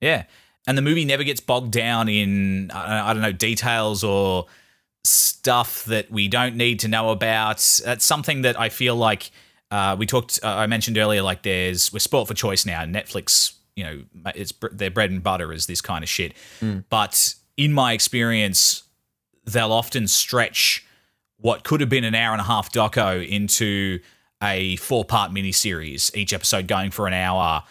Yeah. 0.00 0.24
And 0.66 0.76
the 0.78 0.82
movie 0.82 1.04
never 1.04 1.24
gets 1.24 1.40
bogged 1.40 1.72
down 1.72 2.08
in, 2.08 2.70
I 2.70 3.12
don't 3.12 3.22
know, 3.22 3.32
details 3.32 4.02
or 4.02 4.46
stuff 5.04 5.84
that 5.84 6.10
we 6.10 6.28
don't 6.28 6.56
need 6.56 6.80
to 6.80 6.88
know 6.88 7.10
about. 7.10 7.80
That's 7.84 8.04
something 8.04 8.42
that 8.42 8.58
I 8.58 8.68
feel 8.70 8.96
like 8.96 9.30
uh, 9.70 9.96
we 9.98 10.06
talked, 10.06 10.40
uh, 10.42 10.48
I 10.48 10.66
mentioned 10.66 10.98
earlier, 10.98 11.22
like 11.22 11.42
there's, 11.42 11.92
we're 11.92 11.98
sport 11.98 12.28
for 12.28 12.34
choice 12.34 12.64
now. 12.64 12.82
Netflix, 12.84 13.54
you 13.76 13.84
know, 13.84 14.02
it's 14.34 14.52
their 14.72 14.90
bread 14.90 15.10
and 15.10 15.22
butter 15.22 15.52
is 15.52 15.66
this 15.66 15.80
kind 15.80 16.02
of 16.02 16.08
shit. 16.08 16.32
But 16.88 17.34
in 17.56 17.72
my 17.72 17.92
experience, 17.92 18.84
they'll 19.44 19.72
often 19.72 20.08
stretch 20.08 20.86
what 21.38 21.64
could 21.64 21.80
have 21.80 21.90
been 21.90 22.04
an 22.04 22.14
hour 22.14 22.32
and 22.32 22.40
a 22.40 22.44
half 22.44 22.72
doco 22.72 23.26
into 23.26 23.98
a 24.42 24.76
four 24.76 25.04
part 25.04 25.32
miniseries, 25.32 26.14
each 26.16 26.32
episode 26.32 26.66
going 26.66 26.90
for 26.90 27.06
an 27.06 27.12
hour. 27.12 27.64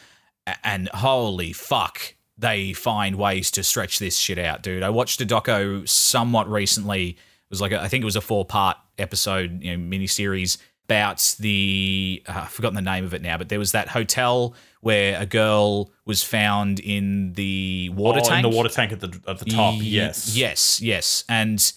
And 0.63 0.89
holy 0.89 1.53
fuck, 1.53 2.15
they 2.37 2.73
find 2.73 3.15
ways 3.15 3.51
to 3.51 3.63
stretch 3.63 3.99
this 3.99 4.17
shit 4.17 4.39
out, 4.39 4.63
dude. 4.63 4.83
I 4.83 4.89
watched 4.89 5.21
a 5.21 5.25
doco 5.25 5.87
somewhat 5.87 6.49
recently. 6.49 7.09
It 7.09 7.17
was 7.49 7.61
like, 7.61 7.71
a, 7.71 7.81
I 7.81 7.87
think 7.87 8.01
it 8.01 8.05
was 8.05 8.15
a 8.15 8.21
four 8.21 8.45
part 8.45 8.77
episode, 8.97 9.63
you 9.63 9.77
know, 9.77 9.83
miniseries 9.83 10.57
about 10.85 11.35
the, 11.39 12.23
uh, 12.27 12.41
I've 12.43 12.49
forgotten 12.49 12.75
the 12.75 12.81
name 12.81 13.05
of 13.05 13.13
it 13.13 13.21
now, 13.21 13.37
but 13.37 13.49
there 13.49 13.59
was 13.59 13.71
that 13.71 13.87
hotel 13.89 14.55
where 14.81 15.19
a 15.19 15.25
girl 15.25 15.91
was 16.05 16.23
found 16.23 16.79
in 16.79 17.33
the 17.33 17.89
water 17.89 18.19
oh, 18.21 18.27
tank. 18.27 18.45
in 18.45 18.51
the 18.51 18.55
water 18.55 18.69
tank 18.69 18.91
at 18.91 18.99
the 18.99 19.17
at 19.27 19.39
the 19.39 19.45
top. 19.45 19.75
Ye- 19.75 19.91
Yes, 19.91 20.35
Yes, 20.35 20.81
yes. 20.81 21.23
And 21.29 21.71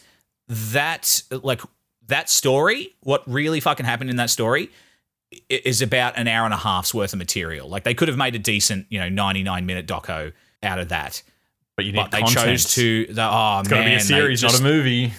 that 0.49 1.23
like 1.31 1.61
that 2.09 2.29
story, 2.29 2.95
what 3.01 3.23
really 3.31 3.61
fucking 3.61 3.87
happened 3.87 4.11
in 4.11 4.16
that 4.16 4.31
story 4.31 4.71
is 5.49 5.83
about 5.83 6.16
an 6.16 6.29
hour 6.29 6.45
and 6.45 6.55
a 6.55 6.59
half's 6.59 6.92
worth 6.95 7.12
of 7.12 7.19
material. 7.19 7.69
Like 7.69 7.85
they 7.85 7.95
could 7.95 8.09
have 8.09 8.16
made 8.16 8.35
a 8.35 8.38
decent, 8.38 8.87
you 8.88 8.99
know, 8.99 9.09
99 9.09 9.66
minute 9.66 9.87
doco 9.87 10.33
out 10.66 10.79
of 10.79 10.90
that. 10.90 11.22
but 11.76 11.85
you 11.87 11.92
need 11.92 11.98
But 12.02 12.11
they 12.11 12.20
content. 12.20 12.46
chose 12.46 12.74
to 12.74 13.07
the 13.07 13.22
oh 13.22 13.61
It's 13.61 13.69
got 13.69 13.79
to 13.79 13.85
be 13.85 13.94
a 13.94 14.00
series, 14.00 14.40
just- 14.40 14.60
not 14.62 14.69
a 14.69 14.73
movie. 14.73 15.12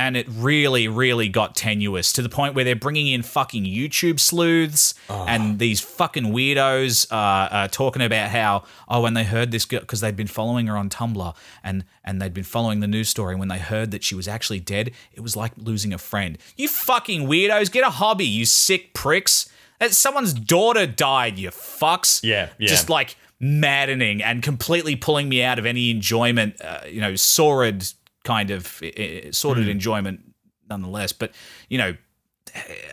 and 0.00 0.16
it 0.16 0.26
really, 0.28 0.88
really 0.88 1.28
got 1.28 1.54
tenuous 1.54 2.12
to 2.14 2.22
the 2.22 2.28
point 2.28 2.54
where 2.54 2.64
they're 2.64 2.74
bringing 2.74 3.06
in 3.06 3.22
fucking 3.22 3.64
YouTube 3.64 4.18
sleuths 4.18 4.94
and 5.08 5.60
these 5.60 5.80
fucking 5.80 6.24
weirdos 6.24 7.06
uh, 7.12 7.14
uh, 7.14 7.68
talking 7.68 8.02
about 8.02 8.30
how 8.30 8.64
oh 8.88 9.00
when 9.02 9.14
they 9.14 9.22
heard 9.24 9.52
this 9.52 9.64
girl 9.66 9.78
because 9.80 10.00
they'd 10.00 10.16
been 10.16 10.26
following 10.26 10.66
her 10.66 10.76
on 10.76 10.88
Tumblr 10.88 11.36
and 11.62 11.84
and 12.04 12.20
they'd 12.20 12.34
been 12.34 12.42
following 12.42 12.80
the 12.80 12.88
news 12.88 13.08
story 13.10 13.34
and 13.34 13.38
when 13.38 13.48
they 13.48 13.58
heard 13.58 13.92
that 13.92 14.02
she 14.02 14.14
was 14.16 14.26
actually 14.26 14.58
dead 14.58 14.90
it 15.12 15.20
was 15.20 15.36
like 15.36 15.52
losing 15.56 15.92
a 15.92 15.98
friend. 15.98 16.36
You 16.56 16.66
fucking 16.66 17.28
weirdos, 17.28 17.70
get 17.70 17.86
a 17.86 17.90
hobby, 17.90 18.26
you 18.26 18.46
sick 18.46 18.92
pricks. 18.94 19.48
Someone's 19.88 20.34
daughter 20.34 20.86
died, 20.86 21.38
you 21.38 21.50
fucks. 21.50 22.20
Yeah, 22.22 22.50
yeah. 22.58 22.68
Just 22.68 22.90
like 22.90 23.16
maddening 23.40 24.22
and 24.22 24.42
completely 24.42 24.94
pulling 24.94 25.28
me 25.28 25.42
out 25.42 25.58
of 25.58 25.64
any 25.64 25.90
enjoyment. 25.90 26.60
Uh, 26.60 26.80
you 26.88 27.00
know, 27.00 27.14
sordid 27.14 27.90
kind 28.24 28.50
of 28.50 28.82
uh, 28.82 29.32
sordid 29.32 29.68
enjoyment, 29.68 30.20
nonetheless. 30.68 31.12
But 31.12 31.32
you 31.68 31.78
know, 31.78 31.96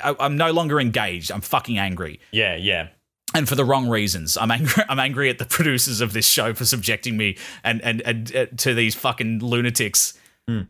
I, 0.03 0.15
I'm 0.19 0.37
no 0.37 0.51
longer 0.51 0.79
engaged. 0.79 1.31
I'm 1.31 1.41
fucking 1.41 1.77
angry. 1.77 2.21
Yeah, 2.31 2.55
yeah. 2.55 2.87
and 3.35 3.49
for 3.49 3.55
the 3.55 3.65
wrong 3.65 3.89
reasons. 3.89 4.37
I'm 4.37 4.51
angry. 4.51 4.83
I'm 4.89 4.99
angry 4.99 5.29
at 5.29 5.39
the 5.39 5.45
producers 5.45 5.99
of 5.99 6.13
this 6.13 6.25
show 6.25 6.53
for 6.53 6.63
subjecting 6.63 7.17
me 7.17 7.37
and 7.63 7.81
and, 7.83 8.01
and 8.01 8.35
uh, 8.35 8.45
to 8.57 8.73
these 8.73 8.95
fucking 8.95 9.39
lunatics. 9.39 10.13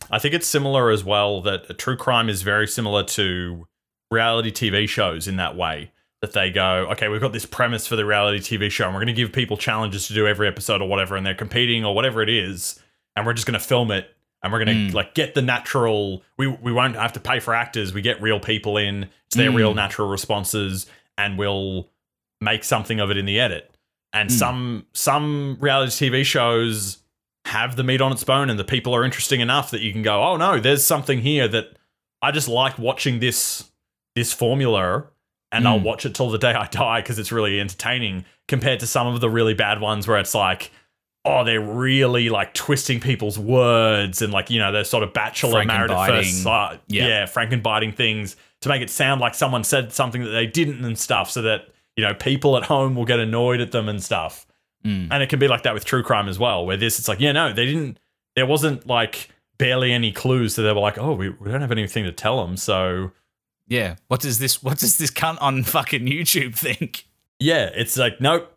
I 0.09 0.17
think 0.17 0.33
it's 0.33 0.47
similar 0.47 0.89
as 0.89 1.03
well 1.03 1.39
that 1.43 1.77
true 1.77 1.95
crime 1.95 2.29
is 2.29 2.41
very 2.41 2.65
similar 2.65 3.03
to 3.03 3.67
reality 4.09 4.51
TV 4.51 4.89
shows 4.89 5.27
in 5.27 5.35
that 5.35 5.55
way 5.55 5.91
that 6.21 6.33
they 6.33 6.49
go, 6.49 6.87
okay, 6.91 7.07
we've 7.07 7.21
got 7.21 7.33
this 7.33 7.45
premise 7.45 7.85
for 7.85 7.95
the 7.95 8.05
reality 8.05 8.39
TV 8.39 8.71
show, 8.71 8.85
and 8.85 8.93
we're 8.93 9.01
going 9.01 9.07
to 9.07 9.13
give 9.13 9.31
people 9.31 9.55
challenges 9.55 10.07
to 10.07 10.13
do 10.13 10.25
every 10.25 10.47
episode 10.47 10.81
or 10.81 10.87
whatever, 10.87 11.15
and 11.15 11.25
they're 11.25 11.35
competing 11.35 11.85
or 11.85 11.93
whatever 11.93 12.21
it 12.21 12.29
is, 12.29 12.79
and 13.15 13.25
we're 13.25 13.33
just 13.33 13.45
going 13.45 13.59
to 13.59 13.65
film 13.65 13.91
it, 13.91 14.09
and 14.41 14.51
we're 14.51 14.63
going 14.63 14.75
to 14.75 14.89
hmm. 14.89 14.95
like 14.95 15.13
get 15.13 15.35
the 15.35 15.41
natural. 15.41 16.23
We 16.37 16.47
we 16.47 16.71
won't 16.71 16.95
have 16.95 17.13
to 17.13 17.19
pay 17.19 17.39
for 17.39 17.53
actors. 17.53 17.93
We 17.93 18.01
get 18.01 18.21
real 18.21 18.39
people 18.39 18.77
in. 18.77 19.09
It's 19.27 19.35
their 19.35 19.51
real 19.51 19.71
hmm. 19.71 19.77
natural 19.77 20.09
responses, 20.09 20.87
and 21.17 21.37
we'll 21.37 21.89
make 22.41 22.63
something 22.63 22.99
of 22.99 23.11
it 23.11 23.17
in 23.17 23.25
the 23.25 23.39
edit. 23.39 23.75
And 24.13 24.29
hmm. 24.29 24.35
some 24.35 24.85
some 24.93 25.57
reality 25.59 26.09
TV 26.09 26.25
shows 26.25 26.97
have 27.45 27.75
the 27.75 27.83
meat 27.83 28.01
on 28.01 28.11
its 28.11 28.23
bone, 28.23 28.49
and 28.49 28.59
the 28.59 28.63
people 28.63 28.95
are 28.95 29.05
interesting 29.05 29.39
enough 29.39 29.71
that 29.71 29.81
you 29.81 29.91
can 29.93 30.01
go, 30.01 30.23
oh 30.23 30.37
no, 30.37 30.59
there's 30.59 30.83
something 30.83 31.19
here 31.19 31.47
that 31.47 31.77
I 32.21 32.31
just 32.31 32.47
like 32.47 32.79
watching 32.79 33.19
this 33.19 33.69
this 34.15 34.33
formula 34.33 35.07
and 35.51 35.67
I'll 35.67 35.79
watch 35.79 36.05
it 36.05 36.13
till 36.13 36.29
the 36.29 36.37
day 36.37 36.53
I 36.53 36.67
die 36.67 37.01
because 37.01 37.19
it's 37.19 37.31
really 37.31 37.59
entertaining 37.59 38.25
compared 38.47 38.79
to 38.81 38.87
some 38.87 39.07
of 39.07 39.21
the 39.21 39.29
really 39.29 39.53
bad 39.53 39.79
ones 39.79 40.07
where 40.07 40.17
it's 40.17 40.35
like, 40.35 40.71
oh, 41.25 41.43
they're 41.43 41.61
really 41.61 42.29
like 42.29 42.53
twisting 42.53 42.99
people's 42.99 43.37
words 43.37 44.21
and 44.21 44.31
like, 44.31 44.49
you 44.49 44.59
know, 44.59 44.71
they're 44.71 44.83
sort 44.83 45.03
of 45.03 45.13
bachelor 45.13 45.63
married 45.65 45.91
at 45.91 46.07
first 46.07 46.43
sight. 46.43 46.81
Yeah. 46.87 47.07
Yeah, 47.07 47.25
frankenbiting 47.25 47.95
things 47.95 48.35
to 48.61 48.69
make 48.69 48.81
it 48.81 48.89
sound 48.89 49.21
like 49.21 49.35
someone 49.35 49.63
said 49.63 49.91
something 49.93 50.23
that 50.23 50.31
they 50.31 50.47
didn't 50.47 50.83
and 50.83 50.97
stuff 50.97 51.29
so 51.29 51.41
that, 51.41 51.67
you 51.95 52.03
know, 52.03 52.13
people 52.13 52.57
at 52.57 52.63
home 52.63 52.95
will 52.95 53.05
get 53.05 53.19
annoyed 53.19 53.59
at 53.59 53.71
them 53.71 53.89
and 53.89 54.01
stuff. 54.03 54.45
Mm. 54.85 55.09
And 55.11 55.23
it 55.23 55.29
can 55.29 55.39
be 55.39 55.47
like 55.47 55.63
that 55.63 55.73
with 55.73 55.85
true 55.85 56.03
crime 56.03 56.29
as 56.29 56.39
well, 56.39 56.65
where 56.65 56.77
this, 56.77 56.99
it's 56.99 57.07
like, 57.07 57.19
yeah, 57.19 57.31
no, 57.31 57.51
they 57.51 57.65
didn't, 57.65 57.99
there 58.35 58.45
wasn't 58.45 58.87
like 58.87 59.29
barely 59.57 59.91
any 59.91 60.11
clues. 60.11 60.55
So 60.55 60.61
they 60.61 60.71
were 60.71 60.79
like, 60.79 60.97
oh, 60.97 61.13
we, 61.13 61.29
we 61.29 61.51
don't 61.51 61.61
have 61.61 61.71
anything 61.71 62.03
to 62.05 62.11
tell 62.11 62.45
them. 62.45 62.55
So 62.55 63.11
Yeah. 63.67 63.95
What 64.07 64.21
does 64.21 64.39
this? 64.39 64.63
What 64.63 64.79
does 64.79 64.97
this 64.97 65.11
cunt 65.11 65.37
on 65.41 65.63
fucking 65.63 66.05
YouTube 66.05 66.55
think? 66.55 67.05
Yeah, 67.39 67.69
it's 67.73 67.97
like 67.97 68.19
nope. 68.21 68.53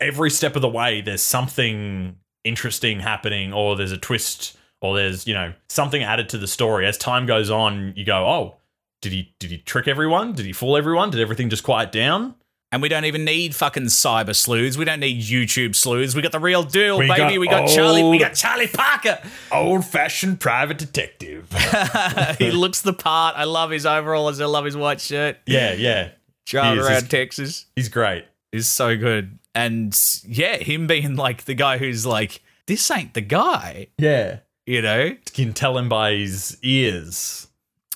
Every 0.00 0.30
step 0.30 0.56
of 0.56 0.62
the 0.62 0.68
way, 0.68 1.00
there's 1.00 1.22
something 1.22 2.16
interesting 2.44 3.00
happening, 3.00 3.52
or 3.52 3.76
there's 3.76 3.92
a 3.92 3.98
twist, 3.98 4.56
or 4.80 4.96
there's 4.96 5.26
you 5.26 5.34
know 5.34 5.52
something 5.68 6.02
added 6.02 6.28
to 6.30 6.38
the 6.38 6.48
story. 6.48 6.86
As 6.86 6.96
time 6.98 7.26
goes 7.26 7.50
on, 7.50 7.92
you 7.96 8.04
go, 8.04 8.26
oh, 8.26 8.56
did 9.02 9.12
he 9.12 9.34
did 9.38 9.50
he 9.50 9.58
trick 9.58 9.88
everyone? 9.88 10.32
Did 10.32 10.46
he 10.46 10.52
fool 10.52 10.76
everyone? 10.76 11.10
Did 11.10 11.20
everything 11.20 11.50
just 11.50 11.62
quiet 11.62 11.92
down? 11.92 12.34
And 12.74 12.82
we 12.82 12.88
don't 12.88 13.04
even 13.04 13.24
need 13.24 13.54
fucking 13.54 13.84
cyber 13.84 14.34
sleuths. 14.34 14.76
We 14.76 14.84
don't 14.84 14.98
need 14.98 15.22
YouTube 15.22 15.76
sleuths. 15.76 16.16
We 16.16 16.22
got 16.22 16.32
the 16.32 16.40
real 16.40 16.64
deal, 16.64 16.98
We 16.98 17.06
baby. 17.06 17.18
got 17.18 17.38
we 17.38 17.46
got 17.46 17.68
Charlie. 17.68 18.02
We 18.02 18.18
got 18.18 18.34
Charlie 18.34 18.66
Parker. 18.66 19.20
Old 19.52 19.84
fashioned 19.84 20.40
private 20.40 20.78
detective. 20.78 21.48
he 22.40 22.50
looks 22.50 22.80
the 22.82 22.92
part. 22.92 23.36
I 23.36 23.44
love 23.44 23.70
his 23.70 23.86
overalls. 23.86 24.40
I 24.40 24.46
love 24.46 24.64
his 24.64 24.76
white 24.76 25.00
shirt. 25.00 25.36
yeah, 25.46 25.72
yeah, 25.74 26.08
Driving 26.46 26.80
around 26.82 26.90
He's- 27.02 27.08
Texas 27.08 27.66
he's 27.76 27.88
great. 27.88 28.24
He's 28.50 28.66
so 28.66 28.96
good. 28.96 29.38
And 29.54 29.96
yeah, 30.26 30.56
him 30.56 30.88
being 30.88 31.14
like 31.14 31.44
the 31.44 31.54
guy 31.54 31.78
who's 31.78 32.04
like, 32.04 32.42
this 32.66 32.90
ain't 32.90 33.14
the 33.14 33.20
guy. 33.20 33.86
Yeah, 33.98 34.38
You 34.66 34.82
know? 34.82 35.04
you 35.04 35.18
can 35.32 35.52
tell 35.52 35.78
him 35.78 35.88
by 35.88 36.14
his 36.14 36.58
ears. 36.60 37.46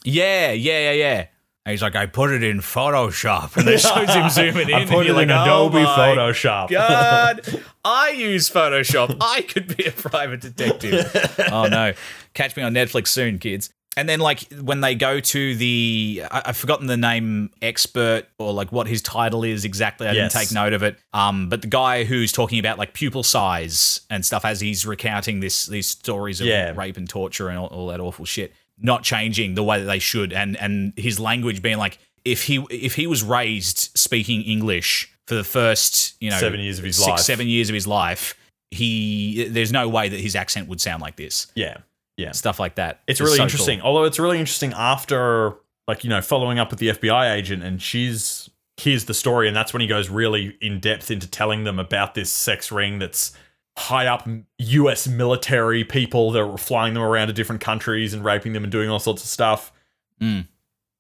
Yeah, 0.05 0.53
yeah, 0.53 0.93
yeah, 0.93 0.93
yeah. 0.93 1.27
And 1.69 1.73
he's 1.73 1.83
like, 1.83 1.97
I 1.97 2.07
put 2.07 2.31
it 2.31 2.43
in 2.43 2.61
Photoshop, 2.61 3.55
and 3.59 3.69
it 3.69 3.79
shows 3.79 4.09
him 4.15 4.31
zooming 4.31 4.71
in. 4.71 4.75
I 4.75 4.81
and 4.81 4.91
put 4.91 5.05
you're 5.05 5.19
it 5.21 5.25
in 5.25 5.31
Adobe 5.31 5.77
oh 5.77 5.85
Photoshop. 5.85 6.71
God, 6.71 7.43
I 7.85 8.09
use 8.09 8.49
Photoshop. 8.49 9.19
I 9.21 9.43
could 9.43 9.77
be 9.77 9.85
a 9.85 9.93
private 9.93 10.41
detective. 10.41 11.15
oh 11.53 11.67
no, 11.67 11.93
catch 12.33 12.57
me 12.57 12.63
on 12.63 12.73
Netflix 12.73 13.09
soon, 13.09 13.39
kids. 13.39 13.69
And 13.99 14.09
then, 14.09 14.19
like, 14.19 14.51
when 14.63 14.81
they 14.81 14.95
go 14.95 15.21
to 15.21 15.55
the, 15.57 16.23
I, 16.31 16.43
I've 16.47 16.57
forgotten 16.57 16.87
the 16.87 16.97
name, 16.97 17.51
expert 17.61 18.25
or 18.39 18.55
like 18.55 18.73
what 18.73 18.87
his 18.87 19.03
title 19.03 19.45
is 19.45 19.67
exactly. 19.67 20.07
I 20.09 20.13
Yes. 20.13 20.33
didn't 20.33 20.45
take 20.47 20.55
note 20.55 20.73
of 20.73 20.83
it. 20.83 20.99
Um, 21.13 21.51
but 21.51 21.61
the 21.61 21.69
guy 21.69 22.05
who's 22.05 22.33
talking 22.33 22.59
about 22.61 22.79
like 22.79 22.95
pupil 22.95 23.23
size 23.25 24.01
and 24.09 24.25
stuff 24.25 24.47
as 24.47 24.59
he's 24.63 24.87
recounting 24.87 25.41
this 25.41 25.67
these 25.67 25.87
stories 25.89 26.41
of 26.41 26.47
Yeah. 26.47 26.73
rape 26.75 26.97
and 26.97 27.07
torture 27.07 27.51
and 27.51 27.59
all, 27.59 27.67
all 27.67 27.87
that 27.89 28.01
awful 28.01 28.25
shit, 28.25 28.55
not 28.81 29.03
changing 29.03 29.55
the 29.55 29.63
way 29.63 29.81
that 29.81 29.87
they 29.87 29.99
should, 29.99 30.33
and 30.33 30.57
and 30.57 30.93
his 30.97 31.19
language 31.19 31.63
being 31.63 31.79
like, 31.79 31.99
if 32.25 32.45
he 32.45 32.65
if 32.71 32.95
he 32.95 33.07
was 33.07 33.23
raised 33.23 33.91
speaking 33.99 34.43
English 34.43 35.13
for 35.27 35.35
the 35.35 35.45
first 35.45 36.15
you 36.21 36.31
know 36.31 36.39
Seven 36.39 36.61
years 36.61 36.79
of 36.79 36.85
his 36.85 36.97
six 36.97 37.09
life. 37.09 37.21
seven 37.21 37.49
years 37.49 37.69
of 37.69 37.75
his 37.75 37.87
life, 37.87 38.35
he 38.71 39.49
there's 39.51 39.73
no 39.73 39.89
way 39.89 40.09
that 40.09 40.21
his 40.21 40.37
accent 40.37 40.69
would 40.69 40.81
sound 40.81 41.03
like 41.03 41.17
this. 41.17 41.47
Yeah, 41.55 41.79
yeah. 42.17 42.33
Stuff 42.33 42.61
like 42.61 42.75
that. 42.77 43.01
It's 43.07 43.21
is 43.21 43.25
really 43.25 43.37
so 43.39 43.45
interesting. 43.45 43.81
cool. 43.81 43.89
Although 43.89 44.05
it's 44.05 44.19
really 44.19 44.39
interesting 44.39 44.73
after, 44.75 45.55
like, 45.87 46.05
you 46.05 46.11
know, 46.11 46.21
following 46.21 46.59
up 46.59 46.71
with 46.71 46.79
the 46.79 46.89
FBI 46.89 47.35
agent 47.35 47.63
and 47.63 47.81
she's 47.81 48.51
here's 48.77 49.07
the 49.07 49.15
story, 49.15 49.49
and 49.49 49.57
that's 49.57 49.73
when 49.73 49.81
he 49.81 49.87
goes 49.87 50.09
really 50.09 50.57
in 50.61 50.81
depth 50.81 51.11
into 51.11 51.29
telling 51.29 51.65
them 51.65 51.79
about 51.79 52.15
this 52.15 52.31
sex 52.31 52.71
ring 52.71 52.99
that's 52.99 53.33
high 53.79 54.07
up 54.07 54.29
US 54.59 55.07
military 55.07 55.85
people 55.85 56.33
that 56.33 56.47
were 56.47 56.59
flying 56.59 56.95
them 56.95 57.03
around 57.03 57.29
to 57.29 57.33
different 57.33 57.61
countries 57.61 58.13
and 58.13 58.25
raping 58.25 58.53
them 58.53 58.65
and 58.65 58.73
doing 58.73 58.91
all 58.91 58.99
sorts 58.99 59.23
of 59.23 59.29
stuff. 59.29 59.73
Mm. 60.21 60.47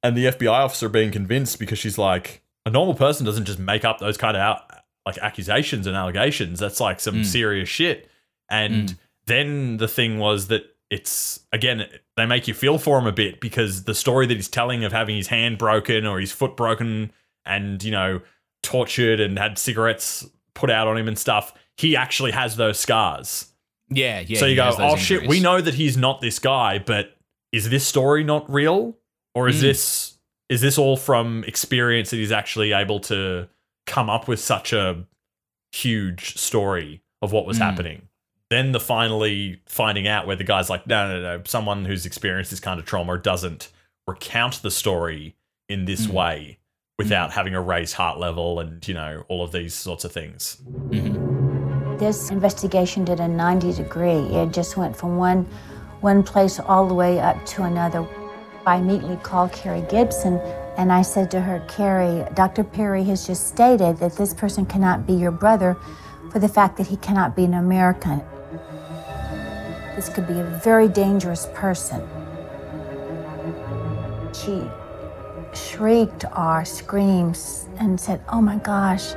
And 0.03 0.17
the 0.17 0.27
FBI 0.27 0.51
officer 0.53 0.89
being 0.89 1.11
convinced 1.11 1.59
because 1.59 1.79
she's 1.79 1.99
like, 1.99 2.43
a 2.65 2.71
normal 2.71 2.95
person 2.95 3.27
doesn't 3.27 3.47
just 3.47 3.59
make 3.59 3.85
up 3.85 3.99
those 3.99 4.17
kind 4.17 4.37
of 4.37 4.41
out, 4.41 4.63
like 5.05 5.19
accusations 5.19 5.87
and 5.87 5.97
allegations. 5.97 6.61
That's 6.61 6.81
like 6.81 7.01
some 7.01 7.17
Mm. 7.23 7.27
serious 7.27 7.69
shit. 7.69 8.09
And 8.51 8.97
then 9.27 9.77
the 9.79 9.89
thing 9.89 10.19
was 10.19 10.47
that 10.49 10.63
it's 10.91 11.41
again 11.53 11.87
they 12.17 12.25
make 12.25 12.49
you 12.49 12.55
feel 12.55 12.79
for 12.79 12.99
him 12.99 13.07
a 13.07 13.13
bit 13.13 13.41
because 13.41 13.85
the 13.85 13.95
story 13.95 14.27
that 14.27 14.35
he's 14.37 14.49
telling 14.49 14.85
of 14.85 14.93
having 14.93 15.17
his 15.17 15.27
hand 15.27 15.59
broken 15.59 16.07
or 16.07 16.19
his 16.19 16.33
foot 16.33 16.57
broken 16.57 17.13
and 17.45 17.83
you 17.85 17.91
know 17.91 18.23
tortured 18.63 19.21
and 19.21 19.39
had 19.39 19.59
cigarettes 19.59 20.27
put 20.55 20.71
out 20.71 20.89
on 20.89 20.97
him 20.97 21.07
and 21.07 21.19
stuff 21.19 21.53
he 21.79 21.97
actually 21.97 22.33
has 22.33 22.57
those 22.57 22.79
scars 22.79 23.47
Yeah, 23.91 24.21
yeah. 24.21 24.39
so 24.39 24.47
you 24.47 24.57
go 24.57 24.71
oh 24.79 24.97
shit 24.97 25.27
we 25.29 25.41
know 25.41 25.61
that 25.61 25.75
he's 25.75 25.97
not 25.97 26.21
this 26.21 26.39
guy 26.39 26.79
but 26.79 27.17
is 27.53 27.71
this 27.71 27.87
story 27.87 28.25
not 28.25 28.51
real 28.53 28.97
or 29.35 29.49
is 29.49 29.59
Mm. 29.59 29.61
this 29.63 30.19
is 30.49 30.61
this 30.61 30.77
all 30.79 30.97
from 30.97 31.45
experience 31.45 32.11
that 32.11 32.17
he's 32.17 32.33
actually 32.33 32.73
able 32.73 33.01
to 33.01 33.49
come 33.87 34.09
up 34.11 34.29
with 34.29 34.41
such 34.41 34.73
a 34.73 35.05
huge 35.73 36.37
story 36.37 37.03
of 37.23 37.33
what 37.33 37.47
was 37.47 37.59
Mm. 37.59 37.63
happening 37.63 38.03
then 38.51 38.73
the 38.73 38.81
finally 38.81 39.61
finding 39.67 40.09
out 40.09 40.27
where 40.27 40.37
the 40.37 40.45
guy's 40.45 40.71
like 40.71 40.87
no 40.87 41.07
no 41.09 41.21
no 41.21 41.43
someone 41.45 41.85
who's 41.85 42.07
experienced 42.07 42.51
this 42.51 42.61
kind 42.61 42.81
of 42.81 42.87
trauma 42.87 43.17
doesn't 43.19 43.69
recount 44.07 44.63
the 44.63 44.71
story 44.71 45.37
in 45.69 45.85
this 45.85 46.07
Mm. 46.07 46.11
way 46.13 46.59
without 46.99 47.31
having 47.33 47.55
a 47.55 47.61
raised 47.61 47.95
heart 47.95 48.19
level 48.19 48.59
and 48.59 48.87
you 48.89 48.95
know 48.95 49.25
all 49.29 49.45
of 49.45 49.53
these 49.53 49.75
sorts 49.75 50.05
of 50.05 50.13
things 50.13 50.57
This 51.99 52.31
investigation 52.31 53.05
did 53.05 53.19
a 53.19 53.27
90 53.27 53.73
degree. 53.73 54.11
It 54.11 54.53
just 54.53 54.77
went 54.77 54.97
from 54.97 55.17
one, 55.17 55.45
one 56.01 56.23
place 56.23 56.61
all 56.61 56.87
the 56.87 56.95
way 56.95 57.19
up 57.19 57.45
to 57.47 57.65
another. 57.65 58.07
I 58.65 58.77
immediately 58.77 59.17
called 59.17 59.53
Carey 59.53 59.85
Gibson 59.91 60.39
and 60.77 60.93
I 60.93 61.03
said 61.03 61.29
to 61.33 61.41
her, 61.41 61.59
Carey, 61.67 62.25
Dr. 62.35 62.63
Perry 62.63 63.03
has 63.05 63.27
just 63.27 63.49
stated 63.49 63.97
that 63.97 64.17
this 64.17 64.33
person 64.33 64.65
cannot 64.65 65.09
be 65.09 65.13
your 65.13 65.33
brother 65.33 65.77
for 66.31 66.39
the 66.39 66.49
fact 66.49 66.77
that 66.77 66.87
he 66.87 66.97
cannot 66.99 67.35
be 67.35 67.45
an 67.45 67.55
American. 67.55 68.23
This 69.97 70.09
could 70.09 70.29
be 70.29 70.39
a 70.39 70.61
very 70.63 70.87
dangerous 70.87 71.49
person. 71.53 72.09
She 74.33 74.63
shrieked 75.53 76.25
our 76.27 76.65
screams 76.65 77.67
and 77.81 78.01
said, 78.01 78.23
Oh 78.29 78.41
my 78.41 78.59
gosh, 78.59 79.15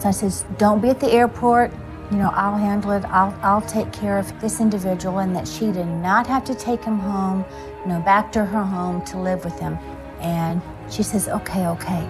so 0.00 0.08
I 0.08 0.12
says, 0.12 0.44
don't 0.58 0.80
be 0.80 0.88
at 0.90 1.00
the 1.00 1.10
airport. 1.10 1.72
You 2.10 2.18
know, 2.18 2.30
I'll 2.32 2.56
handle 2.56 2.92
it. 2.92 3.04
I'll, 3.06 3.36
I'll 3.42 3.62
take 3.62 3.92
care 3.92 4.16
of 4.16 4.40
this 4.40 4.60
individual, 4.60 5.18
and 5.18 5.34
that 5.36 5.46
she 5.46 5.72
did 5.72 5.86
not 5.86 6.26
have 6.26 6.44
to 6.44 6.54
take 6.54 6.82
him 6.82 6.98
home, 6.98 7.44
you 7.82 7.88
know, 7.88 8.00
back 8.00 8.32
to 8.32 8.44
her 8.44 8.62
home 8.62 9.04
to 9.06 9.18
live 9.18 9.44
with 9.44 9.58
him. 9.58 9.76
And 10.20 10.62
she 10.90 11.02
says, 11.02 11.28
okay, 11.28 11.66
okay. 11.66 12.08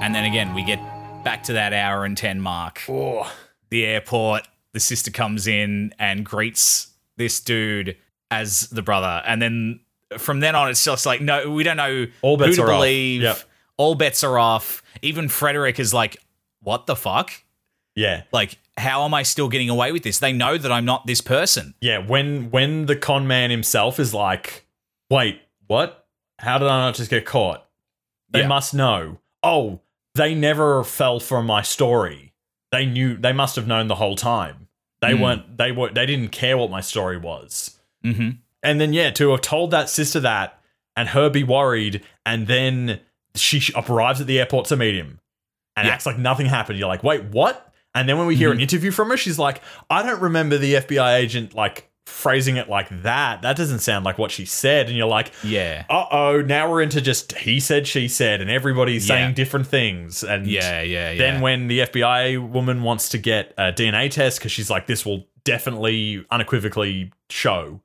And 0.00 0.14
then 0.14 0.24
again, 0.24 0.54
we 0.54 0.62
get 0.62 0.78
back 1.24 1.42
to 1.44 1.52
that 1.54 1.72
hour 1.72 2.04
and 2.04 2.16
10 2.16 2.40
mark. 2.40 2.82
oh 2.88 3.30
The 3.70 3.84
airport, 3.84 4.46
the 4.72 4.80
sister 4.80 5.10
comes 5.10 5.46
in 5.46 5.92
and 5.98 6.24
greets 6.24 6.88
this 7.16 7.40
dude 7.40 7.96
as 8.30 8.68
the 8.68 8.82
brother. 8.82 9.22
And 9.26 9.42
then 9.42 9.80
from 10.16 10.40
then 10.40 10.54
on, 10.54 10.70
it's 10.70 10.84
just 10.84 11.04
like, 11.04 11.20
no, 11.20 11.50
we 11.50 11.64
don't 11.64 11.76
know 11.76 12.06
All 12.22 12.36
bets 12.36 12.50
who 12.50 12.56
to 12.56 12.62
are 12.62 12.72
off. 12.72 12.78
believe. 12.78 13.22
Yep. 13.22 13.38
All 13.76 13.94
bets 13.94 14.24
are 14.24 14.38
off. 14.38 14.82
Even 15.02 15.28
Frederick 15.28 15.78
is 15.78 15.92
like, 15.92 16.16
what 16.68 16.86
the 16.86 16.94
fuck? 16.96 17.32
yeah 17.96 18.22
Like, 18.30 18.58
how 18.76 19.04
am 19.04 19.12
I 19.14 19.22
still 19.24 19.48
getting 19.48 19.68
away 19.70 19.90
with 19.90 20.02
this? 20.04 20.18
They 20.20 20.32
know 20.32 20.56
that 20.56 20.70
I'm 20.70 20.84
not 20.84 21.06
this 21.06 21.20
person. 21.20 21.74
Yeah, 21.80 21.98
when 21.98 22.50
when 22.50 22.86
the 22.86 22.94
con 22.94 23.26
man 23.26 23.50
himself 23.50 23.98
is 23.98 24.14
like, 24.14 24.66
"Wait, 25.10 25.40
what? 25.66 26.06
How 26.38 26.58
did 26.58 26.68
I 26.68 26.78
not 26.86 26.94
just 26.94 27.10
get 27.10 27.24
caught?" 27.26 27.66
They 28.30 28.40
Yeah. 28.42 28.48
must 28.48 28.72
know. 28.74 29.18
oh, 29.42 29.80
they 30.14 30.34
never 30.34 30.82
fell 30.84 31.20
for 31.20 31.42
my 31.42 31.62
story. 31.62 32.32
They 32.72 32.84
knew 32.86 33.16
they 33.16 33.32
must 33.32 33.54
have 33.56 33.66
known 33.68 33.86
the 33.88 33.94
whole 34.02 34.16
time. 34.16 34.66
They 35.00 35.12
Mm. 35.14 35.20
weren't 35.22 35.58
they 35.58 35.70
were 35.72 35.90
they 35.90 36.06
didn't 36.06 36.30
care 36.30 36.56
what 36.58 36.70
my 36.70 36.80
story 36.82 37.16
was. 37.16 37.78
Mm-hmm. 38.04 38.30
And 38.62 38.80
then 38.80 38.92
yeah, 38.92 39.10
to 39.18 39.30
have 39.30 39.40
told 39.42 39.70
that 39.70 39.88
sister 39.88 40.20
that 40.20 40.60
and 40.96 41.08
her 41.10 41.30
be 41.30 41.44
worried 41.44 42.02
and 42.26 42.46
then 42.48 43.00
she 43.36 43.60
arrives 43.76 44.20
at 44.20 44.26
the 44.26 44.38
airport 44.40 44.66
to 44.66 44.76
meet 44.76 44.94
him 44.96 45.20
and 45.78 45.86
Yeah. 45.88 45.94
acts 45.94 46.06
like 46.06 46.18
nothing 46.18 46.46
happened. 46.46 46.78
You're 46.78 46.88
like, 46.88 47.02
"Wait, 47.04 47.24
what?" 47.24 47.72
And 47.94 48.08
then 48.08 48.18
when 48.18 48.26
we 48.26 48.36
hear 48.36 48.52
an 48.52 48.60
interview 48.60 48.90
from 48.90 49.08
her, 49.10 49.16
she's 49.16 49.38
like, 49.38 49.60
"I 49.90 50.02
don't 50.02 50.20
remember 50.20 50.58
the 50.58 50.74
FBI 50.76 51.16
agent 51.16 51.54
like 51.54 51.88
phrasing 52.06 52.56
it 52.56 52.68
like 52.70 52.88
that. 53.02 53.42
That 53.42 53.56
doesn't 53.56 53.80
sound 53.80 54.04
like 54.04 54.18
what 54.18 54.30
she 54.30 54.44
said." 54.44 54.88
And 54.88 54.96
you're 54.96 55.06
like, 55.08 55.30
Yeah. 55.42 55.84
uh 55.90 56.04
oh, 56.10 56.40
now 56.42 56.70
we're 56.70 56.82
into 56.82 57.00
just 57.00 57.32
he 57.38 57.60
said, 57.60 57.86
she 57.86 58.08
said, 58.08 58.40
and 58.40 58.50
everybody's 58.50 59.08
Yeah. 59.08 59.16
saying 59.16 59.34
different 59.34 59.66
things. 59.66 60.22
And 60.22 60.46
Yeah, 60.46 60.80
yeah, 60.82 61.10
yeah. 61.12 61.18
then 61.18 61.40
when 61.40 61.68
the 61.68 61.80
FBI 61.80 62.36
woman 62.38 62.82
wants 62.82 63.08
to 63.10 63.18
get 63.18 63.52
a 63.58 63.72
DNA 63.72 64.08
test 64.08 64.38
because 64.38 64.52
she's 64.52 64.70
like, 64.70 64.86
this 64.86 65.04
will 65.04 65.26
definitely 65.44 66.24
unequivocally 66.30 67.12
show. 67.30 67.80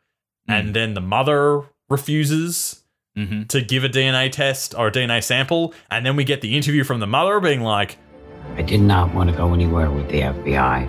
Mm. 0.49 0.53
And 0.59 0.73
then 0.73 0.93
the 0.93 1.01
mother 1.01 1.61
refuses 1.89 2.82
Mhm. 3.17 3.47
to 3.49 3.61
give 3.61 3.83
a 3.83 3.89
DNA 3.89 4.29
test 4.29 4.73
or 4.77 4.87
a 4.87 4.91
DNA 4.91 5.21
sample. 5.21 5.73
And 5.91 6.05
then 6.05 6.15
we 6.15 6.23
get 6.23 6.41
the 6.41 6.55
interview 6.57 6.83
from 6.83 6.99
the 6.99 7.07
mother 7.07 7.39
being 7.39 7.61
like, 7.61 7.97
I 8.57 8.61
did 8.63 8.81
not 8.81 9.13
want 9.13 9.29
to 9.29 9.35
go 9.35 9.53
anywhere 9.53 9.89
with 9.91 10.09
the 10.09 10.21
FBI, 10.23 10.87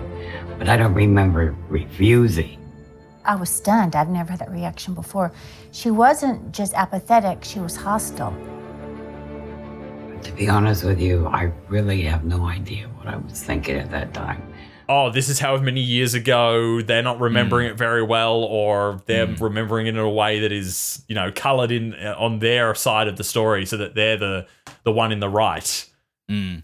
but 0.57 0.67
I 0.67 0.75
don't 0.77 0.93
remember 0.93 1.55
refusing. 1.69 2.57
I 3.25 3.35
was 3.35 3.49
stunned. 3.49 3.95
I'd 3.95 4.09
never 4.09 4.31
had 4.31 4.39
that 4.39 4.51
reaction 4.51 4.93
before. 4.93 5.31
She 5.71 5.89
wasn't 5.91 6.51
just 6.51 6.73
apathetic, 6.73 7.43
she 7.43 7.59
was 7.59 7.75
hostile. 7.75 8.33
To 10.23 10.31
be 10.31 10.49
honest 10.49 10.83
with 10.83 10.99
you, 10.99 11.27
I 11.27 11.51
really 11.69 12.01
have 12.03 12.23
no 12.23 12.47
idea 12.47 12.87
what 12.97 13.07
I 13.07 13.17
was 13.17 13.43
thinking 13.43 13.77
at 13.77 13.91
that 13.91 14.13
time. 14.13 14.41
Oh, 14.87 15.11
this 15.11 15.29
is 15.29 15.39
how 15.39 15.57
many 15.57 15.81
years 15.81 16.13
ago. 16.13 16.81
They're 16.81 17.03
not 17.03 17.19
remembering 17.19 17.67
it 17.67 17.77
very 17.77 18.03
well, 18.03 18.43
or 18.43 19.01
they're 19.05 19.27
remembering 19.27 19.87
it 19.87 19.91
in 19.91 19.97
a 19.97 20.09
way 20.09 20.39
that 20.39 20.51
is, 20.51 21.03
you 21.07 21.15
know, 21.15 21.31
colored 21.31 21.71
in 21.71 21.93
uh, 21.93 22.15
on 22.17 22.39
their 22.39 22.75
side 22.75 23.07
of 23.07 23.17
the 23.17 23.23
story, 23.23 23.65
so 23.65 23.77
that 23.77 23.95
they're 23.95 24.17
the 24.17 24.47
the 24.83 24.91
one 24.91 25.11
in 25.11 25.19
the 25.19 25.29
right. 25.29 25.89
Mm. 26.29 26.63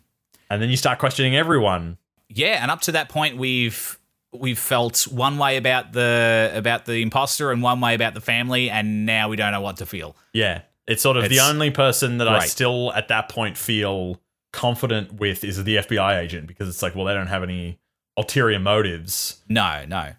And 0.50 0.62
then 0.62 0.70
you 0.70 0.78
start 0.78 1.00
questioning 1.00 1.36
everyone. 1.36 1.98
Yeah, 2.30 2.62
and 2.62 2.72
up 2.72 2.82
to 2.82 2.94
that 2.94 3.10
point, 3.10 3.38
we've 3.38 3.98
we've 4.34 4.60
felt 4.60 5.04
one 5.04 5.38
way 5.38 5.58
about 5.58 5.94
the 5.94 6.52
about 6.54 6.86
the 6.86 7.02
imposter 7.02 7.52
and 7.52 7.62
one 7.62 7.82
way 7.82 7.96
about 7.96 8.14
the 8.14 8.22
family, 8.22 8.70
and 8.70 9.06
now 9.06 9.30
we 9.30 9.36
don't 9.36 9.52
know 9.52 9.62
what 9.62 9.78
to 9.78 9.86
feel. 9.86 10.16
Yeah, 10.34 10.62
it's 10.88 11.02
sort 11.02 11.18
of 11.18 11.30
the 11.30 11.40
only 11.40 11.72
person 11.72 12.18
that 12.20 12.28
I 12.28 12.46
still 12.46 12.92
at 12.94 13.10
that 13.10 13.30
point 13.30 13.58
feel 13.58 14.22
confident 14.52 15.14
with 15.14 15.44
is 15.44 15.64
the 15.64 15.78
FBI 15.78 16.20
agent 16.20 16.48
because 16.48 16.68
it's 16.68 16.82
like, 16.82 16.96
well, 16.96 17.06
they 17.06 17.14
don't 17.14 17.28
have 17.28 17.44
any 17.44 17.80
ulterior 18.18 18.60
motives. 18.60 19.42
No, 19.48 19.86
no. 19.88 20.14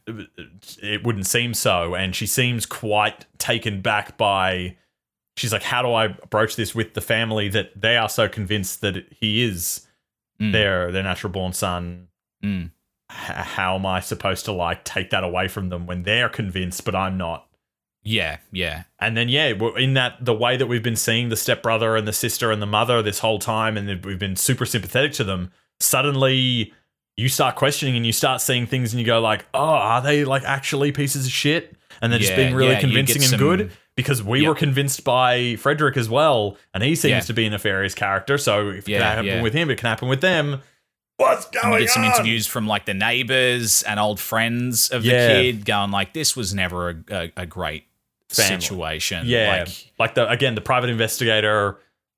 it 0.82 1.05
wouldn't 1.05 1.26
seem 1.26 1.55
so. 1.55 1.95
And 1.95 2.14
she 2.14 2.26
seems 2.26 2.66
quite 2.66 3.26
taken 3.38 3.80
back 3.82 4.16
by. 4.16 4.76
She's 5.36 5.53
like, 5.53 5.62
how 5.62 5.82
do 5.82 5.93
I 5.93 6.09
broach 6.09 6.57
this 6.57 6.74
with 6.74 6.95
the 6.95 7.01
family 7.01 7.49
that 7.49 7.80
they 7.80 7.97
are 7.97 8.09
so 8.09 8.28
convinced 8.28 8.80
that 8.82 9.07
he 9.11 9.43
is 9.43 9.86
Mm. 10.40 10.53
their 10.53 10.90
their 10.90 11.03
natural 11.03 11.32
born 11.32 11.53
son? 11.53 12.09
Mm. 12.43 12.70
H- 13.11 13.16
how 13.47 13.74
am 13.76 13.84
I 13.86 14.01
supposed 14.01 14.45
to 14.47 14.53
like 14.53 14.84
take 14.84 15.11
that 15.11 15.22
away 15.24 15.47
from 15.47 15.68
them 15.68 15.86
when 15.86 16.03
they're 16.03 16.28
convinced, 16.30 16.84
but 16.84 16.95
I'm 16.95 17.16
not? 17.16 17.47
Yeah, 18.03 18.38
yeah. 18.51 18.84
And 18.99 19.16
then 19.16 19.28
yeah, 19.28 19.53
in 19.76 19.95
that 19.95 20.24
the 20.24 20.34
way 20.34 20.57
that 20.57 20.66
we've 20.66 20.82
been 20.82 20.97
seeing 20.97 21.28
the 21.28 21.36
stepbrother 21.36 21.95
and 21.97 22.09
the 22.09 22.12
sister 22.12 22.51
and 22.51 22.61
the 22.61 22.66
mother 22.66 23.01
this 23.03 23.20
whole 23.20 23.38
time, 23.38 23.76
and 23.76 24.05
we've 24.05 24.18
been 24.18 24.34
super 24.36 24.66
sympathetic 24.66 25.12
to 25.12 25.24
them. 25.24 25.53
Suddenly, 25.78 26.72
you 27.16 27.28
start 27.28 27.56
questioning 27.56 27.96
and 27.96 28.06
you 28.06 28.12
start 28.12 28.40
seeing 28.40 28.66
things, 28.66 28.92
and 28.92 29.00
you 29.00 29.06
go 29.06 29.20
like, 29.20 29.46
"Oh, 29.54 29.60
are 29.60 30.00
they 30.02 30.24
like 30.24 30.44
actually 30.44 30.92
pieces 30.92 31.26
of 31.26 31.32
shit?" 31.32 31.76
And 32.00 32.10
they're 32.12 32.18
just 32.18 32.34
being 32.34 32.54
really 32.54 32.72
yeah, 32.72 32.80
convincing 32.80 33.16
and 33.22 33.30
some- 33.30 33.38
good 33.38 33.70
because 33.94 34.22
we 34.22 34.40
Yep. 34.40 34.48
were 34.48 34.54
convinced 34.54 35.04
by 35.04 35.56
Frederick 35.56 35.96
as 35.96 36.08
well, 36.08 36.56
and 36.74 36.82
he 36.82 36.94
seems 36.96 37.10
Yeah. 37.10 37.20
to 37.20 37.32
be 37.34 37.46
a 37.46 37.50
nefarious 37.50 37.94
character. 37.94 38.38
So 38.38 38.70
if 38.70 38.88
it 38.88 38.92
Yeah, 38.92 38.98
can 38.98 39.06
happen 39.08 39.24
yeah. 39.26 39.42
with 39.42 39.52
him, 39.52 39.70
it 39.70 39.76
can 39.78 39.88
happen 39.88 40.08
with 40.08 40.20
them. 40.22 40.62
What's 41.18 41.44
And 41.44 41.62
going 41.62 41.80
get 41.82 41.90
some 41.90 42.02
on? 42.04 42.10
interviews 42.12 42.46
from 42.46 42.66
like 42.66 42.86
the 42.86 42.94
neighbors 42.94 43.82
and 43.84 44.00
old 44.00 44.18
friends 44.18 44.88
of 44.90 45.04
Yeah. 45.04 45.28
the 45.28 45.32
kid 45.52 45.64
going 45.66 45.90
like, 45.90 46.14
this 46.14 46.34
was 46.34 46.52
never 46.54 46.88
a, 46.90 46.94
a, 47.14 47.32
a 47.42 47.46
great 47.46 47.84
Family. 48.30 48.60
situation. 48.62 49.26
Yeah, 49.26 49.58
Like, 49.64 49.68
like 49.98 50.14
the 50.14 50.28
again 50.28 50.54
the 50.54 50.62
private 50.62 50.88
investigator 50.90 51.76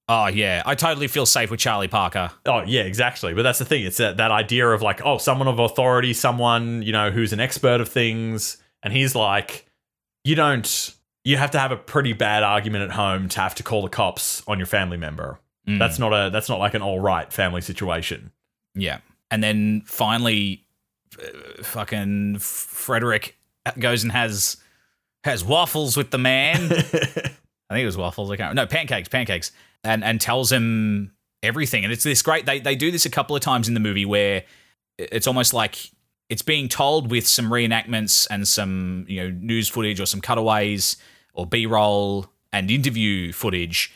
oh, 0.08 0.26
yeah. 0.26 0.62
I 0.64 0.74
totally 0.74 1.08
feel 1.08 1.26
safe 1.26 1.50
with 1.50 1.60
Charlie 1.60 1.88
Parker. 1.88 2.30
Oh 2.46 2.62
yeah, 2.62 2.82
exactly. 2.82 3.34
But 3.34 3.42
that's 3.42 3.58
the 3.58 3.64
thing. 3.64 3.84
It's 3.84 3.96
that, 3.98 4.16
that 4.18 4.30
idea 4.30 4.68
of 4.68 4.82
like, 4.82 5.04
oh, 5.04 5.18
someone 5.18 5.48
of 5.48 5.58
authority, 5.58 6.12
someone 6.12 6.82
you 6.82 6.92
know 6.92 7.10
who's 7.10 7.32
an 7.32 7.40
expert 7.40 7.80
of 7.80 7.88
things, 7.88 8.58
and 8.82 8.92
he's 8.92 9.14
like, 9.14 9.66
you 10.24 10.34
don't. 10.34 10.94
You 11.26 11.38
have 11.38 11.52
to 11.52 11.58
have 11.58 11.72
a 11.72 11.76
pretty 11.76 12.12
bad 12.12 12.42
argument 12.42 12.84
at 12.84 12.90
home 12.90 13.30
to 13.30 13.40
have 13.40 13.54
to 13.54 13.62
call 13.62 13.82
the 13.82 13.88
cops 13.88 14.42
on 14.46 14.58
your 14.58 14.66
family 14.66 14.98
member. 14.98 15.40
Mm. 15.66 15.78
That's 15.78 15.98
not 15.98 16.12
a. 16.12 16.30
That's 16.30 16.48
not 16.48 16.58
like 16.58 16.74
an 16.74 16.82
all 16.82 17.00
right 17.00 17.32
family 17.32 17.60
situation. 17.62 18.30
Yeah. 18.74 18.98
And 19.30 19.42
then 19.42 19.82
finally, 19.86 20.64
uh, 21.18 21.62
fucking 21.62 22.38
Frederick 22.40 23.36
goes 23.78 24.02
and 24.02 24.12
has 24.12 24.58
has 25.24 25.42
waffles 25.42 25.96
with 25.96 26.10
the 26.10 26.18
man. 26.18 26.70
I 27.74 27.78
think 27.78 27.82
it 27.84 27.86
was 27.86 27.96
waffles. 27.96 28.30
I 28.30 28.36
can't. 28.36 28.54
No, 28.54 28.66
pancakes, 28.66 29.08
pancakes, 29.08 29.52
and 29.82 30.04
and 30.04 30.20
tells 30.20 30.52
him 30.52 31.12
everything. 31.42 31.84
And 31.84 31.92
it's 31.92 32.04
this 32.04 32.22
great. 32.22 32.46
They 32.46 32.60
they 32.60 32.76
do 32.76 32.90
this 32.90 33.06
a 33.06 33.10
couple 33.10 33.34
of 33.34 33.42
times 33.42 33.68
in 33.68 33.74
the 33.74 33.80
movie 33.80 34.04
where 34.04 34.44
it's 34.98 35.26
almost 35.26 35.52
like 35.52 35.90
it's 36.28 36.42
being 36.42 36.68
told 36.68 37.10
with 37.10 37.26
some 37.26 37.46
reenactments 37.46 38.26
and 38.30 38.46
some 38.46 39.04
you 39.08 39.22
know 39.22 39.30
news 39.30 39.68
footage 39.68 40.00
or 40.00 40.06
some 40.06 40.20
cutaways 40.20 40.96
or 41.32 41.46
B 41.46 41.66
roll 41.66 42.26
and 42.52 42.70
interview 42.70 43.32
footage, 43.32 43.92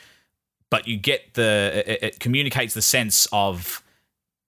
but 0.71 0.89
you 0.89 0.97
get 0.97 1.35
the 1.35 1.85
it, 1.87 2.03
it 2.03 2.21
communicates 2.21 2.75
the 2.75 2.83
sense 2.83 3.27
of 3.33 3.83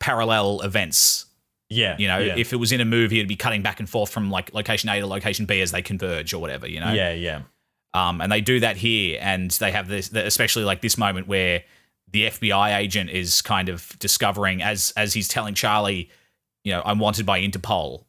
parallel 0.01 0.61
events 0.63 1.27
yeah, 1.71 1.95
you 1.99 2.09
know, 2.09 2.19
yeah. 2.19 2.35
if 2.37 2.53
it 2.53 2.57
was 2.57 2.73
in 2.73 2.81
a 2.81 2.85
movie, 2.85 3.19
it'd 3.19 3.29
be 3.29 3.37
cutting 3.37 3.63
back 3.63 3.79
and 3.79 3.89
forth 3.89 4.11
from 4.11 4.29
like 4.29 4.53
location 4.53 4.91
A 4.91 4.99
to 4.99 5.07
location 5.07 5.47
B 5.47 5.61
as 5.61 5.71
they 5.71 5.83
converge 5.83 6.35
or 6.35 6.41
whatever, 6.41 6.69
you 6.69 6.81
know. 6.81 6.93
yeah, 6.93 7.13
yeah, 7.13 7.43
Um, 7.93 8.21
and 8.21 8.31
they 8.31 8.41
do 8.41 8.61
that 8.61 8.77
here, 8.77 9.19
and 9.21 9.51
they 9.53 9.73
have 9.73 9.89
this, 9.89 10.13
especially 10.13 10.65
like 10.65 10.81
this 10.81 10.97
moment 10.97 11.27
where 11.27 11.65
the 12.13 12.27
FBI 12.27 12.77
agent 12.77 13.11
is 13.11 13.43
kind 13.43 13.69
of 13.69 13.97
discovering 13.99 14.63
as 14.63 14.93
as 14.97 15.13
he's 15.15 15.29
telling 15.29 15.55
Charlie, 15.55 16.09
you 16.65 16.73
know, 16.73 16.83
I'm 16.85 16.99
wanted 16.99 17.27
by 17.27 17.41
Interpol. 17.41 18.05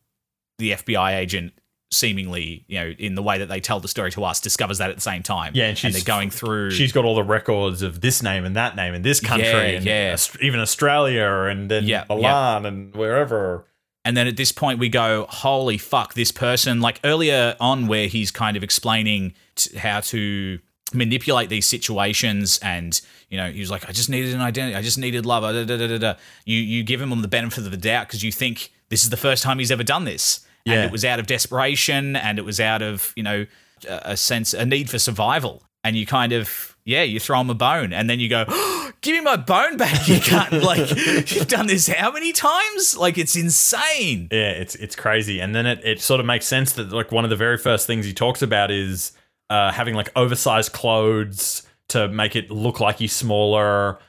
The 0.59 0.71
FBI 0.73 1.15
agent 1.17 1.53
seemingly, 1.91 2.63
you 2.67 2.79
know, 2.79 2.93
in 2.97 3.15
the 3.15 3.23
way 3.23 3.37
that 3.39 3.47
they 3.49 3.59
tell 3.59 3.79
the 3.79 3.87
story 3.87 4.11
to 4.11 4.23
us, 4.23 4.39
discovers 4.39 4.77
that 4.77 4.89
at 4.89 4.95
the 4.95 5.01
same 5.01 5.23
time. 5.23 5.51
Yeah, 5.55 5.65
and 5.69 5.77
she's- 5.77 5.93
they're 5.93 6.03
going 6.03 6.29
through. 6.29 6.71
She's 6.71 6.91
got 6.91 7.03
all 7.03 7.15
the 7.15 7.23
records 7.23 7.81
of 7.81 7.99
this 8.01 8.23
name 8.23 8.45
and 8.45 8.55
that 8.55 8.75
name 8.75 8.93
in 8.93 9.01
this 9.01 9.19
country, 9.19 9.47
Yeah, 9.49 9.77
and 9.77 9.85
yeah. 9.85 10.17
Even 10.41 10.59
Australia, 10.61 11.27
and 11.49 11.69
then 11.69 11.83
Yeah, 11.85 12.05
Milan, 12.07 12.65
and 12.65 12.95
wherever. 12.95 13.65
And 14.05 14.15
then 14.17 14.25
at 14.25 14.37
this 14.37 14.51
point, 14.51 14.79
we 14.79 14.89
go, 14.89 15.27
holy 15.29 15.77
fuck, 15.77 16.13
this 16.15 16.31
person, 16.31 16.81
like 16.81 16.99
earlier 17.03 17.55
on, 17.59 17.87
where 17.87 18.07
he's 18.07 18.31
kind 18.31 18.55
of 18.57 18.63
explaining 18.63 19.33
how 19.77 19.99
to 19.99 20.59
manipulate 20.93 21.49
these 21.49 21.65
situations 21.65 22.59
and 22.61 22.99
you 23.29 23.37
know 23.37 23.49
he 23.49 23.61
was 23.61 23.71
like 23.71 23.87
i 23.87 23.93
just 23.93 24.09
needed 24.09 24.33
an 24.33 24.41
identity 24.41 24.75
i 24.75 24.81
just 24.81 24.97
needed 24.97 25.25
love 25.25 25.41
ah, 25.41 25.53
da, 25.53 25.63
da, 25.63 25.87
da, 25.87 25.97
da, 25.97 26.13
you 26.45 26.57
you 26.59 26.83
give 26.83 26.99
him 27.01 27.21
the 27.21 27.27
benefit 27.29 27.63
of 27.63 27.71
the 27.71 27.77
doubt 27.77 28.07
because 28.07 28.23
you 28.23 28.31
think 28.31 28.71
this 28.89 29.03
is 29.03 29.09
the 29.09 29.15
first 29.17 29.41
time 29.41 29.57
he's 29.57 29.71
ever 29.71 29.83
done 29.83 30.03
this. 30.03 30.45
And 30.65 30.73
Yeah. 30.75 30.85
it 30.85 30.91
was 30.91 31.05
out 31.05 31.17
of 31.19 31.25
desperation 31.27 32.15
and 32.17 32.37
it 32.37 32.43
was 32.43 32.59
out 32.59 32.81
of 32.81 33.13
you 33.15 33.23
know 33.23 33.45
a 33.87 34.01
a 34.13 34.17
sense 34.17 34.53
a 34.53 34.65
need 34.65 34.89
for 34.89 34.99
survival. 34.99 35.63
And 35.83 35.95
you 35.95 36.05
kind 36.05 36.33
of 36.33 36.75
yeah 36.83 37.03
you 37.03 37.19
throw 37.21 37.39
him 37.39 37.49
a 37.49 37.53
bone 37.55 37.93
and 37.93 38.09
then 38.09 38.19
you 38.19 38.27
go 38.27 38.43
oh, 38.47 38.91
give 38.99 39.15
me 39.15 39.21
my 39.21 39.37
bone 39.37 39.77
back 39.77 40.07
you 40.09 40.19
can't 40.33 40.51
like 40.61 40.89
you've 41.31 41.47
done 41.47 41.67
this 41.67 41.87
how 41.87 42.11
many 42.11 42.33
times? 42.33 42.97
Like 42.97 43.17
it's 43.17 43.35
insane. 43.37 44.27
Yeah, 44.29 44.51
it's 44.51 44.75
it's 44.75 44.95
crazy. 44.95 45.39
And 45.39 45.55
then 45.55 45.65
it, 45.65 45.79
it 45.85 46.01
sort 46.01 46.19
of 46.19 46.25
makes 46.25 46.45
sense 46.45 46.73
that 46.73 46.91
like 46.91 47.13
one 47.13 47.23
of 47.23 47.29
the 47.29 47.37
very 47.37 47.57
first 47.57 47.87
things 47.87 48.05
he 48.05 48.13
talks 48.13 48.41
about 48.41 48.69
is 48.71 49.13
uh, 49.51 49.71
having 49.71 49.95
like 49.95 50.09
oversized 50.15 50.71
clothes 50.71 51.67
to 51.89 52.07
make 52.07 52.35
it 52.35 52.49
look 52.49 52.79
like 52.79 52.97
he's 52.99 53.13
smaller. 53.13 53.99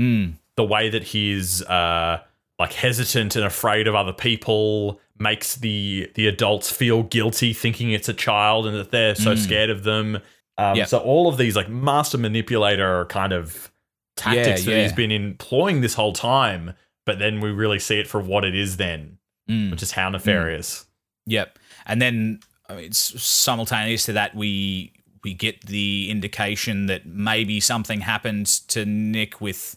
Mm. 0.00 0.34
The 0.56 0.64
way 0.64 0.88
that 0.88 1.02
he's 1.02 1.62
uh, 1.62 2.20
like 2.58 2.72
hesitant 2.72 3.34
and 3.36 3.44
afraid 3.44 3.88
of 3.88 3.94
other 3.94 4.12
people 4.12 5.00
makes 5.18 5.56
the 5.56 6.10
the 6.14 6.26
adults 6.26 6.70
feel 6.70 7.02
guilty 7.04 7.52
thinking 7.52 7.90
it's 7.90 8.08
a 8.08 8.14
child 8.14 8.66
and 8.66 8.76
that 8.76 8.90
they're 8.90 9.14
so 9.14 9.34
scared 9.34 9.70
of 9.70 9.82
them. 9.84 10.18
Um, 10.58 10.76
Yep. 10.76 10.88
So 10.88 10.98
all 10.98 11.28
of 11.28 11.36
these 11.36 11.56
like 11.56 11.68
master 11.68 12.18
manipulator 12.18 13.06
kind 13.06 13.32
of 13.32 13.70
tactics 14.16 14.64
Yeah, 14.64 14.74
that 14.74 14.82
he's 14.82 14.90
yeah. 14.92 14.96
been 14.96 15.10
employing 15.10 15.80
this 15.80 15.94
whole 15.94 16.12
time, 16.12 16.74
but 17.06 17.18
then 17.18 17.40
we 17.40 17.50
really 17.50 17.78
see 17.80 17.98
it 17.98 18.06
for 18.06 18.20
what 18.20 18.44
it 18.44 18.54
is 18.54 18.76
then, 18.76 19.18
Mm. 19.50 19.70
which 19.72 19.82
is 19.82 19.90
how 19.92 20.08
nefarious. 20.08 20.86
Yep. 21.26 21.58
And 21.86 22.00
then 22.00 22.40
I 22.74 22.78
mean, 22.78 22.86
it's 22.86 23.22
simultaneous 23.22 24.04
to 24.06 24.14
that, 24.14 24.34
we 24.34 24.92
we 25.22 25.32
get 25.32 25.62
the 25.66 26.10
indication 26.10 26.86
that 26.86 27.06
maybe 27.06 27.58
something 27.60 28.00
happened 28.00 28.46
to 28.68 28.84
Nick 28.84 29.40
with 29.40 29.76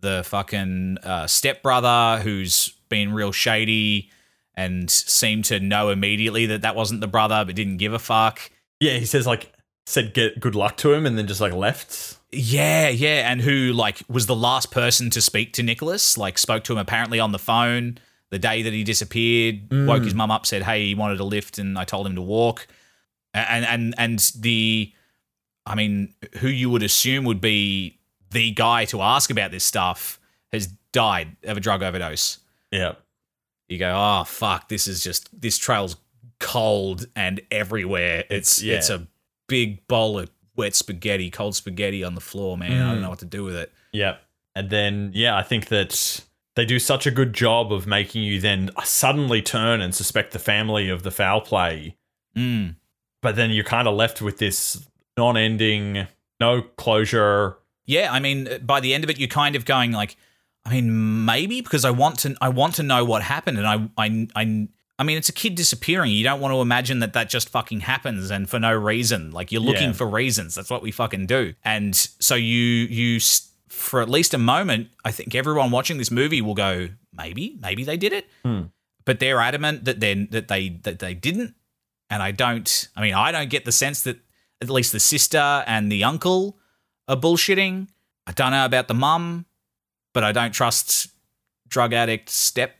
the 0.00 0.22
fucking 0.26 0.98
uh, 1.02 1.26
stepbrother 1.26 2.20
who's 2.22 2.74
been 2.90 3.12
real 3.14 3.32
shady 3.32 4.10
and 4.54 4.90
seemed 4.90 5.46
to 5.46 5.60
know 5.60 5.88
immediately 5.88 6.44
that 6.46 6.60
that 6.60 6.76
wasn't 6.76 7.00
the 7.00 7.06
brother, 7.06 7.42
but 7.46 7.54
didn't 7.54 7.78
give 7.78 7.94
a 7.94 7.98
fuck. 7.98 8.50
Yeah, 8.80 8.98
he 8.98 9.06
says 9.06 9.26
like 9.26 9.52
said 9.86 10.12
get 10.12 10.40
good 10.40 10.54
luck 10.54 10.76
to 10.78 10.92
him 10.92 11.06
and 11.06 11.16
then 11.16 11.26
just 11.26 11.40
like 11.40 11.52
left. 11.52 12.18
Yeah, 12.32 12.88
yeah, 12.88 13.30
and 13.30 13.40
who 13.40 13.72
like 13.72 14.02
was 14.08 14.26
the 14.26 14.36
last 14.36 14.70
person 14.70 15.10
to 15.10 15.22
speak 15.22 15.52
to 15.54 15.62
Nicholas? 15.62 16.18
Like 16.18 16.38
spoke 16.38 16.64
to 16.64 16.72
him 16.72 16.78
apparently 16.78 17.20
on 17.20 17.32
the 17.32 17.38
phone 17.38 17.98
the 18.32 18.38
day 18.38 18.62
that 18.62 18.72
he 18.72 18.82
disappeared. 18.82 19.60
Woke 19.70 20.04
his 20.04 20.14
mm. 20.14 20.16
mum 20.16 20.30
up, 20.30 20.46
said, 20.46 20.62
"Hey, 20.62 20.86
he 20.86 20.94
wanted 20.94 21.20
a 21.20 21.24
lift," 21.24 21.58
and 21.58 21.78
I 21.78 21.84
told 21.84 22.06
him 22.06 22.14
to 22.14 22.22
walk. 22.22 22.66
And 23.34 23.64
and 23.64 23.94
and 23.98 24.18
the, 24.40 24.90
I 25.66 25.74
mean, 25.74 26.14
who 26.38 26.48
you 26.48 26.70
would 26.70 26.82
assume 26.82 27.24
would 27.26 27.42
be 27.42 28.00
the 28.30 28.50
guy 28.52 28.86
to 28.86 29.02
ask 29.02 29.30
about 29.30 29.50
this 29.50 29.64
stuff 29.64 30.18
has 30.50 30.68
died 30.92 31.36
of 31.44 31.58
a 31.58 31.60
drug 31.60 31.82
overdose. 31.82 32.38
Yeah. 32.70 32.94
You 33.68 33.78
go, 33.78 33.92
oh 33.94 34.24
fuck, 34.24 34.68
this 34.68 34.86
is 34.86 35.04
just 35.04 35.28
this 35.38 35.58
trail's 35.58 35.96
cold 36.40 37.06
and 37.14 37.42
everywhere. 37.50 38.24
It's 38.30 38.62
Yeah. 38.62 38.76
it's 38.76 38.88
a 38.88 39.06
big 39.46 39.86
bowl 39.88 40.18
of 40.18 40.30
wet 40.56 40.74
spaghetti, 40.74 41.30
cold 41.30 41.54
spaghetti 41.54 42.02
on 42.02 42.14
the 42.14 42.20
floor, 42.22 42.56
man. 42.56 42.72
I 42.72 42.88
don't 42.92 42.98
mm. 42.98 43.02
know 43.02 43.10
what 43.10 43.18
to 43.18 43.26
do 43.26 43.44
with 43.44 43.56
it. 43.56 43.72
Yeah. 43.92 44.16
And 44.54 44.70
then, 44.70 45.10
yeah, 45.14 45.36
I 45.36 45.42
think 45.42 45.68
that 45.68 46.22
they 46.54 46.64
do 46.64 46.78
such 46.78 47.06
a 47.06 47.10
good 47.10 47.32
job 47.32 47.72
of 47.72 47.86
making 47.86 48.22
you 48.22 48.40
then 48.40 48.70
suddenly 48.84 49.40
turn 49.42 49.80
and 49.80 49.94
suspect 49.94 50.32
the 50.32 50.38
family 50.38 50.88
of 50.88 51.02
the 51.02 51.10
foul 51.10 51.40
play. 51.40 51.96
Mm. 52.36 52.76
But 53.22 53.36
then 53.36 53.50
you're 53.50 53.64
kind 53.64 53.88
of 53.88 53.94
left 53.94 54.20
with 54.20 54.38
this 54.38 54.86
non 55.16 55.36
ending, 55.36 56.06
no 56.40 56.62
closure. 56.62 57.56
Yeah, 57.86 58.12
I 58.12 58.20
mean, 58.20 58.48
by 58.62 58.80
the 58.80 58.94
end 58.94 59.04
of 59.04 59.10
it, 59.10 59.18
you're 59.18 59.28
kind 59.28 59.56
of 59.56 59.64
going 59.64 59.92
like, 59.92 60.16
I 60.64 60.70
mean, 60.70 61.24
maybe 61.24 61.60
because 61.60 61.84
I 61.84 61.90
want 61.90 62.20
to, 62.20 62.36
I 62.40 62.48
want 62.48 62.74
to 62.76 62.82
know 62.82 63.04
what 63.04 63.22
happened, 63.22 63.58
and 63.58 63.66
I, 63.66 63.88
I, 63.98 64.28
I, 64.36 64.68
I 64.98 65.04
mean, 65.04 65.16
it's 65.18 65.28
a 65.28 65.32
kid 65.32 65.56
disappearing. 65.56 66.12
You 66.12 66.22
don't 66.22 66.40
want 66.40 66.52
to 66.54 66.60
imagine 66.60 67.00
that 67.00 67.14
that 67.14 67.28
just 67.28 67.48
fucking 67.48 67.80
happens 67.80 68.30
and 68.30 68.48
for 68.48 68.60
no 68.60 68.72
reason. 68.72 69.32
Like 69.32 69.50
you're 69.50 69.60
looking 69.62 69.88
Yeah. 69.88 69.92
for 69.94 70.06
reasons. 70.06 70.54
That's 70.54 70.70
what 70.70 70.82
we 70.82 70.92
fucking 70.92 71.26
do. 71.26 71.54
And 71.64 71.96
so 71.96 72.36
you, 72.36 72.46
you, 72.56 73.18
for 73.72 74.02
at 74.02 74.08
least 74.10 74.34
a 74.34 74.38
moment, 74.38 74.88
I 75.04 75.10
think 75.10 75.34
everyone 75.34 75.70
watching 75.70 75.96
this 75.98 76.10
movie 76.10 76.40
will 76.42 76.54
go, 76.54 76.88
maybe, 77.12 77.56
maybe 77.60 77.84
they 77.84 77.96
did 77.96 78.12
it, 78.12 78.26
hmm. 78.44 78.62
but 79.04 79.18
they're 79.18 79.40
adamant 79.40 79.84
that 79.86 79.98
then 80.00 80.28
that 80.30 80.48
they 80.48 80.68
that 80.82 80.98
they 80.98 81.14
didn't. 81.14 81.54
And 82.10 82.22
I 82.22 82.30
don't. 82.30 82.88
I 82.94 83.00
mean, 83.00 83.14
I 83.14 83.32
don't 83.32 83.48
get 83.48 83.64
the 83.64 83.72
sense 83.72 84.02
that 84.02 84.18
at 84.60 84.68
least 84.68 84.92
the 84.92 85.00
sister 85.00 85.64
and 85.66 85.90
the 85.90 86.04
uncle 86.04 86.58
are 87.08 87.16
bullshitting. 87.16 87.88
I 88.26 88.32
don't 88.32 88.50
know 88.50 88.64
about 88.66 88.86
the 88.88 88.94
mum, 88.94 89.46
but 90.12 90.22
I 90.22 90.32
don't 90.32 90.52
trust 90.52 91.08
drug 91.68 91.94
addict 91.94 92.28
step 92.28 92.76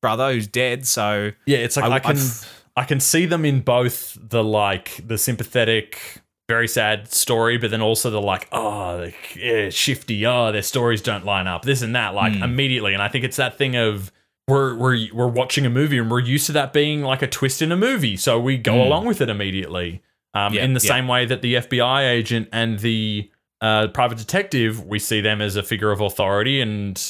brother 0.00 0.32
who's 0.32 0.46
dead. 0.46 0.86
So 0.86 1.32
Yeah, 1.46 1.58
it's 1.58 1.76
like 1.76 1.84
I- 1.90 1.96
I, 1.96 1.98
can 1.98 2.16
I've- 2.16 2.46
I 2.76 2.84
can 2.84 3.00
see 3.00 3.26
them 3.26 3.44
in 3.44 3.60
both 3.60 4.16
the 4.20 4.42
like 4.42 5.00
the 5.06 5.18
sympathetic, 5.18 6.21
very 6.54 6.68
sad 6.68 7.10
story, 7.12 7.56
but 7.58 7.70
then 7.70 7.80
also 7.82 8.10
the 8.10 8.20
like, 8.20 8.48
oh, 8.52 8.96
like, 9.04 9.36
yeah, 9.36 9.70
shifty, 9.70 10.26
oh, 10.26 10.52
their 10.52 10.62
stories 10.62 11.00
don't 11.02 11.24
line 11.24 11.46
up, 11.46 11.62
this 11.64 11.82
and 11.82 11.94
that, 11.96 12.14
like 12.14 12.34
Hmm. 12.34 12.42
immediately. 12.42 12.92
And 12.94 13.02
I 13.02 13.08
think 13.08 13.24
it's 13.24 13.36
that 13.36 13.56
thing 13.58 13.74
of 13.76 14.10
we're 14.48 14.74
we're 14.76 14.98
we're 15.14 15.28
watching 15.40 15.64
a 15.66 15.70
movie 15.70 15.98
and 15.98 16.10
we're 16.10 16.20
used 16.36 16.46
to 16.46 16.52
that 16.52 16.72
being 16.72 17.02
like 17.02 17.22
a 17.22 17.26
twist 17.38 17.62
in 17.62 17.70
a 17.72 17.76
movie, 17.76 18.16
so 18.16 18.38
we 18.40 18.56
go 18.58 18.82
along 18.82 19.06
with 19.06 19.20
it 19.20 19.28
immediately. 19.28 20.02
Um, 20.34 20.50
Hmm. 20.52 20.56
Yeah, 20.56 20.64
in 20.64 20.72
the 20.74 20.80
yeah. 20.84 20.88
same 20.94 21.08
way 21.08 21.26
that 21.26 21.40
the 21.42 21.54
FBI 21.54 22.00
agent 22.18 22.48
and 22.52 22.78
the 22.80 23.30
uh, 23.60 23.88
private 23.88 24.18
detective, 24.18 24.84
we 24.84 24.98
see 24.98 25.20
them 25.20 25.40
as 25.40 25.54
a 25.56 25.62
figure 25.62 25.90
of 25.92 26.00
authority 26.00 26.60
and 26.60 27.00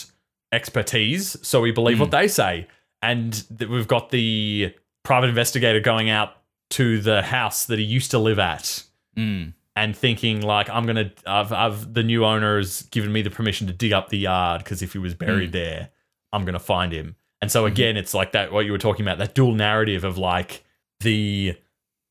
expertise, 0.53 1.37
so 1.43 1.61
we 1.61 1.71
believe 1.73 1.99
what 2.01 2.11
they 2.11 2.29
say. 2.29 2.67
And 3.01 3.33
th- 3.59 3.71
we've 3.71 3.89
got 3.89 4.11
the 4.11 4.75
private 5.03 5.29
investigator 5.29 5.81
going 5.81 6.11
out 6.11 6.37
to 6.71 7.01
the 7.01 7.23
house 7.23 7.67
that 7.67 7.79
he 7.79 7.85
used 7.85 8.11
to 8.13 8.19
live 8.19 8.39
at 8.39 8.85
mm, 9.17 9.53
and 9.77 9.97
thinking 9.97 10.43
like 10.43 10.69
I'm 10.71 10.87
gonna 10.87 11.13
I've, 11.27 11.53
I've 11.53 11.95
the 11.95 12.03
new 12.03 12.25
owner 12.25 12.59
has 12.59 12.83
given 12.83 13.13
me 13.13 13.23
the 13.23 13.31
permission 13.31 13.67
to 13.67 13.73
dig 13.73 13.93
up 13.93 14.09
the 14.09 14.19
yard 14.19 14.65
because 14.65 14.83
if 14.83 14.93
he 14.93 14.99
was 14.99 15.15
buried 15.15 15.53
there, 15.53 15.91
I'm 16.33 16.45
gonna 16.45 16.59
find 16.59 16.93
him. 16.93 17.17
And 17.41 17.51
so 17.51 17.67
again, 17.67 17.97
it's 17.97 18.15
like 18.15 18.33
that 18.33 18.53
what 18.53 18.65
you 18.67 18.73
were 18.73 18.79
talking 18.79 19.05
about 19.05 19.19
that 19.19 19.35
dual 19.35 19.55
narrative 19.55 20.05
of 20.05 20.19
like 20.19 20.65
the 21.01 21.57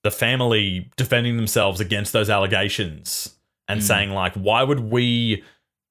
the 0.04 0.12
family 0.12 0.92
defending 0.98 1.38
themselves 1.38 1.80
against 1.80 2.14
those 2.14 2.30
allegations 2.30 3.38
and 3.68 3.84
saying 3.84 4.12
like 4.12 4.34
why 4.34 4.64
would 4.64 4.80
we 4.80 5.44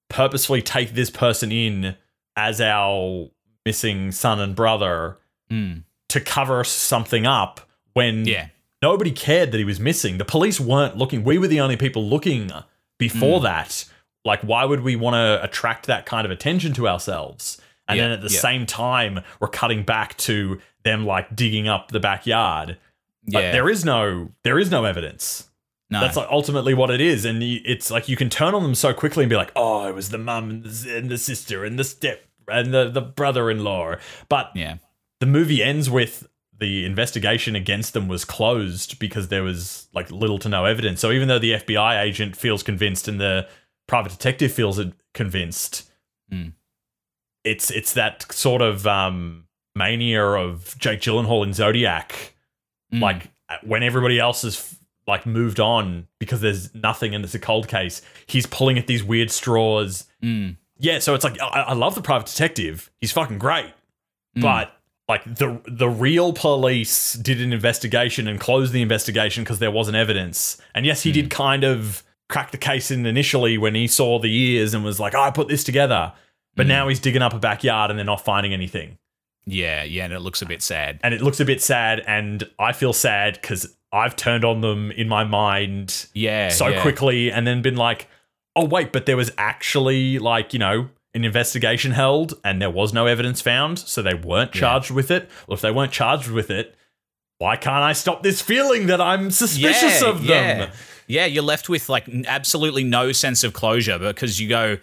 purposefully 0.09 0.61
take 0.61 0.95
this 0.95 1.11
person 1.11 1.51
in 1.51 1.97
as 2.37 2.61
our 2.61 3.31
missing 3.65 4.13
son 4.13 4.41
and 4.41 4.55
brother 4.55 5.19
mm, 5.51 5.83
to 6.09 6.21
cover 6.21 6.65
something 6.65 7.25
up 7.25 7.61
when 7.95 8.27
yeah, 8.27 8.49
nobody 8.83 9.11
cared 9.11 9.53
that 9.53 9.59
he 9.59 9.64
was 9.64 9.81
missing. 9.81 10.18
The 10.18 10.24
police 10.24 10.61
weren't 10.61 10.97
looking. 10.97 11.24
We 11.24 11.39
were 11.39 11.49
the 11.49 11.61
only 11.61 11.76
people 11.76 12.05
looking 12.05 12.51
before 12.99 13.39
hmm. 13.39 13.45
that. 13.45 13.85
Like, 14.24 14.43
why 14.43 14.64
would 14.64 14.81
we 14.81 14.97
want 14.97 15.14
to 15.14 15.43
attract 15.43 15.87
that 15.87 16.07
kind 16.07 16.24
of 16.24 16.31
attention 16.31 16.72
to 16.74 16.89
ourselves? 16.89 17.61
And 17.89 17.97
Yeah, 17.97 18.05
then 18.05 18.12
at 18.12 18.20
the 18.20 18.33
yeah. 18.33 18.41
same 18.41 18.66
time, 18.66 19.20
we're 19.41 19.49
cutting 19.49 19.83
back 19.83 20.16
to 20.18 20.61
them 20.85 21.07
like 21.07 21.35
digging 21.35 21.68
up 21.68 21.91
the 21.91 22.01
backyard. 22.01 22.78
But 23.24 23.45
yeah. 23.45 23.53
there 23.53 23.68
is 23.68 23.85
no 23.85 24.31
there 24.45 24.59
is 24.59 24.70
no 24.70 24.85
evidence. 24.85 25.49
no, 25.91 26.01
That's 26.01 26.16
like 26.16 26.28
ultimately 26.31 26.74
what 26.74 26.91
it 26.91 27.01
is, 27.01 27.24
and 27.24 27.43
it's 27.43 27.91
like 27.91 28.09
you 28.09 28.16
can 28.16 28.31
turn 28.31 28.55
on 28.55 28.62
them 28.62 28.74
so 28.74 28.95
quickly 28.95 29.24
and 29.24 29.31
be 29.31 29.37
like, 29.37 29.53
"Oh, 29.55 29.87
it 29.89 29.95
was 29.95 30.09
the 30.09 30.18
mum 30.18 30.51
and 30.51 30.64
the, 30.64 30.97
and 30.97 31.11
the 31.11 31.18
sister 31.18 31.64
and 31.64 31.78
the 31.78 31.85
step 31.85 32.24
and 32.49 32.72
the 32.72 32.89
the 32.89 33.03
brother-in-law." 33.03 33.97
But 34.28 34.53
yeah, 34.55 34.76
the 35.20 35.26
movie 35.26 35.62
ends 35.62 35.91
with 35.91 36.26
the 36.61 36.85
investigation 36.85 37.57
against 37.57 37.93
them 37.95 38.07
was 38.07 38.25
closed 38.25 38.99
because 38.99 39.29
there 39.29 39.43
was 39.43 39.89
like 39.95 40.11
little 40.11 40.39
to 40.39 40.49
no 40.49 40.65
evidence. 40.67 41.01
So 41.01 41.11
even 41.11 41.27
though 41.29 41.39
the 41.39 41.53
FBI 41.55 42.01
agent 42.03 42.37
feels 42.37 42.63
convinced 42.63 43.09
and 43.09 43.19
the 43.21 43.49
private 43.89 44.13
detective 44.13 44.53
feels 44.53 44.81
convinced, 45.15 45.91
Mm. 46.33 46.53
it's 47.45 47.71
it's 47.71 47.95
that 47.95 48.31
sort 48.33 48.63
of 48.63 48.87
um, 48.87 49.47
mania 49.75 50.25
of 50.25 50.77
Jake 50.79 51.01
Gyllenhaal 51.01 51.45
in 51.45 51.53
Zodiac, 51.53 52.35
Mm. 52.93 53.01
like 53.01 53.31
when 53.63 53.83
everybody 53.83 54.19
else 54.21 54.43
has 54.43 54.77
like 55.07 55.27
moved 55.27 55.59
on 55.59 56.07
because 56.21 56.41
there's 56.41 56.73
nothing 56.75 57.15
and 57.15 57.25
it's 57.25 57.35
a 57.35 57.39
cold 57.39 57.67
case. 57.67 58.01
He's 58.27 58.47
pulling 58.47 58.79
at 58.79 58.87
these 58.87 59.03
weird 59.03 59.31
straws. 59.31 60.07
Mm. 60.23 60.57
Yeah, 60.79 60.99
so 61.01 61.15
it's 61.15 61.25
like 61.25 61.41
I, 61.41 61.63
I 61.69 61.73
love 61.73 61.95
the 61.95 62.03
private 62.03 62.27
detective. 62.29 62.91
He's 63.01 63.11
fucking 63.13 63.39
great, 63.39 63.73
but 64.37 64.77
like 65.11 65.25
the 65.25 65.61
the 65.67 65.89
real 65.89 66.33
police 66.33 67.15
did 67.15 67.41
an 67.41 67.53
investigation 67.53 68.29
and 68.29 68.39
closed 68.39 68.73
the 68.73 68.81
investigation 68.81 69.43
because 69.43 69.59
there 69.59 69.71
wasn't 69.73 69.97
evidence. 69.97 70.57
And 70.73 70.87
yes, 70.87 71.03
he 71.03 71.11
hmm. 71.11 71.15
did 71.15 71.31
kind 71.31 71.65
of 71.65 72.05
crack 72.29 72.53
the 72.53 72.59
case 72.59 72.93
in 72.93 73.05
initially 73.05 73.59
when 73.59 73.75
he 73.75 73.89
saw 73.89 74.21
the 74.21 74.33
ears 74.33 74.73
and 74.73 74.85
was 74.85 75.01
like, 75.01 75.15
oh, 75.17 75.21
"I 75.21 75.31
put 75.33 75.49
this 75.49 75.65
together," 75.65 76.13
but 76.55 76.67
hmm. 76.67 76.69
now 76.69 76.87
he's 76.87 77.01
digging 77.01 77.23
up 77.23 77.35
a 77.35 77.41
backyard 77.41 77.91
and 77.91 77.99
they're 77.99 78.07
not 78.07 78.25
finding 78.25 78.53
anything. 78.53 78.99
yeah, 79.47 79.83
yeah, 79.83 80.05
and 80.05 80.13
it 80.13 80.21
looks 80.21 80.43
a 80.43 80.47
bit 80.47 80.63
sad. 80.63 81.01
And 81.03 81.13
it 81.13 81.23
looks 81.23 81.41
a 81.41 81.45
bit 81.45 81.61
sad, 81.61 82.05
and 82.07 82.49
I 82.61 82.73
feel 82.73 82.93
sad 82.93 83.35
because 83.41 83.77
I've 83.93 84.15
turned 84.15 84.45
on 84.45 84.61
them 84.61 84.93
in 84.93 85.09
my 85.09 85.25
mind 85.25 86.07
Yeah, 86.15 86.51
so 86.51 86.69
yeah. 86.69 86.83
quickly 86.83 87.33
and 87.33 87.47
then 87.47 87.63
been 87.63 87.77
like, 87.77 88.07
oh, 88.55 88.65
wait, 88.65 88.93
but 88.93 89.07
there 89.07 89.17
was 89.17 89.33
actually 89.37 90.21
like, 90.21 90.53
you 90.53 90.61
know, 90.61 90.91
an 91.15 91.25
investigation 91.25 91.93
held 91.93 92.35
and 92.45 92.61
there 92.63 92.71
was 92.71 92.93
no 92.93 93.07
evidence 93.07 93.41
found. 93.41 93.79
So 93.79 94.03
they 94.03 94.15
weren't 94.15 94.53
charged 94.53 94.91
with 94.91 95.11
it. 95.11 95.29
Well, 95.47 95.55
if 95.55 95.61
they 95.61 95.71
weren't 95.73 95.93
charged 95.93 96.29
with 96.31 96.51
it, 96.51 96.75
why 97.39 97.57
can't 97.57 97.83
I 97.83 97.93
stop 97.95 98.23
this 98.23 98.41
feeling 98.43 98.87
that 98.87 99.01
I'm 99.01 99.31
suspicious 99.31 100.03
yeah, 100.03 100.09
of 100.09 100.19
them? 100.27 100.59
Yeah. 100.61 100.71
yeah, 101.07 101.25
you're 101.27 101.43
left 101.43 101.69
with 101.69 101.89
like 101.89 102.07
absolutely 102.27 102.85
no 102.85 103.13
sense 103.13 103.43
of 103.45 103.53
closure 103.55 103.99
because 103.99 104.39
you 104.39 104.49
go, 104.49 104.77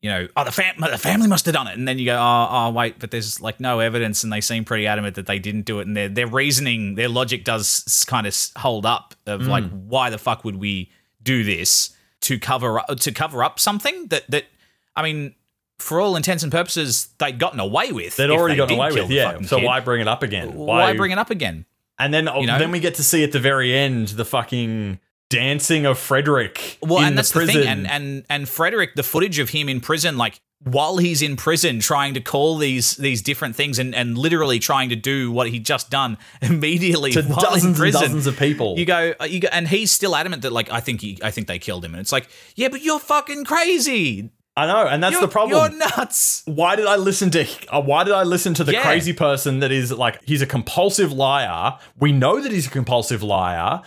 you 0.00 0.08
know, 0.08 0.28
oh 0.36 0.44
the 0.44 0.52
fam- 0.52 0.76
the 0.80 0.96
family 0.96 1.26
must 1.26 1.44
have 1.44 1.54
done 1.54 1.66
it, 1.66 1.76
and 1.76 1.86
then 1.86 1.98
you 1.98 2.06
go, 2.06 2.16
oh, 2.16 2.48
oh 2.50 2.70
wait, 2.70 2.98
but 2.98 3.10
there's 3.10 3.40
like 3.42 3.60
no 3.60 3.80
evidence, 3.80 4.24
and 4.24 4.32
they 4.32 4.40
seem 4.40 4.64
pretty 4.64 4.86
adamant 4.86 5.16
that 5.16 5.26
they 5.26 5.38
didn't 5.38 5.66
do 5.66 5.80
it, 5.80 5.86
and 5.86 5.94
their 5.96 6.08
their 6.08 6.26
reasoning, 6.26 6.94
their 6.94 7.08
logic 7.08 7.44
does 7.44 8.04
kind 8.08 8.26
of 8.26 8.34
hold 8.56 8.86
up 8.86 9.14
of 9.26 9.46
like 9.46 9.64
Mm. 9.64 9.86
why 9.88 10.08
the 10.08 10.16
fuck 10.16 10.42
would 10.44 10.56
we 10.56 10.90
do 11.22 11.44
this 11.44 11.90
to 12.22 12.38
cover 12.38 12.78
up 12.78 12.98
to 13.00 13.12
cover 13.12 13.44
up 13.44 13.58
something 13.60 14.06
that 14.06 14.30
that 14.30 14.44
I 14.96 15.02
mean. 15.02 15.34
For 15.80 16.00
all 16.00 16.16
intents 16.16 16.42
and 16.42 16.52
purposes, 16.52 17.08
they'd 17.18 17.38
gotten 17.38 17.60
away 17.60 17.92
with. 17.92 18.16
They'd 18.16 18.30
already 18.30 18.54
they 18.54 18.58
gotten 18.58 18.76
away 18.76 18.92
with, 18.92 19.10
yeah. 19.10 19.40
So 19.42 19.58
kid. 19.58 19.64
why 19.64 19.80
bring 19.80 20.00
it 20.00 20.08
up 20.08 20.22
again? 20.22 20.54
why 20.54 20.94
bring 20.96 21.10
it 21.10 21.18
up 21.18 21.30
again? 21.30 21.66
And 21.98 22.14
then, 22.14 22.28
oh, 22.28 22.40
You 22.40 22.46
know? 22.46 22.58
then 22.58 22.70
we 22.70 22.80
get 22.80 22.94
to 22.94 23.04
see 23.04 23.22
at 23.24 23.32
the 23.32 23.40
very 23.40 23.74
end 23.74 24.08
the 24.08 24.24
fucking 24.24 25.00
dancing 25.28 25.86
of 25.86 25.98
Frederick. 25.98 26.78
Well, 26.82 26.98
in 26.98 27.04
and 27.04 27.18
that's 27.18 27.30
the, 27.30 27.40
prison. 27.40 27.54
thing, 27.54 27.68
and 27.68 27.90
and 27.90 28.24
and 28.28 28.48
Frederick, 28.48 28.94
the 28.96 29.02
footage 29.02 29.38
of 29.38 29.50
him 29.50 29.68
in 29.68 29.80
prison, 29.80 30.18
like 30.18 30.40
while 30.62 30.98
he's 30.98 31.22
in 31.22 31.36
prison, 31.36 31.80
trying 31.80 32.12
to 32.14 32.20
call 32.20 32.58
these 32.58 32.96
these 32.96 33.22
different 33.22 33.56
things, 33.56 33.78
and 33.78 33.94
and 33.94 34.18
literally 34.18 34.58
trying 34.58 34.90
to 34.90 34.96
do 34.96 35.32
what 35.32 35.48
he 35.48 35.58
just 35.58 35.88
done 35.88 36.18
immediately 36.42 37.12
to 37.12 37.22
dozens 37.22 37.80
and 37.80 37.92
dozens 37.92 38.26
of 38.26 38.36
people. 38.36 38.78
You 38.78 38.84
go, 38.84 39.14
uh, 39.20 39.24
you 39.24 39.40
go, 39.40 39.48
and 39.50 39.68
he's 39.68 39.90
still 39.90 40.14
adamant 40.14 40.42
that 40.42 40.52
like 40.52 40.70
I 40.70 40.80
think 40.80 41.00
he, 41.00 41.18
I 41.22 41.30
think 41.30 41.46
they 41.46 41.58
killed 41.58 41.84
him, 41.84 41.94
and 41.94 42.00
it's 42.00 42.12
like, 42.12 42.28
yeah, 42.56 42.68
but 42.68 42.82
you're 42.82 42.98
fucking 43.00 43.44
crazy. 43.44 44.30
I 44.62 44.66
know, 44.66 44.86
and 44.86 45.02
that's 45.02 45.12
You're- 45.14 45.26
the 45.26 45.30
problem. 45.32 45.72
You're 45.72 45.78
nuts. 45.78 46.42
why 46.46 46.76
did 46.76 46.86
I 46.86 46.96
listen 46.96 47.30
to 47.30 47.46
uh, 47.68 47.80
why 47.80 48.04
did 48.04 48.14
I 48.14 48.22
listen 48.24 48.54
to 48.54 48.64
the 48.64 48.72
Yeah. 48.72 48.82
crazy 48.82 49.12
person 49.12 49.60
that 49.60 49.72
is 49.72 49.90
like 49.92 50.20
he's 50.24 50.42
a 50.42 50.46
compulsive 50.46 51.12
liar. 51.12 51.78
We 51.98 52.12
know 52.12 52.40
that 52.40 52.52
he's 52.52 52.66
a 52.66 52.70
compulsive 52.70 53.22
liar, 53.22 53.82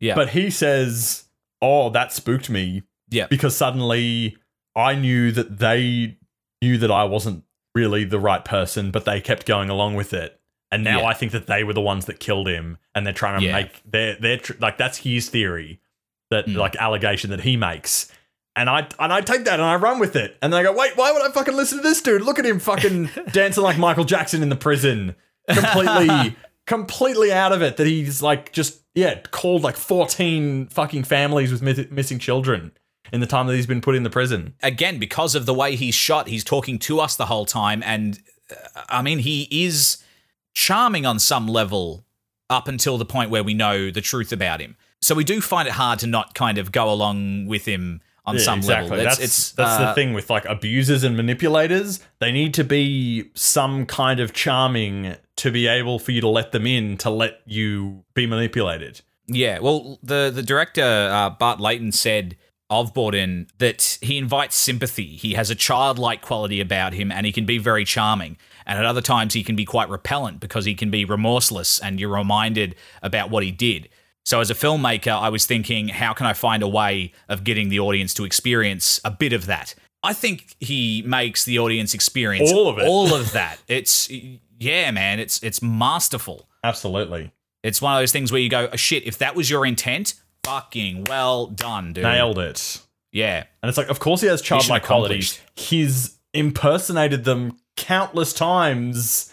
Yeah. 0.00 0.14
but 0.14 0.30
he 0.30 0.50
says, 0.50 1.24
"Oh, 1.60 1.90
that 1.90 2.12
spooked 2.12 2.48
me 2.50 2.82
yeah. 3.10 3.26
because 3.28 3.56
suddenly 3.56 4.36
I 4.76 4.94
knew 4.94 5.32
that 5.32 5.58
they 5.58 6.16
knew 6.62 6.78
that 6.78 6.90
I 6.90 7.04
wasn't 7.04 7.44
really 7.74 8.04
the 8.04 8.20
right 8.20 8.44
person, 8.44 8.90
but 8.90 9.04
they 9.04 9.20
kept 9.20 9.46
going 9.46 9.68
along 9.70 9.94
with 9.94 10.12
it." 10.12 10.38
And 10.70 10.84
now 10.84 11.00
Yeah. 11.00 11.06
I 11.08 11.14
think 11.14 11.32
that 11.32 11.46
they 11.46 11.64
were 11.64 11.74
the 11.74 11.82
ones 11.82 12.06
that 12.06 12.18
killed 12.20 12.48
him, 12.48 12.78
and 12.94 13.04
they're 13.06 13.12
trying 13.12 13.40
to 13.40 13.46
Yeah. 13.46 13.52
make 13.52 13.82
their 13.90 14.14
their 14.16 14.36
tr- 14.38 14.54
like 14.60 14.78
that's 14.78 14.98
his 14.98 15.28
theory, 15.28 15.80
that 16.30 16.46
Mm. 16.46 16.56
like 16.56 16.76
allegation 16.76 17.28
that 17.30 17.40
he 17.42 17.56
makes, 17.56 18.10
and 18.56 18.68
I 18.68 18.88
and 18.98 19.12
I 19.12 19.20
take 19.20 19.44
that 19.44 19.54
and 19.54 19.62
I 19.62 19.76
run 19.76 19.98
with 19.98 20.16
it, 20.16 20.36
and 20.42 20.52
then 20.52 20.60
I 20.60 20.62
go, 20.62 20.72
wait, 20.76 20.96
why 20.96 21.12
would 21.12 21.22
I 21.22 21.30
fucking 21.30 21.54
listen 21.54 21.78
to 21.78 21.82
this 21.82 22.02
dude? 22.02 22.22
Look 22.22 22.38
at 22.38 22.46
him 22.46 22.58
fucking 22.58 23.10
dancing 23.32 23.62
like 23.62 23.78
Michael 23.78 24.04
Jackson 24.04 24.42
in 24.42 24.48
the 24.48 24.56
prison, 24.56 25.14
completely, 25.48 26.36
completely 26.66 27.32
out 27.32 27.52
of 27.52 27.62
it. 27.62 27.76
That 27.76 27.86
he's 27.86 28.22
like 28.22 28.52
just 28.52 28.80
yeah 28.94 29.20
called 29.30 29.62
like 29.62 29.76
fourteen 29.76 30.66
fucking 30.68 31.04
families 31.04 31.50
with 31.50 31.62
mi- 31.62 31.88
missing 31.90 32.18
children 32.18 32.72
in 33.12 33.20
the 33.20 33.26
time 33.26 33.46
that 33.46 33.54
he's 33.54 33.66
been 33.66 33.80
put 33.80 33.94
in 33.94 34.02
the 34.04 34.10
prison. 34.10 34.54
again 34.62 34.98
because 34.98 35.34
of 35.34 35.44
the 35.44 35.52
way 35.54 35.76
he's 35.76 35.94
shot 35.94 36.28
he's 36.28 36.44
talking 36.44 36.78
to 36.78 36.98
us 37.00 37.16
the 37.16 37.26
whole 37.26 37.44
time 37.44 37.82
and 37.84 38.22
uh, 38.50 38.82
i 38.88 39.02
mean 39.02 39.18
he 39.18 39.48
is 39.50 40.02
charming 40.54 41.04
on 41.04 41.18
some 41.18 41.46
level 41.46 42.04
up 42.48 42.68
until 42.68 42.96
the 42.96 43.04
point 43.04 43.28
where 43.28 43.42
we 43.42 43.52
know 43.54 43.90
the 43.90 44.00
truth 44.00 44.32
about 44.32 44.60
him 44.60 44.76
so 45.00 45.14
we 45.14 45.24
do 45.24 45.40
find 45.40 45.66
it 45.68 45.72
hard 45.74 45.98
to 45.98 46.06
not 46.06 46.34
kind 46.34 46.58
of 46.58 46.72
go 46.72 46.90
along 46.90 47.46
with 47.46 47.66
him 47.66 48.00
on 48.24 48.36
Yeah, 48.36 48.42
some 48.42 48.58
exactly. 48.58 48.90
level 48.90 49.04
That's 49.04 49.18
it's, 49.20 49.52
that's 49.52 49.80
uh, 49.80 49.86
the 49.88 49.94
thing 49.94 50.12
with 50.12 50.30
like 50.30 50.44
abusers 50.44 51.02
and 51.04 51.16
manipulators. 51.16 52.00
They 52.20 52.32
need 52.32 52.54
to 52.54 52.64
be 52.64 53.30
some 53.34 53.86
kind 53.86 54.20
of 54.20 54.32
charming 54.32 55.16
to 55.36 55.50
be 55.50 55.66
able 55.66 55.98
for 55.98 56.12
you 56.12 56.20
to 56.20 56.28
let 56.28 56.52
them 56.52 56.66
in 56.66 56.96
to 56.98 57.10
let 57.10 57.40
you 57.46 58.04
be 58.14 58.26
manipulated. 58.26 59.00
Yeah, 59.26 59.58
well, 59.60 59.98
the 60.02 60.30
the 60.34 60.42
director 60.42 60.82
uh, 60.82 61.30
Bart 61.30 61.60
Layton 61.60 61.92
said 61.92 62.36
of 62.70 62.94
Bourdin 62.94 63.48
that 63.58 63.98
he 64.00 64.16
invites 64.18 64.56
sympathy. 64.56 65.16
He 65.16 65.34
has 65.34 65.50
a 65.50 65.54
childlike 65.54 66.22
quality 66.22 66.60
about 66.60 66.94
him, 66.94 67.12
and 67.12 67.26
he 67.26 67.32
can 67.32 67.44
be 67.44 67.58
very 67.58 67.84
charming. 67.84 68.36
And 68.64 68.78
at 68.78 68.86
other 68.86 69.00
times, 69.02 69.34
he 69.34 69.42
can 69.42 69.56
be 69.56 69.64
quite 69.64 69.88
repellent 69.88 70.40
because 70.40 70.64
he 70.64 70.74
can 70.74 70.90
be 70.90 71.04
remorseless, 71.04 71.80
and 71.80 71.98
you're 72.00 72.14
reminded 72.14 72.74
about 73.02 73.28
what 73.30 73.42
he 73.42 73.50
did. 73.50 73.88
So, 74.24 74.40
as 74.40 74.50
a 74.50 74.54
filmmaker, 74.54 75.12
I 75.12 75.28
was 75.30 75.46
thinking, 75.46 75.88
how 75.88 76.12
can 76.12 76.26
I 76.26 76.32
find 76.32 76.62
a 76.62 76.68
way 76.68 77.12
of 77.28 77.42
getting 77.44 77.68
the 77.70 77.80
audience 77.80 78.14
to 78.14 78.24
experience 78.24 79.00
a 79.04 79.10
bit 79.10 79.32
of 79.32 79.46
that? 79.46 79.74
I 80.04 80.12
think 80.12 80.54
he 80.60 81.02
makes 81.06 81.44
the 81.44 81.58
audience 81.58 81.94
experience 81.94 82.50
All 82.52 82.68
of 82.68 82.78
it. 82.78 82.86
All 82.86 83.14
of 83.14 83.32
that. 83.34 83.58
It's 83.68 84.10
yeah, 84.58 84.90
man. 84.90 85.18
It's 85.20 85.42
it's 85.42 85.60
masterful. 85.62 86.48
Absolutely. 86.64 87.32
It's 87.62 87.80
one 87.82 87.94
of 87.94 88.00
those 88.00 88.12
things 88.12 88.32
where 88.32 88.40
you 88.40 88.48
go, 88.48 88.68
oh, 88.72 88.76
shit, 88.76 89.04
if 89.06 89.18
that 89.18 89.34
was 89.36 89.48
your 89.50 89.64
intent, 89.66 90.14
fucking 90.44 91.04
well 91.04 91.46
done, 91.46 91.92
dude. 91.92 92.02
Nailed 92.04 92.38
it. 92.38 92.80
Yeah. 93.12 93.44
And 93.62 93.68
it's 93.68 93.78
like, 93.78 93.88
of 93.88 94.00
course, 94.00 94.20
he 94.20 94.26
has 94.28 94.42
childlike 94.42 94.82
qualities. 94.84 95.40
He's 95.54 96.18
impersonated 96.34 97.22
them 97.24 97.56
countless 97.76 98.32
times 98.32 99.32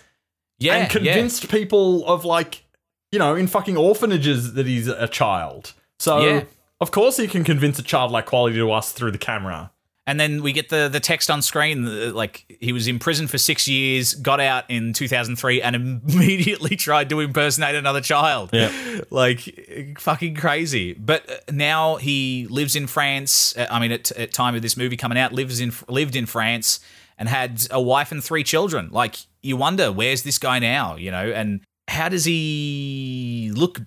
Yeah. 0.60 0.76
and 0.76 0.92
convinced 0.92 1.50
people 1.50 2.06
of 2.06 2.26
like, 2.26 2.64
you 3.12 3.20
know, 3.20 3.36
in 3.36 3.48
fucking 3.48 3.78
orphanages 3.78 4.54
that 4.54 4.66
he's 4.66 4.88
a 4.88 5.08
child. 5.08 5.74
So, 5.98 6.20
Yeah. 6.26 6.44
of 6.82 6.92
course, 6.92 7.18
he 7.18 7.28
can 7.28 7.44
convince 7.44 7.80
a 7.80 7.84
childlike 7.84 8.26
quality 8.26 8.58
to 8.58 8.72
us 8.72 8.92
through 8.92 9.12
the 9.12 9.18
camera. 9.18 9.72
And 10.08 10.20
then 10.20 10.42
we 10.42 10.54
get 10.54 10.70
the 10.70 10.90
the 10.92 11.00
text 11.00 11.30
on 11.30 11.44
screen 11.44 11.86
uh, 11.86 12.12
like 12.16 12.58
he 12.60 12.72
was 12.74 12.88
in 12.88 12.98
prison 12.98 13.28
for 13.28 13.38
6 13.38 13.68
years, 13.68 14.16
got 14.16 14.40
out 14.40 14.64
in 14.68 14.92
2003 14.92 15.62
and 15.62 15.76
immediately 16.10 16.76
tried 16.76 17.10
to 17.10 17.20
impersonate 17.20 17.76
another 17.76 18.02
child. 18.02 18.50
Yeah. 18.52 18.72
Like 19.12 19.96
fucking 20.00 20.36
crazy. 20.36 20.94
But 20.94 21.30
uh, 21.30 21.36
now 21.52 21.98
he 21.98 22.48
lives 22.50 22.76
in 22.76 22.88
France. 22.88 23.56
uh, 23.56 23.68
I 23.70 23.80
mean 23.80 23.92
at, 23.92 24.12
at 24.14 24.34
time 24.34 24.56
of 24.56 24.62
this 24.64 24.76
movie 24.76 24.98
coming 24.98 25.18
out 25.18 25.32
lives 25.32 25.60
in 25.60 25.72
lived 25.88 26.16
in 26.16 26.26
France 26.26 26.80
and 27.20 27.30
had 27.30 27.68
a 27.70 27.80
wife 27.82 28.12
and 28.12 28.24
three 28.24 28.44
children. 28.44 28.90
Like 28.92 29.16
you 29.44 29.58
wonder 29.58 29.92
where's 29.92 30.24
this 30.24 30.40
guy 30.40 30.58
now, 30.60 30.96
you 30.96 31.12
know? 31.12 31.30
And 31.32 31.62
how 31.90 32.10
does 32.10 32.26
he 32.26 33.52
look 33.54 33.82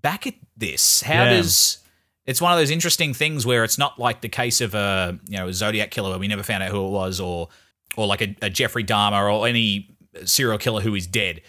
back 0.00 0.26
at 0.26 0.34
this? 0.56 1.02
How 1.02 1.24
Yeah. 1.24 1.30
does 1.30 1.78
it's 2.26 2.40
one 2.40 2.52
of 2.52 2.58
those 2.58 2.70
interesting 2.70 3.12
things 3.12 3.44
where 3.44 3.64
it's 3.64 3.76
not 3.76 3.98
like 3.98 4.22
the 4.22 4.28
case 4.30 4.60
of 4.62 4.74
a 4.74 5.18
you 5.28 5.36
know 5.36 5.48
a 5.48 5.52
Zodiac 5.52 5.90
killer 5.90 6.10
where 6.10 6.18
we 6.18 6.28
never 6.28 6.42
found 6.42 6.62
out 6.62 6.70
who 6.70 6.86
it 6.86 6.90
was, 6.90 7.20
or 7.20 7.48
or 7.96 8.06
like 8.06 8.22
a, 8.22 8.34
a 8.42 8.50
Jeffrey 8.50 8.82
Dahmer 8.84 9.32
or 9.32 9.46
any 9.46 9.90
serial 10.24 10.58
killer 10.58 10.80
who 10.80 10.94
is 10.94 11.06
dead. 11.06 11.42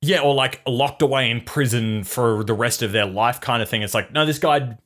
Yeah, 0.00 0.20
or 0.20 0.34
like 0.34 0.60
locked 0.66 1.00
away 1.02 1.30
in 1.30 1.42
prison 1.42 2.02
for 2.02 2.42
the 2.42 2.54
rest 2.54 2.82
of 2.82 2.90
their 2.92 3.06
life 3.06 3.40
kind 3.40 3.62
of 3.62 3.68
thing. 3.68 3.82
It's 3.82 3.94
like, 3.94 4.10
no, 4.12 4.26
this 4.26 4.38
guy 4.38 4.78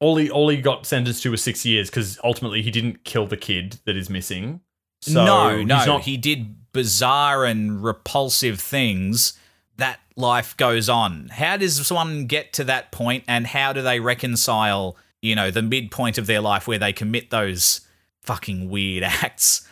all 0.00 0.16
he 0.16 0.28
all 0.30 0.48
he 0.48 0.56
got 0.58 0.86
sentenced 0.86 1.22
to 1.22 1.30
was 1.30 1.42
six 1.42 1.64
years 1.64 1.88
because 1.88 2.18
ultimately 2.24 2.60
he 2.62 2.70
didn't 2.70 3.04
kill 3.04 3.26
the 3.26 3.36
kid 3.36 3.78
that 3.86 3.96
is 3.96 4.10
missing. 4.10 4.60
So 5.02 5.24
no, 5.24 5.62
no, 5.62 5.84
not- 5.86 6.02
he 6.02 6.16
did 6.16 6.72
bizarre 6.72 7.44
and 7.44 7.82
repulsive 7.82 8.60
things. 8.60 9.32
Life 10.20 10.56
goes 10.56 10.88
on. 10.88 11.28
How 11.32 11.56
does 11.56 11.86
someone 11.86 12.26
get 12.26 12.52
to 12.54 12.64
that 12.64 12.92
point, 12.92 13.24
and 13.26 13.46
how 13.46 13.72
do 13.72 13.82
they 13.82 14.00
reconcile? 14.00 14.96
You 15.22 15.34
know, 15.34 15.50
the 15.50 15.62
midpoint 15.62 16.18
of 16.18 16.26
their 16.26 16.40
life 16.40 16.66
where 16.66 16.78
they 16.78 16.92
commit 16.92 17.30
those 17.30 17.80
fucking 18.22 18.70
weird 18.70 19.02
acts. 19.04 19.66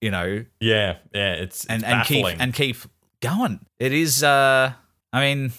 You 0.00 0.10
know, 0.10 0.44
yeah, 0.60 0.96
yeah, 1.14 1.34
it's, 1.34 1.64
and 1.66 1.82
it's 1.82 1.92
and 1.92 2.04
keep 2.04 2.26
and 2.26 2.54
keep 2.54 2.76
going. 3.20 3.60
It 3.78 3.92
is. 3.92 4.22
uh 4.22 4.72
I 5.12 5.20
mean, 5.20 5.52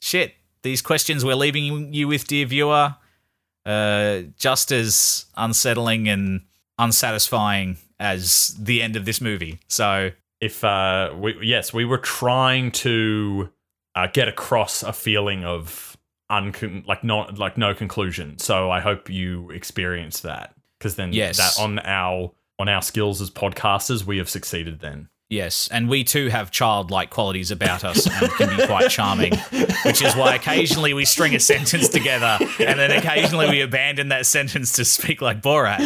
shit. 0.00 0.34
These 0.62 0.80
questions 0.80 1.24
we're 1.24 1.34
leaving 1.34 1.92
you 1.92 2.08
with, 2.08 2.26
dear 2.26 2.46
viewer, 2.46 2.96
uh, 3.66 4.20
just 4.38 4.72
as 4.72 5.26
unsettling 5.36 6.08
and 6.08 6.40
unsatisfying 6.78 7.76
as 8.00 8.56
the 8.58 8.82
end 8.82 8.96
of 8.96 9.04
this 9.04 9.20
movie. 9.20 9.58
So 9.68 10.10
if 10.40 10.64
uh 10.64 11.14
we 11.16 11.38
yes 11.42 11.72
we 11.72 11.84
were 11.84 11.98
trying 11.98 12.70
to 12.70 13.48
uh, 13.94 14.06
get 14.12 14.28
across 14.28 14.82
a 14.82 14.92
feeling 14.92 15.44
of 15.44 15.96
uncon 16.30 16.86
like 16.86 17.04
not 17.04 17.38
like 17.38 17.58
no 17.58 17.74
conclusion 17.74 18.38
so 18.38 18.70
i 18.70 18.80
hope 18.80 19.10
you 19.10 19.50
experience 19.50 20.20
that 20.20 20.54
because 20.78 20.96
then 20.96 21.12
Yes. 21.12 21.36
that 21.36 21.62
on 21.62 21.78
our 21.80 22.32
on 22.58 22.68
our 22.68 22.80
skills 22.82 23.20
as 23.20 23.30
podcasters 23.30 24.04
we 24.04 24.16
have 24.18 24.28
succeeded 24.28 24.80
then 24.80 25.08
yes, 25.28 25.68
and 25.72 25.88
we 25.88 26.04
too 26.04 26.28
have 26.28 26.50
childlike 26.52 27.10
qualities 27.10 27.50
about 27.50 27.82
us 27.84 28.06
and 28.06 28.30
can 28.32 28.56
be 28.56 28.64
quite 28.66 28.88
charming, 28.88 29.32
which 29.84 30.00
is 30.02 30.14
why 30.14 30.36
occasionally 30.36 30.94
we 30.94 31.04
string 31.04 31.34
a 31.34 31.40
sentence 31.40 31.88
together 31.88 32.38
and 32.60 32.78
then 32.78 32.92
occasionally 32.92 33.48
we 33.50 33.60
abandon 33.60 34.08
that 34.10 34.26
sentence 34.26 34.74
to 34.76 34.84
speak 34.84 35.20
like 35.20 35.42
Borat. 35.42 35.80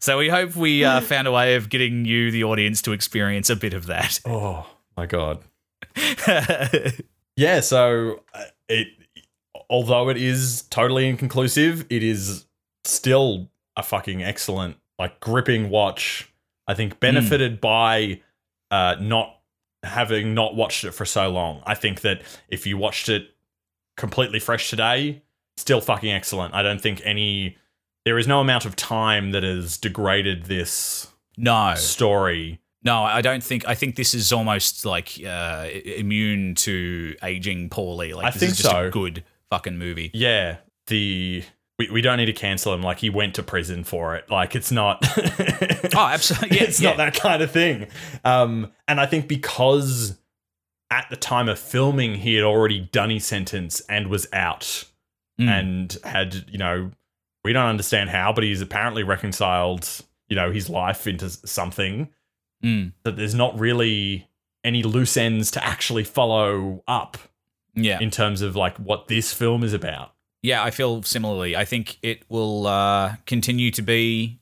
So 0.00 0.16
we 0.16 0.28
hope 0.28 0.54
we 0.54 0.84
uh, 0.84 1.00
found 1.00 1.26
a 1.26 1.32
way 1.32 1.56
of 1.56 1.68
getting 1.68 2.04
you, 2.04 2.30
the 2.30 2.44
audience, 2.44 2.80
to 2.82 2.92
experience 2.92 3.50
a 3.50 3.56
bit 3.56 3.74
of 3.74 3.86
that. 3.86 4.20
oh 4.24 4.64
my 4.96 5.06
god 5.06 5.42
yeah 7.36 7.60
so 7.60 8.22
uh, 8.34 8.44
it 8.68 8.88
although 9.70 10.08
it 10.08 10.16
is 10.16 10.62
totally 10.70 11.08
inconclusive 11.08 11.86
it 11.90 12.02
is 12.02 12.46
still 12.84 13.48
a 13.76 13.82
fucking 13.82 14.22
excellent 14.22 14.76
like 14.98 15.20
gripping 15.20 15.70
watch. 15.70 16.32
I 16.66 16.74
think 16.74 17.00
benefited 17.00 17.60
by 17.60 18.20
uh 18.70 18.96
not 19.00 19.36
having 19.84 20.34
not 20.34 20.54
watched 20.54 20.84
it 20.84 20.92
for 20.92 21.04
so 21.04 21.30
long. 21.30 21.62
I 21.64 21.74
think 21.74 22.00
that 22.02 22.22
if 22.48 22.66
you 22.66 22.76
watched 22.76 23.08
it 23.08 23.28
completely 23.96 24.40
fresh 24.40 24.70
today 24.70 25.22
still 25.56 25.80
fucking 25.80 26.10
excellent. 26.10 26.54
I 26.54 26.62
don't 26.62 26.80
think 26.80 27.00
any 27.04 27.56
there 28.04 28.18
is 28.18 28.26
no 28.26 28.40
amount 28.40 28.64
of 28.64 28.76
time 28.76 29.32
that 29.32 29.42
has 29.42 29.76
degraded 29.76 30.44
this 30.44 31.08
no, 31.36 31.74
story 31.76 32.60
no, 32.88 33.02
I 33.04 33.20
don't 33.20 33.42
think. 33.44 33.66
I 33.68 33.74
think 33.74 33.96
this 33.96 34.14
is 34.14 34.32
almost 34.32 34.84
like 34.84 35.20
uh, 35.26 35.68
immune 35.84 36.54
to 36.56 37.14
aging 37.22 37.68
poorly. 37.68 38.12
Like 38.14 38.26
I 38.26 38.30
this 38.30 38.40
think 38.40 38.52
is 38.52 38.58
just 38.58 38.70
so. 38.70 38.86
a 38.86 38.90
good 38.90 39.24
fucking 39.50 39.76
movie. 39.78 40.10
Yeah, 40.14 40.56
the 40.86 41.44
we, 41.78 41.90
we 41.90 42.00
don't 42.00 42.16
need 42.16 42.26
to 42.26 42.32
cancel 42.32 42.72
him. 42.72 42.82
Like 42.82 42.98
he 42.98 43.10
went 43.10 43.34
to 43.34 43.42
prison 43.42 43.84
for 43.84 44.16
it. 44.16 44.30
Like 44.30 44.54
it's 44.56 44.72
not. 44.72 45.04
Oh, 45.96 46.06
absolutely. 46.06 46.58
Yeah, 46.58 46.64
it's 46.64 46.80
yeah. 46.80 46.90
not 46.90 46.96
that 46.98 47.14
kind 47.14 47.42
of 47.42 47.50
thing. 47.50 47.86
Um, 48.24 48.70
and 48.86 49.00
I 49.00 49.06
think 49.06 49.26
because 49.26 50.16
at 50.90 51.06
the 51.10 51.16
time 51.16 51.48
of 51.48 51.58
filming 51.58 52.14
he 52.16 52.34
had 52.34 52.44
already 52.44 52.88
done 52.92 53.10
his 53.10 53.24
sentence 53.24 53.80
and 53.88 54.06
was 54.08 54.26
out 54.32 54.84
Mm. 55.40 55.48
and 55.48 55.98
had 56.04 56.44
you 56.50 56.58
know 56.58 56.90
we 57.44 57.52
don't 57.52 57.66
understand 57.66 58.10
how, 58.10 58.32
but 58.32 58.42
he's 58.44 58.60
apparently 58.60 59.02
reconciled 59.02 59.88
you 60.28 60.36
know 60.36 60.50
his 60.52 60.68
life 60.68 61.06
into 61.06 61.30
something 61.30 62.08
Mm. 62.62 62.92
that 63.04 63.16
there's 63.16 63.34
not 63.34 63.58
really 63.58 64.28
any 64.64 64.82
loose 64.82 65.16
ends 65.16 65.50
to 65.52 65.64
actually 65.64 66.04
follow 66.04 66.82
up 66.88 67.16
yeah, 67.74 68.00
in 68.00 68.10
terms 68.10 68.42
of 68.42 68.56
like 68.56 68.76
what 68.78 69.06
this 69.08 69.32
film 69.32 69.62
is 69.62 69.72
about. 69.72 70.12
yeah. 70.42 70.62
I 70.62 70.70
feel 70.70 71.02
similarly. 71.02 71.56
I 71.56 71.64
think 71.64 71.98
it 72.02 72.24
will 72.28 72.66
uh, 72.66 73.14
continue 73.26 73.70
to 73.72 73.82
be 73.82 74.40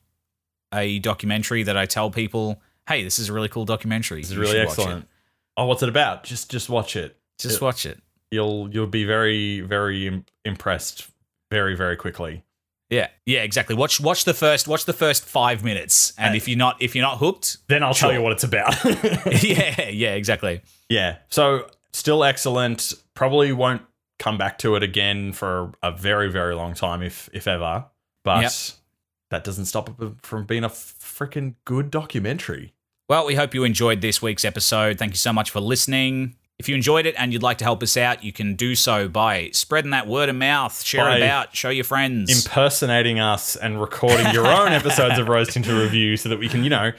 a 0.73 0.99
documentary 0.99 1.63
that 1.63 1.77
I 1.77 1.85
tell 1.85 2.09
people, 2.09 2.61
hey, 2.87 3.03
this 3.03 3.19
is 3.19 3.29
a 3.29 3.33
really 3.33 3.49
cool 3.49 3.65
documentary. 3.65 4.21
This 4.21 4.31
is 4.31 4.37
really 4.37 4.59
excellent. 4.59 5.07
Oh, 5.55 5.65
what's 5.65 5.83
it 5.83 5.89
about? 5.89 6.23
Just 6.23 6.51
just 6.51 6.69
watch 6.69 6.95
it. 6.95 7.17
Just 7.39 7.61
watch 7.61 7.85
it. 7.85 7.99
You'll 8.31 8.69
you'll 8.73 8.87
be 8.87 9.05
very 9.05 9.61
very 9.61 10.23
impressed 10.43 11.09
very 11.51 11.75
very 11.75 11.95
quickly. 11.95 12.43
Yeah, 12.89 13.07
yeah, 13.25 13.39
exactly. 13.43 13.75
Watch 13.75 13.99
watch 13.99 14.23
the 14.23 14.33
first 14.33 14.67
watch 14.67 14.85
the 14.85 14.93
first 14.93 15.25
five 15.25 15.63
minutes, 15.63 16.13
and 16.17 16.35
if 16.35 16.47
you're 16.47 16.57
not 16.57 16.81
if 16.81 16.95
you're 16.95 17.03
not 17.05 17.17
hooked, 17.17 17.57
Then 17.67 17.83
I'll 17.83 17.93
tell 17.93 18.13
you 18.13 18.21
what 18.21 18.31
it's 18.31 18.43
about. 18.45 18.73
yeah, 19.43 19.89
yeah, 19.89 20.13
exactly. 20.13 20.61
yeah. 20.89 21.17
So 21.29 21.67
still 21.91 22.23
excellent. 22.23 22.93
Probably 23.13 23.51
won't 23.51 23.81
come 24.19 24.37
back 24.37 24.57
to 24.59 24.75
it 24.75 24.83
again 24.83 25.33
for 25.33 25.73
a 25.83 25.91
very 25.91 26.31
very 26.31 26.55
long 26.55 26.73
time, 26.75 27.01
if 27.01 27.29
if 27.33 27.45
ever. 27.47 27.85
But 28.23 28.41
Yep. 28.43 28.51
that 29.31 29.43
doesn't 29.43 29.65
stop 29.65 29.89
it 30.01 30.11
from 30.21 30.45
being 30.45 30.63
a 30.63 30.69
freaking 30.69 31.55
good 31.65 31.91
documentary. 31.91 32.73
Well, 33.09 33.25
we 33.25 33.35
hope 33.35 33.53
you 33.53 33.63
enjoyed 33.63 34.01
this 34.01 34.21
week's 34.21 34.43
episode. 34.45 34.97
Thank 34.97 35.11
you 35.13 35.17
so 35.17 35.31
much 35.33 35.49
for 35.51 35.59
listening. 35.59 36.35
If 36.59 36.67
you 36.67 36.73
enjoyed 36.73 37.05
it 37.05 37.13
and 37.17 37.31
you'd 37.31 37.43
like 37.43 37.59
to 37.59 37.63
help 37.63 37.83
us 37.83 37.95
out, 37.97 38.23
you 38.23 38.33
can 38.33 38.55
do 38.55 38.73
so 38.73 39.07
by 39.07 39.51
spreading 39.53 39.91
that 39.91 40.07
word 40.07 40.27
of 40.27 40.35
mouth, 40.35 40.81
share 40.81 41.05
By 41.05 41.17
it 41.17 41.21
about, 41.21 41.55
show 41.55 41.69
your 41.69 41.83
friends. 41.83 42.45
impersonating 42.45 43.19
us 43.19 43.55
and 43.55 43.79
recording 43.79 44.33
your 44.33 44.47
own 44.47 44.69
episodes 44.73 45.19
of 45.19 45.27
Rose 45.29 45.49
Tinted 45.53 45.73
Review 45.73 46.17
so 46.17 46.29
that 46.29 46.39
we 46.39 46.49
can, 46.49 46.63
you 46.63 46.71
know, 46.71 46.93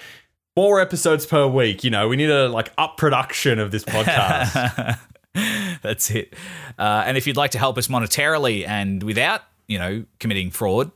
more 0.56 0.80
episodes 0.80 1.26
per 1.26 1.44
week. 1.46 1.82
You 1.82 1.90
know, 1.90 2.06
we 2.09 2.14
need 2.16 2.30
a 2.30 2.48
like 2.48 2.72
up 2.78 2.98
production 2.98 3.59
of 3.59 3.72
this 3.72 3.84
podcast. 3.84 4.98
That's 5.82 6.11
it. 6.11 6.34
Uh, 6.78 7.02
and 7.04 7.16
if 7.16 7.26
you'd 7.26 7.36
like 7.36 7.50
to 7.52 7.59
help 7.59 7.78
us 7.78 7.88
monetarily 7.88 8.66
and 8.66 9.02
without, 9.02 9.42
you 9.66 9.78
know, 9.78 10.04
committing 10.20 10.52
fraud, 10.52 10.92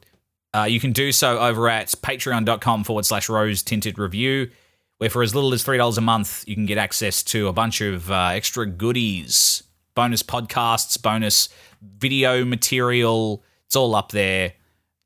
uh, 0.54 0.64
you 0.64 0.78
can 0.78 0.92
do 0.92 1.10
so 1.10 1.38
over 1.40 1.68
at 1.68 1.88
patreon.com 1.88 2.84
forward 2.84 3.06
slash 3.06 3.28
rose 3.28 3.62
tinted 3.62 3.98
review, 3.98 4.50
where 5.02 5.10
for 5.10 5.24
as 5.24 5.34
little 5.34 5.52
as 5.52 5.64
$3 5.64 5.98
a 5.98 6.00
month, 6.00 6.44
you 6.46 6.54
can 6.54 6.64
get 6.64 6.78
access 6.78 7.24
to 7.24 7.48
a 7.48 7.52
bunch 7.52 7.80
of 7.80 8.08
uh, 8.08 8.26
extra 8.34 8.64
goodies, 8.66 9.64
bonus 9.96 10.22
podcasts, 10.22 11.00
bonus 11.02 11.48
video 11.98 12.44
material. 12.44 13.42
It's 13.66 13.74
all 13.74 13.96
up 13.96 14.12
there. 14.12 14.52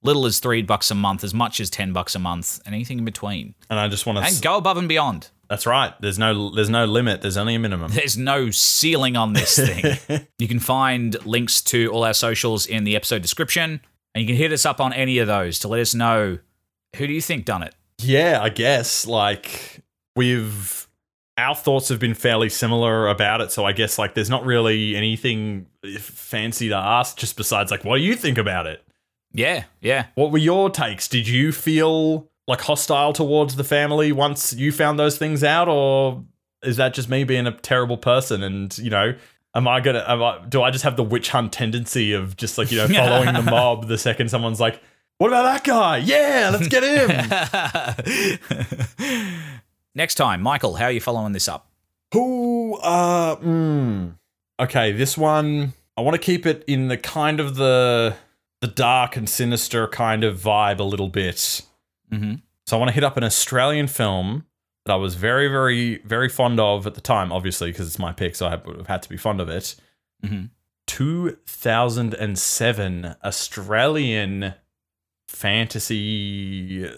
Little 0.03 0.27
as 0.27 0.39
three 0.39 0.61
bucks 0.61 0.91
a 0.91 0.95
month, 0.95 1.25
as 1.25 1.33
much 1.33 1.61
as 1.61 1.71
10 1.71 1.95
bucks 1.95 2.15
a 2.15 2.19
month, 2.19 2.61
and 2.67 2.75
anything 2.75 2.99
in 2.99 3.07
between. 3.07 3.55
and 3.71 3.81
I 3.81 3.89
just 3.89 4.05
want 4.05 4.19
And 4.19 4.37
to. 4.37 4.43
go 4.43 4.59
above 4.59 4.77
and 4.77 4.87
beyond. 4.87 5.31
That's 5.49 5.65
right. 5.65 5.95
There's 6.03 6.19
no 6.19 6.51
there's 6.55 6.69
no 6.69 6.85
limit. 6.85 7.23
There's 7.23 7.39
only 7.39 7.55
a 7.55 7.59
minimum. 7.59 7.91
There's 7.93 8.19
no 8.19 8.51
ceiling 8.51 9.17
on 9.17 9.33
this 9.33 9.57
thing. 9.59 10.27
you 10.39 10.47
can 10.47 10.59
find 10.61 11.17
links 11.25 11.63
to 11.63 11.89
all 11.89 12.05
our 12.05 12.13
socials 12.13 12.67
in 12.67 12.85
the 12.85 12.97
episode 12.97 13.23
description, 13.23 13.81
and 14.15 14.21
you 14.23 14.27
can 14.27 14.37
hit 14.37 14.53
us 14.53 14.67
up 14.67 14.79
on 14.79 14.93
any 14.93 15.17
of 15.19 15.27
those 15.27 15.59
to 15.61 15.69
let 15.69 15.81
us 15.81 15.95
know 15.95 16.39
who 16.97 17.07
do 17.07 17.15
you 17.15 17.23
think 17.23 17.47
done 17.47 17.63
it. 17.63 17.75
Yeah, 17.99 18.41
I 18.43 18.51
guess 18.51 19.07
like 19.07 19.81
we've 20.17 20.89
our 21.39 21.55
thoughts 21.55 21.91
have 21.91 22.01
been 22.01 22.15
fairly 22.15 22.49
similar 22.49 23.09
about 23.09 23.41
it, 23.43 23.53
so 23.53 23.65
I 23.65 23.73
guess 23.73 23.99
like 23.99 24.15
there's 24.15 24.31
not 24.31 24.45
really 24.45 24.97
anything 24.97 25.67
fancy 25.99 26.71
to 26.71 26.77
ask 26.77 27.19
just 27.19 27.37
besides 27.37 27.71
like 27.71 27.85
what 27.85 27.97
do 27.99 28.03
you 28.03 28.15
think 28.15 28.39
about 28.39 28.67
it? 28.67 28.83
Yeah, 29.33 29.65
yeah. 29.81 30.07
What 30.15 30.33
were 30.33 30.39
your 30.39 30.71
takes? 30.71 31.09
Did 31.09 31.29
you 31.29 31.53
feel 31.53 32.29
like 32.49 32.63
hostile 32.63 33.13
towards 33.13 33.57
the 33.57 33.65
family 33.65 34.13
once 34.13 34.53
you 34.55 34.73
found 34.73 34.99
those 34.99 35.19
things 35.19 35.45
out 35.45 35.69
or 35.69 36.25
is 36.63 36.77
that 36.79 36.95
just 36.95 37.11
me 37.11 37.25
being 37.25 37.47
a 37.47 37.53
terrible 37.53 37.99
person 37.99 38.43
and, 38.43 38.77
you 38.79 38.89
know, 38.89 39.15
am 39.55 39.69
I 39.69 39.81
going 39.81 39.97
to 39.97 40.11
am 40.11 40.23
I, 40.23 40.39
do 40.49 40.63
I 40.63 40.71
just 40.71 40.85
have 40.85 40.97
the 40.97 41.03
witch 41.03 41.31
hunt 41.31 41.53
tendency 41.53 42.13
of 42.13 42.37
just 42.37 42.57
like, 42.57 42.71
you 42.71 42.79
know, 42.79 42.89
following 42.95 43.35
the 43.35 43.43
mob 43.43 43.89
the 43.89 43.99
second 43.99 44.31
someone's 44.31 44.61
like, 44.61 44.81
"What 45.19 45.29
about 45.29 45.43
that 45.43 45.65
guy? 45.65 45.99
Yeah, 45.99 46.51
let's 46.53 46.69
get 46.69 46.83
him." 46.83 47.11
Next 49.97 50.15
time, 50.17 50.43
Michael, 50.43 50.75
how 50.75 50.85
are 50.85 50.93
you 50.93 51.01
following 51.01 51.33
this 51.33 51.49
up? 51.49 51.71
Who 52.13 52.77
uh 52.77 53.37
mm. 53.37 54.19
Okay, 54.61 54.93
this 54.93 55.17
one 55.17 55.73
I 55.97 56.03
want 56.03 56.15
to 56.15 56.21
keep 56.21 56.45
it 56.45 56.63
in 56.67 56.89
the 56.89 56.99
kind 56.99 57.41
of 57.41 57.57
the 57.57 58.15
the 58.61 58.67
dark 58.67 59.17
and 59.17 59.27
sinister 59.27 59.89
kind 59.89 60.23
of 60.23 60.39
vibe 60.39 60.81
a 60.81 60.85
little 60.85 61.09
bit. 61.09 61.63
Mm-hmm. 62.13 62.35
So 62.67 62.77
I 62.77 62.79
want 62.79 62.91
to 62.91 62.95
hit 62.95 63.05
up 63.05 63.17
an 63.17 63.25
Australian 63.25 63.87
film 63.87 64.45
that 64.85 64.93
I 64.93 64.97
was 64.97 65.15
very, 65.15 65.49
very, 65.49 66.03
very 66.05 66.29
fond 66.29 66.61
of 66.61 66.87
at 66.87 66.95
the 66.95 67.01
time, 67.01 67.33
obviously 67.33 67.71
because 67.71 67.87
it's 67.87 67.99
my 67.99 68.13
pick, 68.13 68.37
so 68.37 68.49
I 68.49 68.57
would 68.57 68.77
have 68.77 68.89
had 68.89 69.01
to 69.03 69.09
be 69.09 69.17
fond 69.17 69.41
of 69.41 69.49
it. 69.49 69.77
Mhm. 70.23 70.51
2007 70.87 73.17
Australian 73.25 74.55
fantasy 75.27 76.91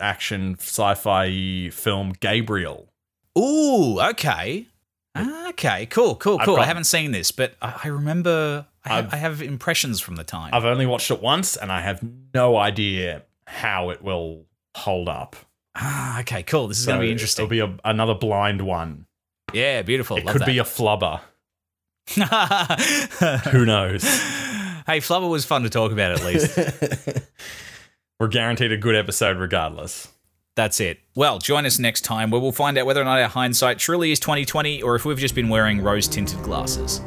action 0.00 0.56
sci-fi 0.58 1.70
film 1.70 2.12
Gabriel. 2.20 2.88
Ooh, 3.38 4.00
okay. 4.00 4.66
Okay, 5.48 5.86
cool, 5.86 6.14
cool, 6.16 6.38
I've 6.38 6.44
cool. 6.46 6.56
I 6.56 6.64
haven't 6.64 6.84
seen 6.84 7.10
this, 7.10 7.32
but 7.32 7.54
I 7.60 7.80
I 7.84 7.88
remember, 7.88 8.66
I 8.84 8.88
have, 8.88 9.12
I've- 9.14 9.46
impressions 9.46 10.00
from 10.00 10.16
the 10.16 10.24
time. 10.24 10.50
I've 10.52 10.64
only 10.64 10.86
watched 10.86 11.10
it 11.10 11.20
once, 11.20 11.56
and 11.56 11.72
I 11.72 11.80
have 11.80 12.00
no 12.34 12.56
idea 12.56 13.22
how 13.46 13.90
it 13.90 14.02
will 14.02 14.44
hold 14.76 15.08
up. 15.08 15.34
ah, 15.74 16.20
okay, 16.20 16.42
cool. 16.44 16.68
This 16.68 16.78
is 16.78 16.86
going 16.86 17.00
to 17.00 17.06
be 17.06 17.10
interesting. 17.10 17.44
It'll 17.46 17.50
be 17.50 17.60
a, 17.60 17.76
another 17.84 18.14
blind 18.14 18.62
one. 18.62 19.06
yeah, 19.52 19.82
beautiful. 19.82 20.16
It 20.18 20.24
Love 20.24 20.34
could 20.34 20.42
that. 20.42 20.46
be 20.46 20.58
a 20.58 20.64
flubber. 20.64 21.20
Who 23.50 23.64
knows? 23.66 24.02
hey, 24.86 24.98
Flubber 25.00 25.28
was 25.28 25.44
fun 25.44 25.62
to 25.64 25.70
talk 25.70 25.92
about 25.92 26.12
at 26.12 26.24
least. 26.24 26.56
We're 28.20 28.26
guaranteed 28.26 28.72
a 28.72 28.76
good 28.76 28.96
episode 28.96 29.36
regardless. 29.36 30.08
That's 30.56 30.80
it. 30.80 30.98
Well, 31.14 31.38
join 31.38 31.64
us 31.66 31.78
next 31.78 32.00
time 32.00 32.32
where 32.32 32.40
we'll 32.40 32.50
find 32.50 32.76
out 32.76 32.84
whether 32.84 33.00
or 33.00 33.04
not 33.04 33.20
our 33.20 33.28
hindsight 33.28 33.78
truly 33.78 34.10
is 34.10 34.18
2020 34.18 34.82
or 34.82 34.96
if 34.96 35.04
we've 35.04 35.16
just 35.16 35.36
been 35.36 35.48
wearing 35.48 35.80
rose 35.80 36.08
tinted 36.08 36.42
glasses. 36.42 36.98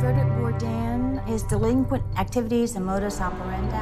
Frederick 0.00 0.26
Bourdin, 0.36 1.18
his 1.28 1.44
delinquent 1.44 2.02
activities 2.18 2.74
and 2.74 2.84
modus 2.84 3.20
operandi. 3.20 3.76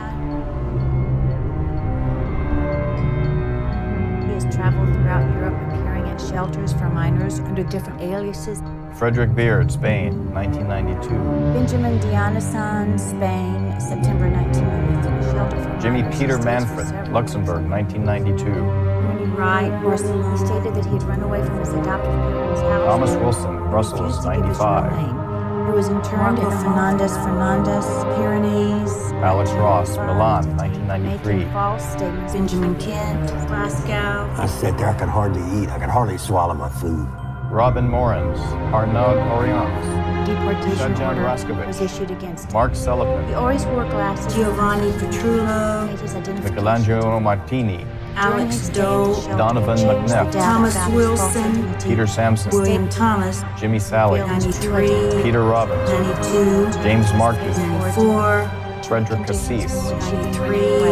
He 4.27 4.35
has 4.35 4.45
traveled 4.55 4.93
throughout 4.93 5.33
Europe 5.33 5.55
appearing 5.68 6.05
at 6.11 6.20
shelters 6.20 6.74
for 6.74 6.91
minors 6.91 7.41
under 7.41 7.64
different 7.64 8.03
aliases. 8.03 8.61
Frederick 8.99 9.34
Beard, 9.34 9.70
Spain, 9.70 10.32
1992. 10.32 11.11
Benjamin 11.53 11.99
Dianasan, 12.01 12.99
Spain, 12.99 13.78
September 13.78 14.26
1993. 14.30 15.32
Shelter 15.32 15.78
Jimmy. 15.82 16.03
Peter 16.05 16.36
He 16.38 16.42
stays 16.42 16.64
for 16.64 16.80
Manfred, 16.80 17.12
Luxembourg, 17.12 17.68
1992. 17.68 18.49
Ernie 18.49 19.26
Wright, 19.32 19.82
Barcelona. 19.82 20.38
Stated 20.38 20.74
that 20.74 20.86
he 20.86 20.92
had 20.92 21.03
run 21.03 21.22
away 21.22 21.44
from 21.44 21.59
his 21.59 21.74
adoptive 21.74 22.11
parents' 22.11 22.61
house. 22.62 22.86
Thomas 22.86 23.11
Wilson, 23.16 23.57
Brussels, 23.68 24.24
to 24.24 24.30
give 24.32 24.42
95. 24.42 24.92
name. 24.97 25.66
He 25.66 25.72
was 25.72 25.88
interned 25.90 26.38
in 26.38 26.51
Fernandez 26.51 27.12
Fernandez 27.18 27.84
Pyrenees. 28.16 29.12
Alex 29.20 29.51
Ross, 29.53 29.94
Milan, 29.99 30.57
1993. 30.57 31.44
false 31.53 31.84
statements. 31.92 32.32
Benjamin 32.32 32.74
Kent, 32.78 33.28
Glasgow. 33.49 34.30
I 34.40 34.47
sat 34.47 34.78
there, 34.78 34.88
I 34.88 34.94
could 34.94 35.11
hardly 35.11 35.42
eat. 35.61 35.68
I 35.68 35.78
could 35.78 35.90
hardly 35.90 36.16
swallow 36.16 36.55
my 36.55 36.70
food. 36.70 37.07
Robin 37.51 37.88
Morans, 37.88 38.38
Arnaud 38.74 39.16
Oriens, 39.36 40.26
Deportation 40.26 40.94
Shadjan 40.94 41.09
order 41.11 41.20
Raskovic. 41.22 41.66
was 41.68 41.80
issued 41.80 42.11
against 42.11 42.47
him. 42.47 42.53
Mark 42.53 42.74
Sullivan, 42.74 43.26
He 43.28 43.34
always 43.34 43.64
wore 43.66 43.84
glasses. 43.84 44.34
Giovanni 44.34 44.90
Petrullo. 44.92 45.86
Made 45.86 46.01
his 46.01 46.14
identification. 46.14 46.55
Michelangelo 46.55 47.20
Martini, 47.20 47.86
Alex 48.16 48.68
Doe. 48.70 49.14
Donovan 49.38 49.78
McNeff. 49.78 50.32
Thomas 50.32 50.76
Wilson. 50.88 51.74
Peter 51.80 52.07
Sampson, 52.07 52.51
William 52.51 52.88
Thomas. 52.88 53.42
Jimmy 53.59 53.78
Sally, 53.78 54.20
93. 54.20 55.22
Peter 55.22 55.44
Robbins, 55.44 55.88
92. 55.90 56.82
James 56.82 57.12
Marcus, 57.14 57.57
94. 57.59 58.51
Frederick 58.87 59.26
Cassis, 59.26 59.91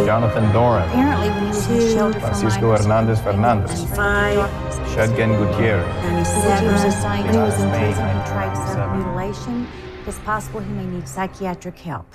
Jonathan 0.04 0.52
Doran, 0.52 0.88
Apparently, 0.88 1.28
when 1.28 1.40
he 1.42 1.46
was 1.46 1.68
in 1.68 2.10
the 2.10 2.20
Francisco 2.20 2.76
Hernandez 2.76 3.20
Fernandez, 3.20 3.84
Five. 3.94 4.50
Shedgen 4.94 5.36
Gutierrez, 5.38 5.86
When 6.02 6.14
he 6.14 6.66
was 6.66 6.84
assigned 6.84 7.24
when 7.26 7.34
he 7.34 7.40
was 7.40 7.60
in 7.60 7.70
May 7.70 7.78
prison 7.78 8.04
and 8.04 8.26
tried 8.26 8.54
self-mutilation, 8.74 9.68
it's 10.06 10.18
possible 10.20 10.60
he 10.60 10.72
may 10.72 10.86
need 10.86 11.06
psychiatric 11.06 11.78
help. 11.78 12.06